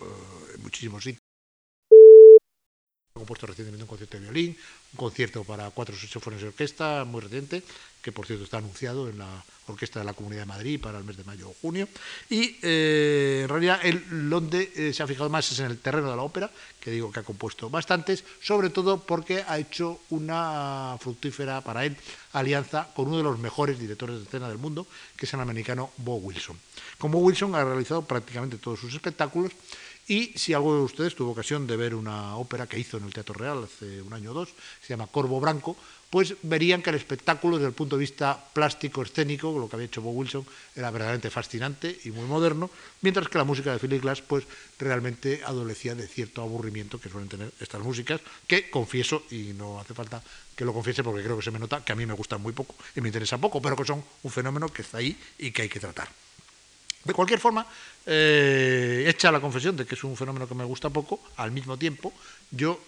en 0.53 0.61
muchísimos 0.61 1.03
sitios 1.03 1.24
ha 3.16 3.20
compuesto 3.20 3.47
recientemente 3.47 3.84
un 3.84 3.88
concierto 3.88 4.18
de 4.18 4.24
violín, 4.24 4.57
un 4.91 4.97
concierto 4.97 5.45
para 5.45 5.72
cuatro 5.72 5.95
saxofones 5.95 6.41
de 6.41 6.47
orquesta, 6.47 7.05
muy 7.05 7.22
reciente, 7.22 7.63
que 8.01 8.11
por 8.11 8.26
cierto 8.26 8.43
está 8.43 8.57
anunciado 8.57 9.07
en 9.07 9.20
la 9.20 9.41
Orquesta 9.68 9.99
de 9.99 10.05
la 10.05 10.11
Comunidad 10.11 10.41
de 10.41 10.47
Madrid 10.47 10.82
para 10.82 10.97
el 10.97 11.05
mes 11.05 11.16
de 11.16 11.24
mayo 11.24 11.49
o 11.49 11.55
junio. 11.61 11.88
Y 12.30 12.57
eh, 12.61 13.39
en 13.43 13.47
realidad 13.47 13.80
él 13.84 14.03
donde 14.30 14.70
eh, 14.76 14.91
se 14.91 15.01
ha 15.01 15.07
fijado 15.07 15.30
más 15.30 15.49
es 15.49 15.59
en 15.59 15.68
el 15.68 15.80
terreno 15.80 16.11
de 16.11 16.18
la 16.18 16.24
ópera, 16.24 16.51
que 16.78 16.91
digo 16.91 17.09
que 17.09 17.22
ha 17.22 17.24
compuesto 17.24 17.70
bastantes, 17.70 18.26
sobre 18.41 18.70
todo 18.70 18.99
porque 18.99 19.45
ha 19.47 19.57
hecho 19.59 20.01
una 20.09 20.97
fructífera 20.99 21.61
para 21.61 21.86
él 21.86 21.95
alianza 22.34 22.89
con 22.93 23.07
uno 23.07 23.18
de 23.18 23.24
los 23.24 23.39
mejores 23.39 23.80
directores 23.80 24.18
de 24.18 24.24
escena 24.24 24.49
del 24.49 24.57
mundo, 24.57 24.86
que 25.16 25.26
es 25.26 25.34
el 25.34 25.39
americano 25.39 25.91
Bo 25.95 26.16
Wilson. 26.16 26.59
Con 26.97 27.11
Bo 27.11 27.20
Wilson 27.20 27.55
ha 27.55 27.63
realizado 27.63 28.01
prácticamente 28.01 28.57
todos 28.57 28.78
sus 28.78 28.93
espectáculos 28.93 29.53
y 30.08 30.34
si 30.36 30.53
alguno 30.53 30.78
de 30.78 30.84
ustedes 30.84 31.16
tuvo 31.16 31.32
ocasión 31.32 31.66
de 31.66 31.78
ver 31.78 31.95
una 31.95 32.38
ópera 32.38 32.68
que 32.68 32.80
hizo 32.80 32.97
en 32.97 33.06
el 33.06 33.14
Teatro 33.14 33.34
Real 33.34 33.64
hace 33.64 34.01
un 34.01 34.14
año 34.14 34.32
o 34.32 34.34
dos, 34.34 34.49
se 34.82 34.89
llama 34.89 35.08
Corvo 35.08 35.39
Branco, 35.39 35.76
pues 36.10 36.36
verían 36.43 36.82
que 36.82 36.91
el 36.91 36.95
espectáculo 36.95 37.58
desde 37.58 37.70
el 37.70 37.74
punto 37.74 37.97
de 37.97 38.01
vista 38.01 38.39
plástico, 38.53 39.01
escénico, 39.01 39.58
lo 39.58 39.68
que 39.68 39.76
había 39.76 39.88
hecho 39.88 40.01
Bob 40.01 40.16
Wilson, 40.16 40.45
era 40.76 40.91
verdaderamente 40.91 41.30
fascinante 41.30 41.99
y 42.06 42.12
muy 42.12 42.26
moderno, 42.26 42.70
mientras 43.01 43.28
que 43.28 43.38
la 43.38 43.43
música 43.43 43.74
de 43.74 43.80
Philip 43.80 44.01
Glass 44.01 44.22
pues 44.22 44.45
realmente 44.78 45.41
adolecía 45.43 45.95
de 45.95 46.08
cierto 46.08 46.41
aburrimiento 46.41 47.01
que 47.01 47.10
suelen 47.10 47.28
tener 47.28 47.51
estas 47.60 47.82
músicas, 47.82 48.22
que 48.47 48.70
confieso, 48.70 49.24
y 49.32 49.53
no 49.58 49.80
hace 49.80 49.93
falta 49.93 50.22
que 50.56 50.66
lo 50.66 50.74
confiese 50.74 51.03
porque 51.03 51.24
creo 51.24 51.38
que 51.38 51.43
se 51.43 51.51
me 51.51 51.60
nota, 51.60 51.84
que 51.84 51.91
a 51.91 51.95
mí 51.95 52.06
me 52.06 52.14
gustan 52.14 52.41
muy 52.41 52.53
poco 52.53 52.76
y 52.95 53.01
me 53.01 53.10
interesan 53.10 53.41
poco, 53.41 53.62
pero 53.62 53.76
que 53.76 53.86
son 53.86 54.03
un 54.24 54.32
fenómeno 54.32 54.70
que 54.70 54.84
está 54.84 54.99
ahí 54.99 55.18
y 55.39 55.51
que 55.51 55.64
hay 55.64 55.70
que 55.70 55.80
tratar. 55.80 56.24
De 57.06 57.14
cualquier 57.14 57.39
forma, 57.39 57.66
eh, 58.06 59.06
hecha 59.08 59.32
la 59.32 59.39
confesión 59.39 59.78
de 59.78 59.86
que 59.86 59.93
es 59.93 60.03
un 60.03 60.18
fenómeno 60.18 60.47
que 60.47 60.56
me 60.56 60.66
gusta 60.66 60.89
poco, 60.89 61.22
al 61.38 61.51
mismo 61.51 61.78
tiempo, 61.78 62.12
yo 62.49 62.82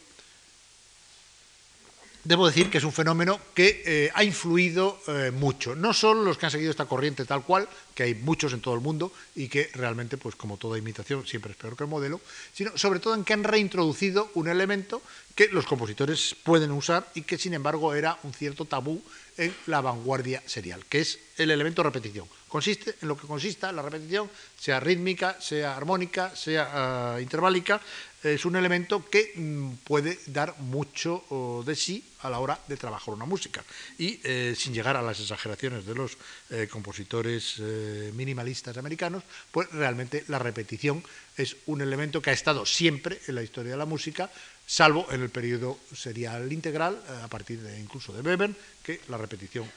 debo 2.23 2.47
decir 2.47 2.69
que 2.69 2.79
es 2.79 2.83
un 2.83 2.91
fenómeno 2.91 3.39
que 3.53 3.83
eh, 3.85 4.11
ha 4.13 4.23
influido 4.23 4.99
eh, 5.07 5.31
mucho. 5.31 5.75
No 5.75 5.93
solo 5.93 6.23
los 6.23 6.37
que 6.37 6.47
han 6.47 6.51
seguido 6.51 6.71
esta 6.71 6.85
corriente 6.85 7.25
tal 7.25 7.43
cual, 7.43 7.69
que 7.93 8.03
hay 8.03 8.15
muchos 8.15 8.53
en 8.53 8.59
todo 8.59 8.73
el 8.73 8.81
mundo 8.81 9.13
y 9.35 9.47
que 9.47 9.69
realmente, 9.73 10.17
pues 10.17 10.35
como 10.35 10.57
toda 10.57 10.77
imitación, 10.77 11.25
siempre 11.25 11.51
es 11.51 11.57
peor 11.57 11.77
que 11.77 11.83
el 11.83 11.89
modelo, 11.89 12.19
sino 12.53 12.75
sobre 12.75 12.99
todo 12.99 13.13
en 13.13 13.23
que 13.23 13.33
han 13.33 13.43
reintroducido 13.43 14.29
un 14.33 14.47
elemento 14.47 15.01
que 15.35 15.47
los 15.49 15.65
compositores 15.65 16.35
pueden 16.43 16.71
usar 16.71 17.07
y 17.13 17.21
que 17.21 17.37
sin 17.37 17.53
embargo 17.53 17.93
era 17.93 18.17
un 18.23 18.33
cierto 18.33 18.65
tabú 18.65 19.01
en 19.37 19.55
la 19.67 19.81
vanguardia 19.81 20.41
serial, 20.47 20.83
que 20.89 21.01
es 21.01 21.19
el 21.37 21.51
elemento 21.51 21.83
repetición. 21.83 22.27
Consiste 22.47 22.95
en 23.01 23.07
lo 23.07 23.17
que 23.17 23.27
consista 23.27 23.71
la 23.71 23.81
repetición, 23.81 24.29
sea 24.57 24.79
rítmica, 24.79 25.39
sea 25.41 25.75
armónica, 25.75 26.35
sea 26.35 27.15
uh, 27.15 27.19
interválica, 27.19 27.81
es 28.23 28.45
un 28.45 28.55
elemento 28.55 29.07
que 29.09 29.33
mm, 29.35 29.71
puede 29.83 30.19
dar 30.27 30.57
mucho 30.59 31.63
de 31.65 31.75
sí 31.75 32.03
a 32.21 32.29
la 32.29 32.39
hora 32.39 32.59
de 32.67 32.77
trabajar 32.77 33.13
una 33.13 33.25
música. 33.25 33.63
Y 33.97 34.19
eh, 34.23 34.55
sin 34.57 34.73
llegar 34.73 34.97
a 34.97 35.01
las 35.01 35.19
exageraciones 35.19 35.85
de 35.85 35.95
los 35.95 36.17
eh, 36.49 36.67
compositores 36.69 37.55
eh, 37.59 38.11
minimalistas 38.15 38.77
americanos, 38.77 39.23
pues 39.51 39.69
realmente 39.71 40.23
la 40.27 40.39
repetición 40.39 41.03
es 41.37 41.55
un 41.67 41.81
elemento 41.81 42.21
que 42.21 42.31
ha 42.31 42.33
estado 42.33 42.65
siempre 42.65 43.21
en 43.27 43.35
la 43.35 43.43
historia 43.43 43.73
de 43.73 43.77
la 43.77 43.85
música, 43.85 44.31
salvo 44.65 45.07
en 45.11 45.21
el 45.21 45.29
periodo 45.29 45.77
serial 45.95 46.51
integral, 46.51 46.99
a 47.23 47.27
partir 47.27 47.61
de 47.61 47.79
incluso 47.79 48.11
de 48.11 48.21
Webern, 48.21 48.55
que 48.83 49.01
la 49.07 49.17
repetición 49.17 49.69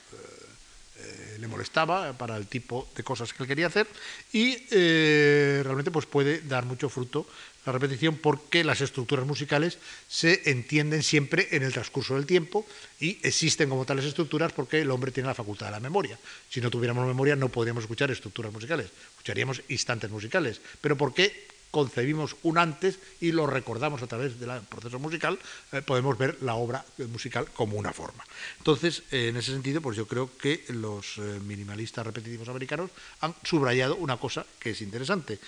eh, 1.01 1.37
le 1.39 1.47
molestaba 1.47 2.17
para 2.17 2.37
el 2.37 2.47
tipo 2.47 2.87
de 2.95 3.03
cosas 3.03 3.33
que 3.33 3.43
él 3.43 3.47
quería 3.47 3.67
hacer 3.67 3.87
y 4.31 4.57
eh, 4.71 5.61
realmente 5.63 5.91
pues 5.91 6.05
puede 6.05 6.41
dar 6.41 6.65
mucho 6.65 6.89
fruto 6.89 7.27
la 7.65 7.71
repetición 7.71 8.15
porque 8.15 8.63
las 8.63 8.81
estructuras 8.81 9.25
musicales 9.25 9.77
se 10.07 10.49
entienden 10.49 11.03
siempre 11.03 11.47
en 11.51 11.61
el 11.63 11.71
transcurso 11.71 12.15
del 12.15 12.25
tiempo 12.25 12.65
y 12.99 13.19
existen 13.21 13.69
como 13.69 13.85
tales 13.85 14.05
estructuras 14.05 14.51
porque 14.51 14.81
el 14.81 14.89
hombre 14.89 15.11
tiene 15.11 15.27
la 15.27 15.35
facultad 15.35 15.67
de 15.67 15.73
la 15.73 15.79
memoria. 15.79 16.17
Si 16.49 16.59
no 16.59 16.71
tuviéramos 16.71 17.05
memoria 17.05 17.35
no 17.35 17.49
podríamos 17.49 17.83
escuchar 17.83 18.09
estructuras 18.09 18.51
musicales, 18.51 18.87
escucharíamos 19.11 19.61
instantes 19.69 20.09
musicales. 20.09 20.59
Pero 20.81 20.97
¿por 20.97 21.13
qué 21.13 21.50
concebimos 21.71 22.35
un 22.43 22.57
antes 22.57 22.99
y 23.21 23.31
lo 23.31 23.47
recordamos 23.47 24.03
a 24.03 24.07
través 24.07 24.39
del 24.39 24.51
proceso 24.69 24.99
musical, 24.99 25.39
eh, 25.71 25.81
podemos 25.81 26.17
ver 26.17 26.37
la 26.41 26.55
obra 26.55 26.85
musical 27.11 27.47
como 27.53 27.77
una 27.77 27.93
forma. 27.93 28.23
Entonces, 28.57 29.03
eh, 29.11 29.29
en 29.29 29.37
ese 29.37 29.53
sentido, 29.53 29.81
pues 29.81 29.97
yo 29.97 30.07
creo 30.07 30.29
que 30.37 30.65
los 30.67 31.17
eh, 31.17 31.39
minimalistas 31.45 32.05
repetitivos 32.05 32.49
americanos 32.49 32.91
han 33.21 33.33
subrayado 33.43 33.95
una 33.95 34.17
cosa 34.17 34.45
que 34.59 34.71
es 34.71 34.81
interesante. 34.81 35.39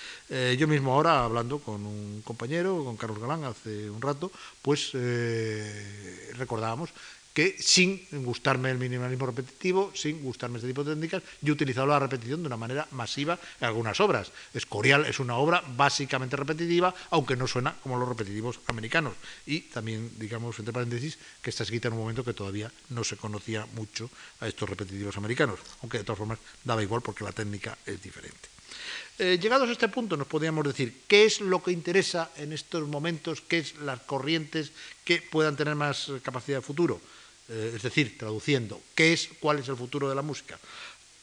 yo 0.58 0.68
mismo 0.68 0.94
ahora, 0.94 1.24
hablando 1.26 1.60
con 1.60 1.86
un 1.86 2.22
compañero, 2.24 2.84
con 2.84 2.96
Carlos 2.98 3.20
Galán, 3.20 3.44
hace 3.44 3.90
un 3.90 4.02
rato, 4.02 4.32
pues 4.62 4.94
recordábamos 6.38 6.90
que 7.34 7.56
sin 7.60 8.06
gustarme 8.24 8.70
el 8.70 8.78
minimalismo 8.78 9.26
repetitivo, 9.26 9.92
sin 9.96 10.22
gustarme 10.22 10.58
este 10.58 10.68
tipo 10.68 10.84
de 10.84 10.94
técnicas, 10.94 11.24
yo 11.42 11.54
he 11.54 11.56
utilizado 11.56 11.88
la 11.88 12.00
repetición 12.00 12.42
de 12.42 12.48
una 12.48 12.58
manera 12.58 12.88
masiva 12.92 13.40
en 13.60 13.68
algunas 13.68 14.00
obras. 14.00 14.32
Escorial 14.54 15.06
es 15.06 15.20
una 15.20 15.38
obra 15.38 15.64
básicamente 15.76 16.36
repetitiva, 16.36 16.94
aunque 17.10 17.36
no 17.36 17.48
suena 17.48 17.76
como 17.82 17.98
los 17.98 18.08
repetitivos 18.08 18.60
americanos. 18.68 19.14
Y 19.46 19.62
también, 19.62 20.12
digamos, 20.18 20.58
entre 20.60 20.74
paréntesis, 20.74 21.18
que 21.42 21.50
está 21.50 21.64
escrita 21.64 21.88
en 21.88 21.96
un 21.96 22.02
momento 22.02 22.24
que 22.24 22.34
todavía 22.34 22.72
no 22.90 23.04
se 23.04 23.18
conocía 23.18 23.66
mucho 23.74 24.10
a 24.40 24.48
estos 24.48 24.70
repetitivos 24.70 25.18
americanos, 25.18 25.60
aunque 25.82 25.98
de 25.98 26.04
todas 26.04 26.20
formas 26.20 26.40
daba 26.64 26.84
igual 26.84 27.02
porque 27.02 27.24
la 27.24 27.32
técnica 27.32 27.78
es 27.86 28.02
diferente. 28.02 28.54
Eh, 29.20 29.38
llegados 29.40 29.70
a 29.70 29.72
este 29.72 29.90
punto 29.90 30.18
nos 30.18 30.26
podríamos 30.26 30.66
decir 30.66 31.06
qué 31.08 31.26
es 31.26 31.40
lo 31.40 31.62
que 31.62 31.72
interesa 31.72 32.32
en 32.36 32.52
estos 32.52 32.88
momentos, 32.88 33.42
qué 33.42 33.60
es 33.60 33.76
las 33.78 34.02
corrientes 34.02 34.72
que 35.06 35.22
puedan 35.22 35.56
tener 35.56 35.76
más 35.76 36.12
capacidad 36.24 36.58
de 36.58 36.66
futuro. 36.66 37.00
Eh, 37.50 37.74
es 37.76 37.82
decir, 37.82 38.18
traduciendo, 38.18 38.82
¿qué 38.96 39.14
es, 39.14 39.30
cuál 39.40 39.60
es 39.60 39.68
el 39.68 39.76
futuro 39.76 40.08
de 40.08 40.16
la 40.16 40.22
música? 40.22 40.58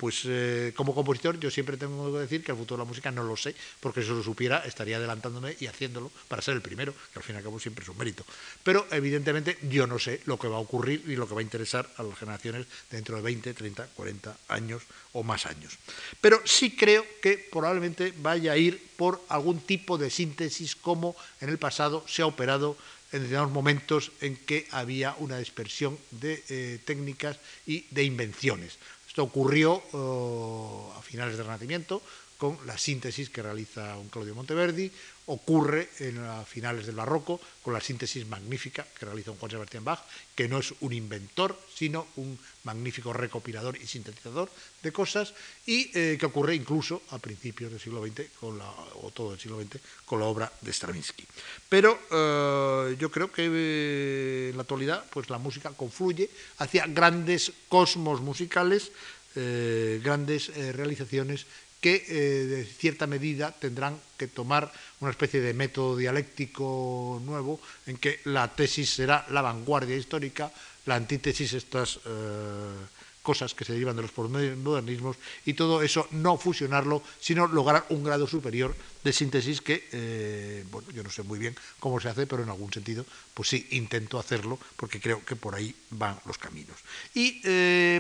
Pues 0.01 0.23
eh, 0.25 0.73
como 0.75 0.95
compositor 0.95 1.39
yo 1.39 1.51
siempre 1.51 1.77
tengo 1.77 2.11
que 2.11 2.21
decir 2.21 2.43
que 2.43 2.53
el 2.53 2.57
futuro 2.57 2.79
de 2.79 2.85
la 2.85 2.89
música 2.89 3.11
no 3.11 3.23
lo 3.23 3.37
sé, 3.37 3.55
porque 3.81 4.01
si 4.01 4.09
lo 4.09 4.23
supiera 4.23 4.65
estaría 4.65 4.97
adelantándome 4.97 5.57
y 5.61 5.67
haciéndolo 5.67 6.11
para 6.27 6.41
ser 6.41 6.55
el 6.55 6.63
primero, 6.63 6.95
que 7.13 7.19
al 7.19 7.23
fin 7.23 7.35
y 7.35 7.37
al 7.37 7.45
cabo 7.45 7.61
siempre 7.61 7.83
es 7.83 7.89
un 7.91 7.99
mérito. 7.99 8.25
Pero 8.63 8.87
evidentemente 8.93 9.59
yo 9.69 9.87
no 9.87 9.99
sé 9.99 10.23
lo 10.25 10.39
que 10.39 10.49
va 10.49 10.57
a 10.57 10.61
ocurrir 10.61 11.05
y 11.07 11.17
lo 11.17 11.29
que 11.29 11.35
va 11.35 11.41
a 11.41 11.43
interesar 11.43 11.87
a 11.99 12.03
las 12.03 12.19
generaciones 12.19 12.67
dentro 12.91 13.17
de 13.17 13.23
20, 13.23 13.53
30, 13.53 13.89
40 13.95 14.39
años 14.49 14.83
o 15.13 15.23
más 15.23 15.45
años. 15.45 15.77
Pero 16.19 16.41
sí 16.47 16.75
creo 16.75 17.05
que 17.21 17.37
probablemente 17.37 18.15
vaya 18.17 18.53
a 18.53 18.57
ir 18.57 18.83
por 18.97 19.21
algún 19.29 19.61
tipo 19.61 19.99
de 19.99 20.09
síntesis 20.09 20.77
como 20.77 21.15
en 21.43 21.51
el 21.51 21.59
pasado 21.59 22.07
se 22.09 22.23
ha 22.23 22.27
operado 22.27 22.79
en 23.13 23.21
determinados 23.23 23.53
momentos 23.53 24.13
en 24.21 24.37
que 24.37 24.67
había 24.71 25.15
una 25.19 25.39
dispersión 25.39 25.99
de 26.11 26.43
eh, 26.49 26.79
técnicas 26.85 27.39
y 27.67 27.87
de 27.91 28.05
invenciones. 28.05 28.79
Esto 29.09 29.25
ocurrió 29.25 29.83
oh, 29.93 30.95
a 30.97 31.03
finales 31.03 31.37
del 31.37 31.47
Renacimiento 31.47 32.03
con 32.41 32.57
la 32.65 32.79
síntesis 32.79 33.29
que 33.29 33.45
realiza 33.45 34.01
un 34.01 34.09
Claudio 34.09 34.35
Monteverdi, 34.35 34.91
ocurre 35.29 35.93
en 36.01 36.25
a 36.25 36.41
finales 36.43 36.87
del 36.89 36.97
barroco 36.97 37.39
con 37.61 37.77
la 37.77 37.85
síntesis 37.85 38.25
magnífica 38.27 38.83
que 38.97 39.05
realiza 39.05 39.31
un 39.31 39.37
Juan 39.37 39.51
Sebastián 39.53 39.85
Bach, 39.85 40.01
que 40.35 40.49
no 40.49 40.57
es 40.57 40.73
un 40.81 40.95
inventor, 40.95 41.53
sino 41.69 42.09
un 42.17 42.39
magnífico 42.65 43.13
recopilador 43.13 43.77
y 43.77 43.87
sintetizador 43.87 44.49
de 44.83 44.91
cosas, 44.91 45.35
y 45.67 45.93
eh, 45.93 46.17
que 46.19 46.25
ocurre 46.25 46.55
incluso 46.57 47.03
a 47.11 47.19
principios 47.19 47.71
del 47.71 47.79
siglo 47.79 48.01
XX, 48.01 48.33
con 48.41 48.57
la, 48.57 48.73
o 49.05 49.13
todo 49.13 49.35
el 49.35 49.39
siglo 49.39 49.61
XX, 49.61 49.77
con 50.07 50.19
la 50.19 50.27
obra 50.27 50.51
de 50.63 50.73
Stravinsky. 50.73 51.27
Pero 51.69 52.01
eh, 52.11 52.97
yo 52.99 53.11
creo 53.11 53.31
que 53.31 53.45
eh, 53.53 54.49
en 54.51 54.57
la 54.57 54.63
actualidad 54.63 55.05
pues, 55.13 55.29
la 55.29 55.37
música 55.37 55.77
confluye 55.77 56.31
hacia 56.57 56.87
grandes 56.87 57.53
cosmos 57.69 58.23
musicales, 58.23 58.93
grandes 59.33 60.51
realizaciones 60.75 61.47
que 61.81 62.05
eh, 62.09 62.47
de 62.47 62.65
cierta 62.65 63.07
medida 63.07 63.53
tendrán 63.53 63.99
que 64.17 64.29
tomar 64.29 64.71
una 65.01 65.11
especie 65.11 65.41
de 65.41 65.55
método 65.55 65.97
dialéctico 65.97 67.21
nuevo 67.25 67.61
en 67.87 67.97
que 67.97 68.21
la 68.25 68.53
tesis 68.53 68.93
será 68.93 69.25
la 69.31 69.41
vanguardia 69.41 69.97
histórica, 69.97 70.53
la 70.85 70.97
antítesis 70.97 71.55
estas 71.55 71.99
eh, 72.05 72.77
cosas 73.23 73.55
que 73.55 73.65
se 73.65 73.73
derivan 73.73 73.97
de 73.97 74.03
los 74.03 74.13
modernismos 74.17 75.17
y 75.45 75.55
todo 75.55 75.83
eso 75.83 76.07
no 76.13 76.37
fusionarlo, 76.37 77.03
sino 77.19 77.47
lograr 77.47 77.85
un 77.91 78.05
grado 78.05 78.27
superior 78.27 78.77
de 79.03 79.13
síntesis 79.13 79.61
que, 79.61 79.89
eh, 79.93 80.65
bueno, 80.71 80.91
yo 80.91 81.03
no 81.03 81.11
sé 81.11 81.23
muy 81.23 81.39
bien 81.39 81.57
cómo 81.79 82.01
se 82.01 82.09
hace, 82.09 82.27
pero 82.27 82.43
en 82.43 82.51
algún 82.51 82.73
sentido, 82.73 83.07
pues 83.33 83.49
sí, 83.49 83.69
intento 83.73 84.19
hacerlo 84.19 84.59
porque 84.77 85.01
creo 85.01 85.25
que 85.25 85.37
por 85.37 85.55
ahí 85.55 85.75
van 85.91 86.19
los 86.27 86.37
caminos. 86.37 86.77
Y 87.15 87.41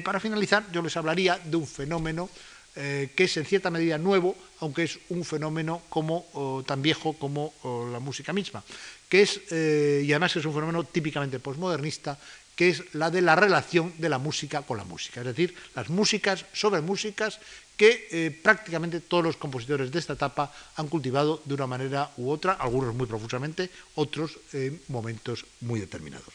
para 0.01 0.20
finalizar, 0.20 0.70
yo 0.72 0.83
les 0.83 0.97
hablaría 0.97 1.39
de 1.39 1.57
un 1.57 1.66
fenómeno 1.66 2.28
eh, 2.77 3.11
que 3.16 3.25
es 3.25 3.37
en 3.37 3.45
cierta 3.45 3.71
medida 3.71 3.99
nuevo, 3.99 4.37
aunque 4.61 4.85
es 4.85 4.99
un 5.09 5.25
fenómeno 5.25 5.83
como, 5.89 6.62
tan 6.66 6.83
viejo 6.83 7.14
como 7.14 7.53
la 7.91 7.99
música 7.99 8.33
misma, 8.33 8.62
que 9.09 9.23
es, 9.23 9.41
eh, 9.51 10.03
y 10.05 10.12
además 10.12 10.37
es 10.37 10.45
un 10.45 10.55
fenómeno 10.55 10.85
típicamente 10.85 11.41
postmodernista, 11.41 12.18
que 12.55 12.68
es 12.68 12.95
la 12.95 13.11
de 13.11 13.23
la 13.23 13.35
relación 13.35 13.93
de 13.99 14.09
la 14.09 14.18
música 14.18 14.62
con 14.62 14.77
la 14.77 14.85
música, 14.85 15.21
es 15.21 15.27
decir, 15.27 15.55
las 15.75 15.89
músicas 15.89 16.45
sobre 16.53 16.81
músicas 16.81 17.41
que 17.77 18.07
eh, 18.12 18.31
prácticamente 18.31 19.01
todos 19.01 19.25
los 19.25 19.37
compositores 19.37 19.91
de 19.91 19.99
esta 19.99 20.12
etapa 20.12 20.53
han 20.77 20.89
cultivado 20.89 21.41
de 21.47 21.55
una 21.55 21.66
manera 21.66 22.11
u 22.18 22.31
otra, 22.31 22.53
algunos 22.53 22.95
muy 22.95 23.07
profusamente, 23.07 23.71
otros 23.95 24.39
en 24.53 24.79
momentos 24.89 25.47
muy 25.62 25.81
determinados. 25.81 26.29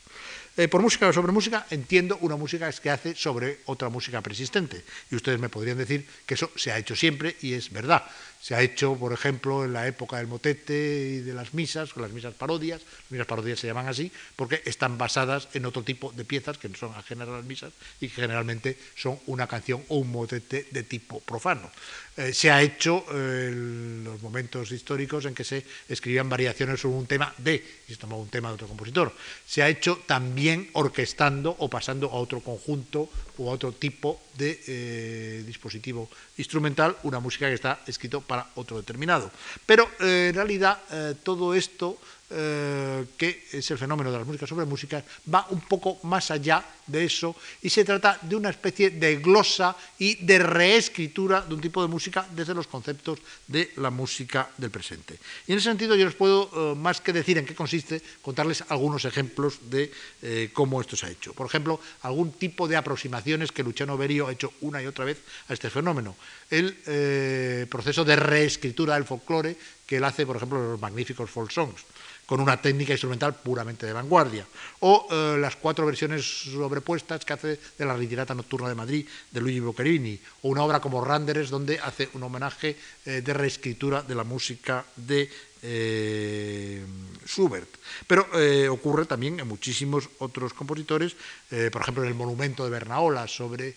Eh, 0.57 0.69
por 0.71 0.81
música 0.81 1.07
o 1.07 1.11
sobre 1.11 1.35
música 1.35 1.67
entiendo 1.67 2.15
una 2.23 2.39
música 2.39 2.71
que 2.71 2.89
hace 2.89 3.11
sobre 3.11 3.59
otra 3.67 3.89
música 3.89 4.23
persistente. 4.23 4.87
Y 5.11 5.15
ustedes 5.15 5.39
me 5.39 5.49
podrían 5.49 5.77
decir 5.77 6.07
que 6.25 6.35
eso 6.35 6.49
se 6.55 6.71
ha 6.71 6.79
hecho 6.79 6.95
siempre 6.95 7.35
y 7.41 7.53
es 7.53 7.71
verdad. 7.71 8.07
Se 8.45 8.53
ha 8.53 8.61
hecho, 8.61 8.93
por 8.93 9.11
ejemplo, 9.11 9.65
en 9.65 9.73
la 9.73 9.87
época 9.87 10.17
del 10.17 10.27
motete 10.27 10.75
y 10.75 11.19
de 11.21 11.33
las 11.33 11.55
misas, 11.55 11.91
con 11.93 12.03
las 12.03 12.11
misas 12.11 12.35
parodias. 12.35 12.79
Las 12.83 13.09
misas 13.09 13.25
parodias 13.25 13.59
se 13.59 13.65
llaman 13.65 13.87
así 13.87 14.11
porque 14.35 14.61
están 14.65 14.99
basadas 14.99 15.47
en 15.55 15.65
otro 15.65 15.81
tipo 15.81 16.11
de 16.11 16.25
piezas 16.25 16.59
que 16.59 16.69
no 16.69 16.75
son 16.75 16.93
ajenas 16.93 17.27
a 17.27 17.31
las 17.31 17.45
misas 17.45 17.73
y 17.99 18.07
que 18.07 18.21
generalmente 18.21 18.77
son 18.95 19.17
una 19.25 19.47
canción 19.47 19.81
o 19.87 19.97
un 19.97 20.11
motete 20.11 20.67
de 20.69 20.83
tipo 20.83 21.21
profano. 21.21 21.71
Eh, 22.17 22.33
se 22.33 22.51
ha 22.51 22.61
hecho 22.61 23.03
eh, 23.11 23.49
en 23.51 24.03
los 24.03 24.21
momentos 24.21 24.71
históricos 24.71 25.25
en 25.25 25.33
que 25.33 25.43
se 25.43 25.65
escribían 25.89 26.29
variaciones 26.29 26.79
sobre 26.79 26.97
un 26.97 27.07
tema 27.07 27.33
de, 27.39 27.55
y 27.87 27.93
se 27.93 27.97
tomaba 27.97 28.21
un 28.21 28.29
tema 28.29 28.49
de 28.49 28.53
otro 28.53 28.67
compositor. 28.67 29.11
Se 29.47 29.63
ha 29.63 29.69
hecho 29.69 30.03
también 30.05 30.69
orquestando 30.73 31.55
o 31.57 31.67
pasando 31.67 32.11
a 32.11 32.13
otro 32.13 32.41
conjunto 32.41 33.09
o 33.37 33.49
a 33.49 33.53
otro 33.53 33.71
tipo 33.71 34.21
de 34.37 34.59
eh, 34.67 35.43
dispositivo 35.45 36.09
instrumental, 36.37 36.97
una 37.03 37.19
música 37.19 37.47
que 37.47 37.55
está 37.55 37.79
escrito 37.87 38.21
para 38.21 38.49
otro 38.55 38.77
determinado. 38.77 39.31
Pero 39.65 39.89
en 39.99 40.33
realidad 40.33 40.79
todo 41.23 41.53
esto 41.53 41.97
eh, 42.27 43.05
que 43.17 43.45
es 43.51 43.69
el 43.69 43.77
fenómeno 43.77 44.11
de 44.11 44.17
las 44.17 44.25
músicas 44.25 44.49
sobre 44.49 44.65
música, 44.65 45.03
va 45.31 45.45
un 45.51 45.61
poco 45.61 45.99
más 46.09 46.31
allá 46.31 46.65
de 46.87 47.05
eso 47.05 47.35
y 47.61 47.69
se 47.69 47.85
trata 47.85 48.17
de 48.19 48.35
una 48.35 48.49
especie 48.49 48.89
de 48.89 49.17
glosa 49.17 49.75
y 49.99 50.25
de 50.25 50.39
reescritura 50.39 51.41
de 51.41 51.53
un 51.53 51.61
tipo 51.61 51.83
de 51.83 51.87
música 51.87 52.25
desde 52.31 52.55
los 52.55 52.65
conceptos 52.65 53.19
de 53.45 53.73
la 53.77 53.91
música 53.91 54.49
del 54.57 54.71
presente. 54.71 55.19
Y 55.45 55.51
en 55.51 55.59
ese 55.59 55.69
sentido 55.69 55.95
yo 55.95 56.03
les 56.03 56.15
puedo, 56.15 56.49
eh, 56.73 56.75
más 56.75 56.99
que 56.99 57.13
decir 57.13 57.37
en 57.37 57.45
qué 57.45 57.53
consiste, 57.53 58.01
contarles 58.23 58.63
algunos 58.69 59.05
ejemplos 59.05 59.59
de 59.69 59.91
eh, 60.23 60.49
cómo 60.51 60.81
esto 60.81 60.95
se 60.95 61.05
ha 61.05 61.11
hecho. 61.11 61.31
Por 61.33 61.45
ejemplo, 61.45 61.79
algún 62.01 62.31
tipo 62.31 62.67
de 62.67 62.75
aproximaciones 62.75 63.51
que 63.51 63.61
Luciano 63.61 63.97
Berio 63.97 64.27
ha 64.27 64.31
hecho 64.31 64.51
una 64.61 64.81
y 64.81 64.87
otra 64.87 65.05
vez 65.05 65.21
a 65.47 65.53
este 65.53 65.69
fenómeno. 65.69 66.15
El 66.49 67.67
proceso 67.69 68.03
de 68.03 68.15
reescritura 68.15 68.95
del 68.95 69.05
folclore 69.05 69.57
que 69.85 69.97
él 69.97 70.03
hace, 70.03 70.25
por 70.25 70.37
ejemplo, 70.37 70.59
en 70.59 70.71
los 70.71 70.81
magníficos 70.81 71.29
folk 71.29 71.51
songs 71.51 71.85
con 72.25 72.41
una 72.41 72.61
técnica 72.61 72.93
instrumental 72.93 73.35
puramente 73.35 73.85
de 73.85 73.93
vanguardia. 73.93 74.45
O 74.79 75.07
eh, 75.09 75.37
las 75.39 75.55
cuatro 75.55 75.85
versiones 75.85 76.25
sobrepuestas 76.25 77.23
que 77.23 77.33
hace 77.33 77.59
de 77.77 77.85
la 77.85 77.95
Ritirata 77.95 78.33
Nocturna 78.33 78.69
de 78.69 78.75
Madrid 78.75 79.07
de 79.31 79.41
Luigi 79.41 79.59
Boccherini, 79.59 80.19
o 80.41 80.49
una 80.49 80.63
obra 80.63 80.79
como 80.79 81.03
Randeres, 81.03 81.49
donde 81.49 81.79
hace 81.79 82.09
un 82.13 82.23
homenaje 82.23 82.77
eh, 83.05 83.21
de 83.21 83.33
reescritura 83.33 84.01
de 84.01 84.15
la 84.15 84.23
música 84.23 84.85
de 84.95 85.29
eh, 85.65 86.85
Schubert. 87.25 87.69
Pero 88.07 88.27
eh, 88.39 88.69
ocurre 88.69 89.05
también 89.05 89.39
en 89.39 89.47
muchísimos 89.47 90.09
otros 90.19 90.53
compositores, 90.53 91.15
eh, 91.49 91.69
por 91.71 91.81
ejemplo 91.81 92.03
en 92.03 92.09
el 92.09 92.15
monumento 92.15 92.63
de 92.63 92.69
Bernaola 92.69 93.27
sobre 93.27 93.75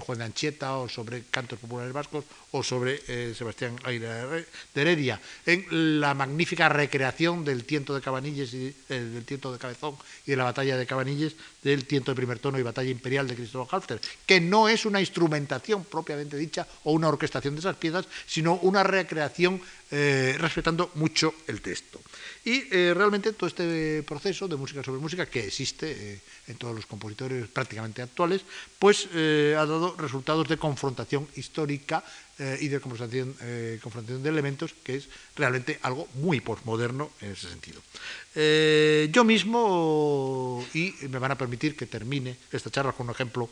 Juan 0.00 0.18
de 0.18 0.24
Anchieta 0.24 0.76
o 0.76 0.86
sobre 0.86 1.24
cantos 1.30 1.58
populares 1.58 1.94
vascos 1.94 2.26
o 2.50 2.62
sobre 2.62 3.00
Sebastián 3.34 3.74
Aire 3.84 4.06
de 4.74 4.80
Heredia, 4.82 5.18
en 5.46 5.98
la 5.98 6.12
magnífica 6.12 6.68
recreación 6.68 7.42
del 7.42 7.64
tiento 7.64 7.94
de 7.94 8.02
Cabanilles 8.02 8.52
y 8.52 8.76
del 8.90 9.24
tiento 9.24 9.50
de 9.50 9.58
Cabezón 9.58 9.96
y 10.26 10.32
de 10.32 10.36
la 10.36 10.44
batalla 10.44 10.76
de 10.76 10.84
Cabanilles, 10.84 11.36
del 11.62 11.86
tiento 11.86 12.10
de 12.10 12.16
primer 12.16 12.38
tono 12.38 12.58
y 12.58 12.62
batalla 12.62 12.90
imperial 12.90 13.28
de 13.28 13.36
Cristóbal 13.36 13.68
Halfter, 13.70 14.00
que 14.26 14.40
no 14.40 14.68
es 14.68 14.84
una 14.84 15.00
instrumentación 15.00 15.84
propiamente 15.84 16.36
dicha 16.36 16.66
o 16.84 16.92
una 16.92 17.08
orquestación 17.08 17.54
de 17.54 17.60
esas 17.60 17.76
piezas, 17.76 18.06
sino 18.26 18.56
una 18.56 18.82
recreación 18.82 19.60
respetando 20.38 20.90
mucho 20.94 21.34
el 21.46 21.60
texto. 21.60 22.00
Y 22.44 22.64
eh, 22.72 22.92
realmente 22.94 23.32
todo 23.32 23.46
este 23.46 24.02
proceso 24.02 24.48
de 24.48 24.56
música 24.56 24.82
sobre 24.82 25.00
música 25.00 25.26
que 25.26 25.46
existe 25.46 25.86
eh, 25.92 26.20
en 26.48 26.56
todos 26.56 26.74
los 26.74 26.86
compositores 26.86 27.46
prácticamente 27.46 28.02
actuales, 28.02 28.42
pues 28.80 29.06
eh, 29.14 29.54
ha 29.56 29.64
dado 29.64 29.94
resultados 29.96 30.48
de 30.48 30.56
confrontación 30.56 31.28
histórica 31.36 32.02
y 32.58 32.66
de 32.66 32.80
confrontación, 32.80 33.36
confrontación, 33.80 34.22
de 34.24 34.28
elementos, 34.28 34.74
que 34.82 34.96
es 34.96 35.06
realmente 35.36 35.78
algo 35.82 36.08
muy 36.14 36.40
postmoderno 36.40 37.12
en 37.20 37.32
ese 37.32 37.48
sentido. 37.48 37.80
Yo 38.34 39.24
mismo, 39.24 40.64
y 40.72 40.94
me 41.08 41.18
van 41.18 41.32
a 41.32 41.38
permitir 41.38 41.76
que 41.76 41.86
termine 41.86 42.36
esta 42.50 42.70
charla 42.70 42.92
con 42.92 43.06
un 43.06 43.12
ejemplo 43.12 43.48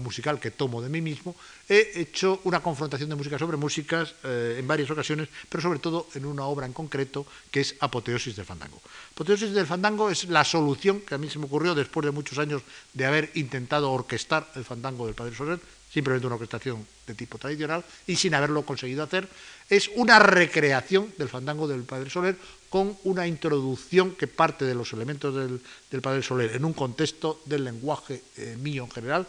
musical 0.00 0.38
que 0.40 0.52
tomo 0.52 0.80
de 0.80 0.88
mí 0.88 1.00
mismo, 1.00 1.36
he 1.68 1.92
hecho 1.96 2.40
una 2.44 2.62
confrontación 2.62 3.10
de 3.10 3.16
música 3.16 3.38
sobre 3.38 3.56
músicas 3.56 4.14
en 4.24 4.66
varias 4.66 4.90
ocasiones, 4.90 5.28
pero 5.48 5.60
sobre 5.60 5.80
todo 5.80 6.08
en 6.14 6.24
una 6.24 6.44
obra 6.44 6.66
en 6.66 6.72
concreto 6.72 7.26
que 7.50 7.60
es 7.60 7.74
Apoteosis 7.80 8.36
del 8.36 8.46
Fandango. 8.46 8.80
Apoteosis 9.12 9.52
del 9.52 9.66
Fandango 9.66 10.08
es 10.08 10.24
la 10.24 10.44
solución 10.44 11.00
que 11.00 11.14
a 11.14 11.18
mí 11.18 11.28
se 11.28 11.38
me 11.38 11.46
ocurrió 11.46 11.74
después 11.74 12.06
de 12.06 12.12
muchos 12.12 12.38
años 12.38 12.62
de 12.94 13.06
haber 13.06 13.30
intentado 13.34 13.90
orquestar 13.92 14.50
el 14.54 14.64
Fandango 14.64 15.06
del 15.06 15.14
Padre 15.14 15.34
Soler, 15.34 15.60
simplemente 15.92 16.26
una 16.26 16.36
orquestación 16.36 16.86
de 17.06 17.14
tipo 17.14 17.36
tradicional, 17.36 17.84
y 18.06 18.16
sin 18.16 18.34
haberlo 18.34 18.64
conseguido 18.64 19.02
hacer, 19.02 19.28
es 19.68 19.90
una 19.94 20.18
recreación 20.18 21.12
del 21.18 21.28
Fandango 21.28 21.68
del 21.68 21.82
Padre 21.82 22.08
Soler 22.08 22.36
con 22.70 22.96
una 23.04 23.26
introducción 23.26 24.12
que 24.16 24.26
parte 24.26 24.64
de 24.64 24.74
los 24.74 24.92
elementos 24.94 25.34
del, 25.34 26.00
Padre 26.00 26.22
Soler 26.22 26.56
en 26.56 26.64
un 26.64 26.72
contexto 26.72 27.42
del 27.44 27.64
lenguaje 27.64 28.22
eh, 28.38 28.56
mío 28.58 28.84
en 28.84 28.90
general, 28.90 29.26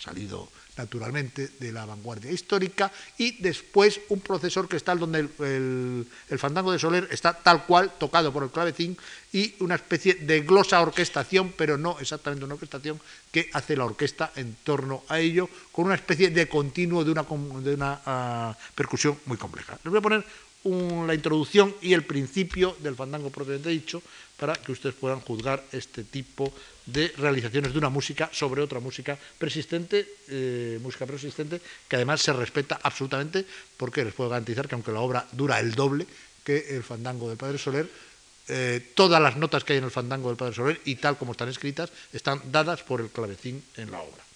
salido 0.00 0.48
naturalmente, 0.76 1.50
de 1.58 1.72
la 1.72 1.84
vanguardia 1.84 2.32
histórica, 2.32 2.90
y 3.18 3.42
después 3.42 4.00
un 4.08 4.20
proceso 4.20 4.60
orquestal 4.60 4.98
donde 4.98 5.20
el, 5.20 6.38
fandango 6.38 6.72
de 6.72 6.78
Soler 6.78 7.08
está 7.10 7.34
tal 7.34 7.66
cual, 7.66 7.92
tocado 7.98 8.32
por 8.32 8.42
el 8.42 8.50
clavecín, 8.50 8.96
y 9.32 9.54
una 9.60 9.74
especie 9.74 10.14
de 10.14 10.40
glosa 10.40 10.80
orquestación, 10.80 11.52
pero 11.56 11.76
no 11.76 11.98
exactamente 12.00 12.44
una 12.44 12.54
orquestación, 12.54 13.00
que 13.30 13.50
hace 13.52 13.76
la 13.76 13.84
orquesta 13.84 14.32
en 14.36 14.56
torno 14.64 15.04
a 15.08 15.18
ello, 15.18 15.48
con 15.70 15.86
una 15.86 15.94
especie 15.94 16.30
de 16.30 16.48
continuo 16.48 17.04
de 17.04 17.12
una, 17.12 17.22
de 17.22 17.74
una 17.74 18.00
ah, 18.06 18.56
percusión 18.74 19.18
muy 19.26 19.36
compleja. 19.36 19.78
Les 19.84 19.90
voy 19.90 19.98
a 19.98 20.02
poner 20.02 20.24
la 20.64 21.14
introducción 21.14 21.74
y 21.80 21.92
el 21.92 22.04
principio 22.04 22.76
del 22.80 22.94
fandango 22.94 23.30
propiamente 23.30 23.70
dicho, 23.70 24.02
para 24.38 24.54
que 24.54 24.72
ustedes 24.72 24.94
puedan 24.94 25.20
juzgar 25.20 25.62
este 25.72 26.04
tipo 26.04 26.52
de 26.86 27.12
realizaciones 27.16 27.72
de 27.72 27.78
una 27.78 27.90
música 27.90 28.30
sobre 28.32 28.62
otra 28.62 28.80
música 28.80 29.18
persistente, 29.38 30.06
eh, 30.28 30.78
música 30.82 31.06
persistente, 31.06 31.60
que 31.88 31.96
además 31.96 32.20
se 32.22 32.32
respeta 32.32 32.80
absolutamente, 32.82 33.44
porque 33.76 34.04
les 34.04 34.14
puedo 34.14 34.30
garantizar 34.30 34.68
que 34.68 34.74
aunque 34.74 34.92
la 34.92 35.00
obra 35.00 35.26
dura 35.32 35.60
el 35.60 35.74
doble 35.74 36.06
que 36.44 36.76
el 36.76 36.82
fandango 36.82 37.28
del 37.28 37.38
Padre 37.38 37.58
Soler, 37.58 37.88
eh, 38.48 38.92
todas 38.94 39.22
las 39.22 39.36
notas 39.36 39.62
que 39.62 39.74
hay 39.74 39.78
en 39.78 39.84
el 39.84 39.90
fandango 39.90 40.28
del 40.28 40.36
Padre 40.36 40.54
Soler 40.54 40.80
y 40.84 40.96
tal 40.96 41.16
como 41.16 41.32
están 41.32 41.48
escritas 41.48 41.90
están 42.12 42.40
dadas 42.50 42.82
por 42.82 43.00
el 43.00 43.10
clavecín 43.10 43.62
en 43.76 43.90
la 43.90 44.00
obra. 44.00 44.31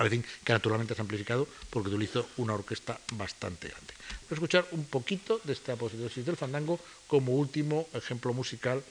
Parecen 0.00 0.24
que 0.44 0.54
naturalmente 0.54 0.94
es 0.94 1.00
amplificado 1.00 1.46
porque 1.68 1.90
utilizo 1.90 2.26
una 2.38 2.54
orquesta 2.54 2.98
bastante 3.12 3.68
grande. 3.68 3.92
Voy 3.92 4.30
a 4.30 4.34
escuchar 4.34 4.66
un 4.70 4.86
poquito 4.86 5.42
de 5.44 5.52
esta 5.52 5.74
apoteosis 5.74 6.24
del 6.24 6.38
fandango 6.38 6.80
como 7.06 7.32
último 7.36 7.86
ejemplo 7.92 8.32
musical 8.32 8.82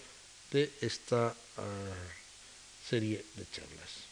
de 0.51 0.71
esta 0.81 1.33
ah, 1.33 1.63
serie 2.87 3.25
de 3.33 3.45
charlas. 3.49 4.09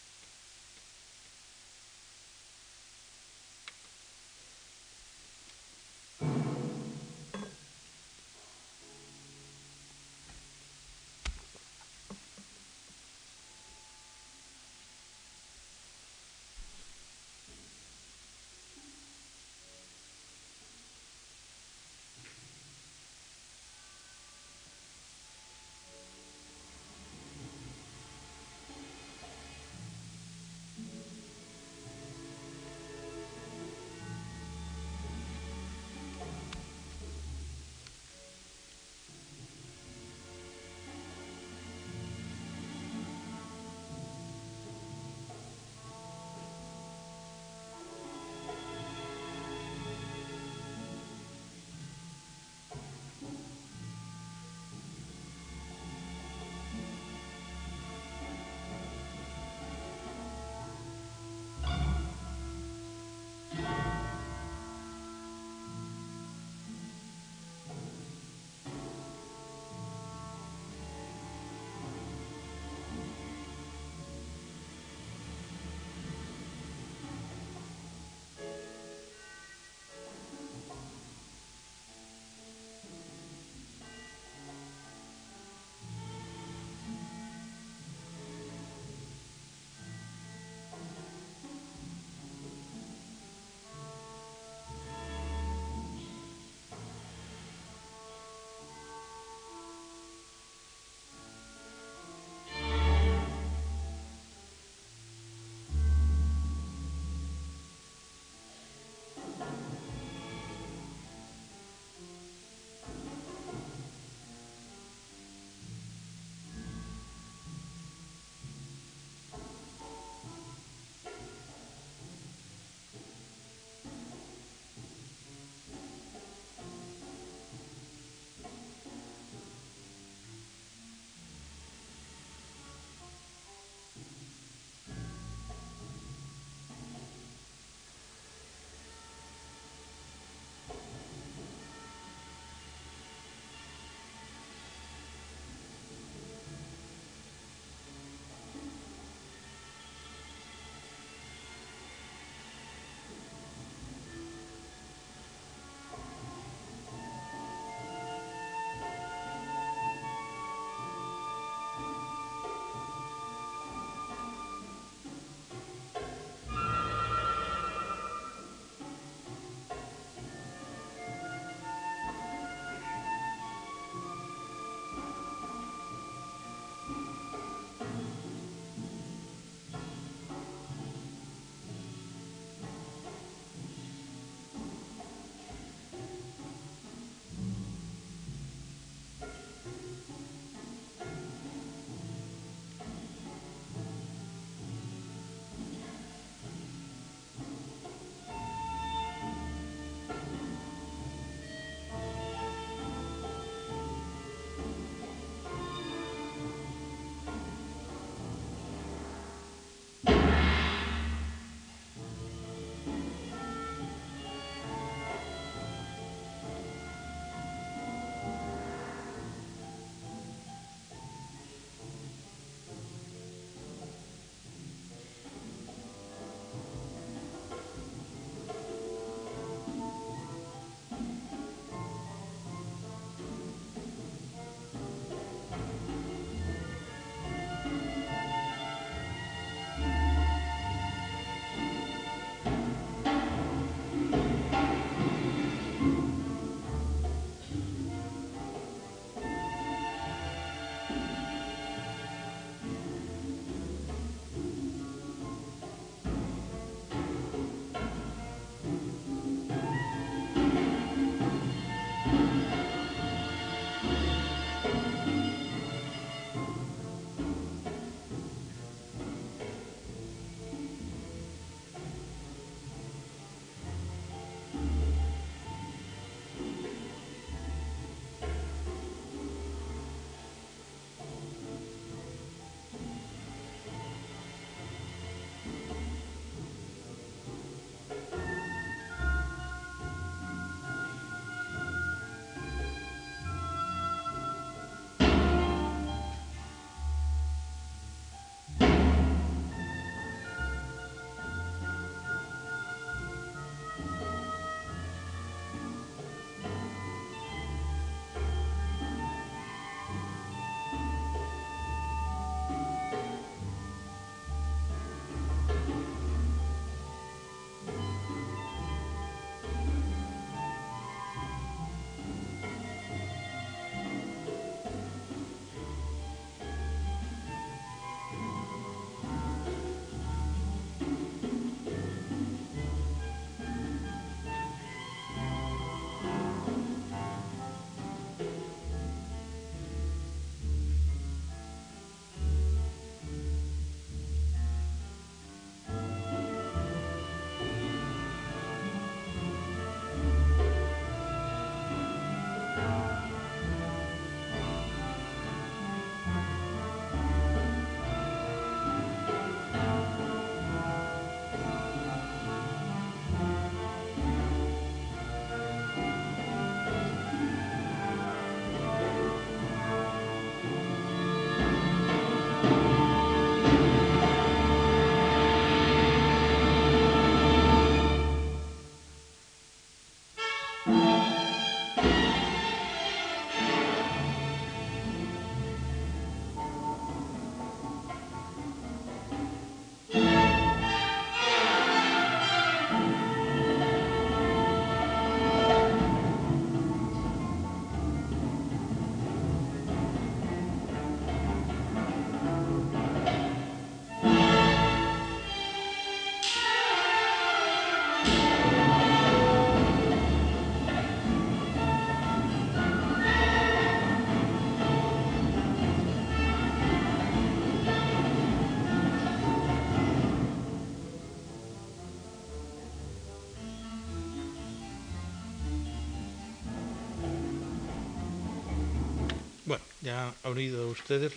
Ya 429.87 430.13
han 430.23 430.35
oído 430.35 430.67
ustedes 430.67 431.13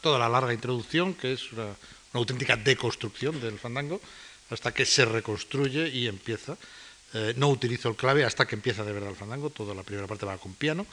toda 0.00 0.18
la 0.20 0.28
larga 0.28 0.54
introducción, 0.54 1.12
que 1.12 1.32
es 1.32 1.50
una, 1.50 1.74
auténtica 2.12 2.54
deconstrucción 2.54 3.40
del 3.40 3.58
fandango, 3.58 4.00
hasta 4.50 4.70
que 4.70 4.86
se 4.86 5.04
reconstruye 5.04 5.88
y 5.88 6.06
empieza. 6.06 6.56
Eh, 7.14 7.34
no 7.36 7.48
utilizo 7.48 7.88
el 7.88 7.96
clave 7.96 8.24
hasta 8.24 8.46
que 8.46 8.54
empieza 8.54 8.84
de 8.84 8.92
verdad 8.92 9.10
el 9.10 9.16
fandango, 9.16 9.50
toda 9.50 9.74
la 9.74 9.82
primera 9.82 10.06
parte 10.06 10.24
va 10.24 10.38
con 10.38 10.54
piano. 10.54 10.86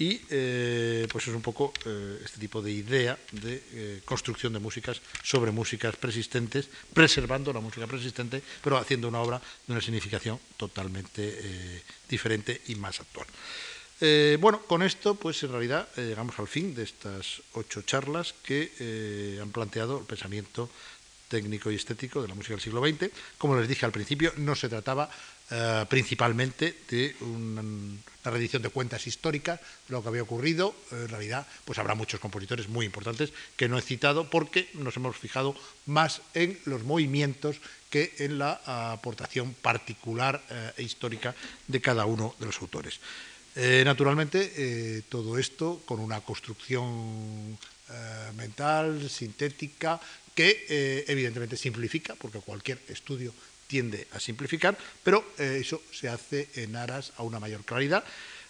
Y 0.00 0.20
eh, 0.30 1.06
pues 1.12 1.28
es 1.28 1.34
un 1.34 1.42
poco 1.42 1.72
eh, 1.86 2.18
este 2.24 2.40
tipo 2.40 2.60
de 2.60 2.72
idea 2.72 3.16
de 3.30 4.02
construcción 4.04 4.52
de 4.52 4.58
músicas 4.58 5.00
sobre 5.22 5.52
músicas 5.52 5.94
persistentes, 5.94 6.68
preservando 6.92 7.52
la 7.52 7.60
música 7.60 7.86
persistente, 7.86 8.42
pero 8.64 8.78
haciendo 8.78 9.06
una 9.06 9.20
obra 9.20 9.38
de 9.38 9.72
una 9.74 9.80
significación 9.80 10.40
totalmente 10.56 11.84
diferente 12.08 12.62
y 12.66 12.74
más 12.74 12.98
actual. 12.98 13.28
Eh, 14.04 14.36
bueno, 14.40 14.60
con 14.62 14.82
esto, 14.82 15.14
pues 15.14 15.40
en 15.44 15.52
realidad 15.52 15.86
eh, 15.96 16.02
llegamos 16.08 16.36
al 16.40 16.48
fin 16.48 16.74
de 16.74 16.82
estas 16.82 17.40
ocho 17.52 17.82
charlas 17.82 18.34
que 18.42 18.72
eh, 18.80 19.38
han 19.40 19.52
planteado 19.52 20.00
el 20.00 20.04
pensamiento 20.04 20.68
técnico 21.28 21.70
y 21.70 21.76
estético 21.76 22.20
de 22.20 22.26
la 22.26 22.34
música 22.34 22.54
del 22.54 22.60
siglo 22.60 22.84
XX. 22.84 23.12
Como 23.38 23.56
les 23.56 23.68
dije 23.68 23.86
al 23.86 23.92
principio, 23.92 24.32
no 24.38 24.56
se 24.56 24.68
trataba 24.68 25.08
principalmente 25.88 26.78
de 26.88 27.14
una, 27.20 27.60
una, 27.60 28.38
de 28.38 28.68
cuentas 28.70 29.06
históricas 29.06 29.60
de 29.60 29.92
lo 29.92 30.02
que 30.02 30.08
había 30.08 30.22
ocurrido. 30.22 30.74
En 30.90 31.08
realidad, 31.08 31.46
pues 31.66 31.78
habrá 31.78 31.94
muchos 31.94 32.20
compositores 32.20 32.68
muy 32.68 32.86
importantes 32.86 33.34
que 33.54 33.68
no 33.68 33.76
he 33.76 33.82
citado 33.82 34.30
porque 34.30 34.70
nos 34.72 34.96
hemos 34.96 35.14
fijado 35.14 35.54
más 35.84 36.22
en 36.32 36.58
los 36.64 36.84
movimientos 36.84 37.60
que 37.90 38.14
en 38.18 38.38
la 38.38 38.62
aportación 38.92 39.52
particular 39.52 40.42
e 40.78 40.82
histórica 40.82 41.34
de 41.68 41.80
cada 41.82 42.06
uno 42.06 42.34
de 42.40 42.46
los 42.46 42.58
autores. 42.62 42.98
Eh, 43.54 43.82
naturalmente, 43.84 44.52
eh, 44.56 45.02
todo 45.08 45.36
esto 45.36 45.82
con 45.84 46.00
una 46.00 46.22
construcción 46.22 47.58
eh, 47.90 48.32
mental, 48.34 49.10
sintética, 49.10 50.00
que 50.34 51.04
evidentemente 51.08 51.58
simplifica, 51.58 52.14
porque 52.14 52.38
cualquier 52.38 52.80
estudio 52.88 53.34
tiende 53.66 54.06
a 54.12 54.20
simplificar, 54.20 54.78
pero 55.04 55.22
eso 55.36 55.82
se 55.92 56.08
hace 56.08 56.48
en 56.54 56.74
aras 56.74 57.12
a 57.18 57.22
una 57.22 57.38
mayor 57.38 57.66
claridad. 57.66 58.02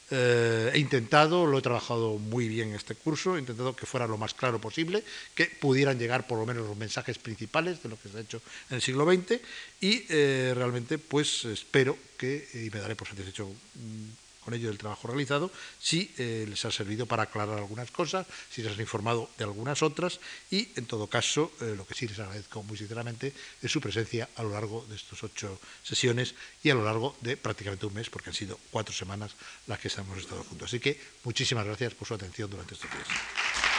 he 0.09 0.79
intentado, 0.79 1.45
lo 1.45 1.59
he 1.59 1.63
trabajado 1.63 2.19
muy 2.19 2.47
bien 2.47 2.69
en 2.69 2.77
este 2.77 2.95
curso, 2.95 3.35
he 3.35 3.41
intentado 3.41 3.75
que 3.75 3.87
fuera 3.87 4.07
lo 4.07 4.17
más 4.17 4.33
claro 4.33 4.61
posible, 4.61 5.03
que 5.35 5.47
pudieran 5.47 5.99
llegar 5.99 6.29
por 6.29 6.39
lo 6.39 6.47
menos 6.47 6.69
los 6.69 6.77
mensajes 6.77 7.19
principales 7.19 7.83
de 7.83 7.89
lo 7.89 7.99
que 7.99 8.11
se 8.11 8.19
ha 8.19 8.21
hecho 8.21 8.41
en 8.71 8.77
el 8.77 8.83
siglo 8.83 9.05
XX 9.05 9.41
y 9.81 10.07
realmente 10.55 10.99
pues 10.99 11.47
espero 11.47 11.99
que, 12.17 12.47
y 12.55 12.71
me 12.71 12.79
daré 12.79 12.95
por 12.95 13.09
satisfecho 13.09 13.49
mm, 13.49 14.22
con 14.45 14.55
ello 14.55 14.69
del 14.69 14.79
trabajo 14.79 15.09
realizado, 15.09 15.51
si 15.81 16.13
eh, 16.19 16.47
les 16.49 16.65
ha 16.65 16.71
servido 16.71 17.07
para 17.07 17.25
aclarar 17.25 17.59
algunas 17.59 17.91
cosas, 17.91 18.27
si 18.51 18.63
les 18.63 18.77
ha 18.77 18.81
informado 18.81 19.31
de 19.39 19.45
algunas 19.45 19.83
otras 19.83 20.21
y, 20.51 20.69
en 20.77 20.87
todo 20.87 21.07
caso, 21.07 21.53
eh, 21.61 21.75
lo 21.77 21.87
que 21.87 21.95
sí 21.95 22.09
les 22.09 22.19
agradezco 22.19 22.63
muy 22.63 22.77
sinceramente 22.77 23.33
es 23.63 23.71
su 23.71 23.81
presencia 23.81 24.29
a 24.37 24.43
lo 24.43 24.51
largo 24.51 24.85
de 24.89 24.97
estas 24.97 25.23
ocho 25.23 25.59
sesiones 25.83 26.35
y 26.63 26.71
a 26.71 26.75
lo 26.75 26.85
largo 26.85 27.17
de 27.21 27.37
prácticamente 27.37 27.87
un 27.87 27.95
mes, 27.95 28.11
porque 28.11 28.31
han 28.31 28.37
sido 28.37 28.59
cuatro 28.71 28.95
semanas 28.95 29.33
las 29.67 29.79
que 29.79 29.89
hemos 29.97 30.19
estado 30.19 30.43
juntos. 30.45 30.69
Así 30.69 30.81
que 30.81 31.01
muchísimas 31.25 31.65
gracias 31.65 31.95
por 31.95 32.09
su 32.09 32.15
atención 32.15 32.51
durante 32.51 32.75
estos 32.75 32.91
días. 32.91 33.72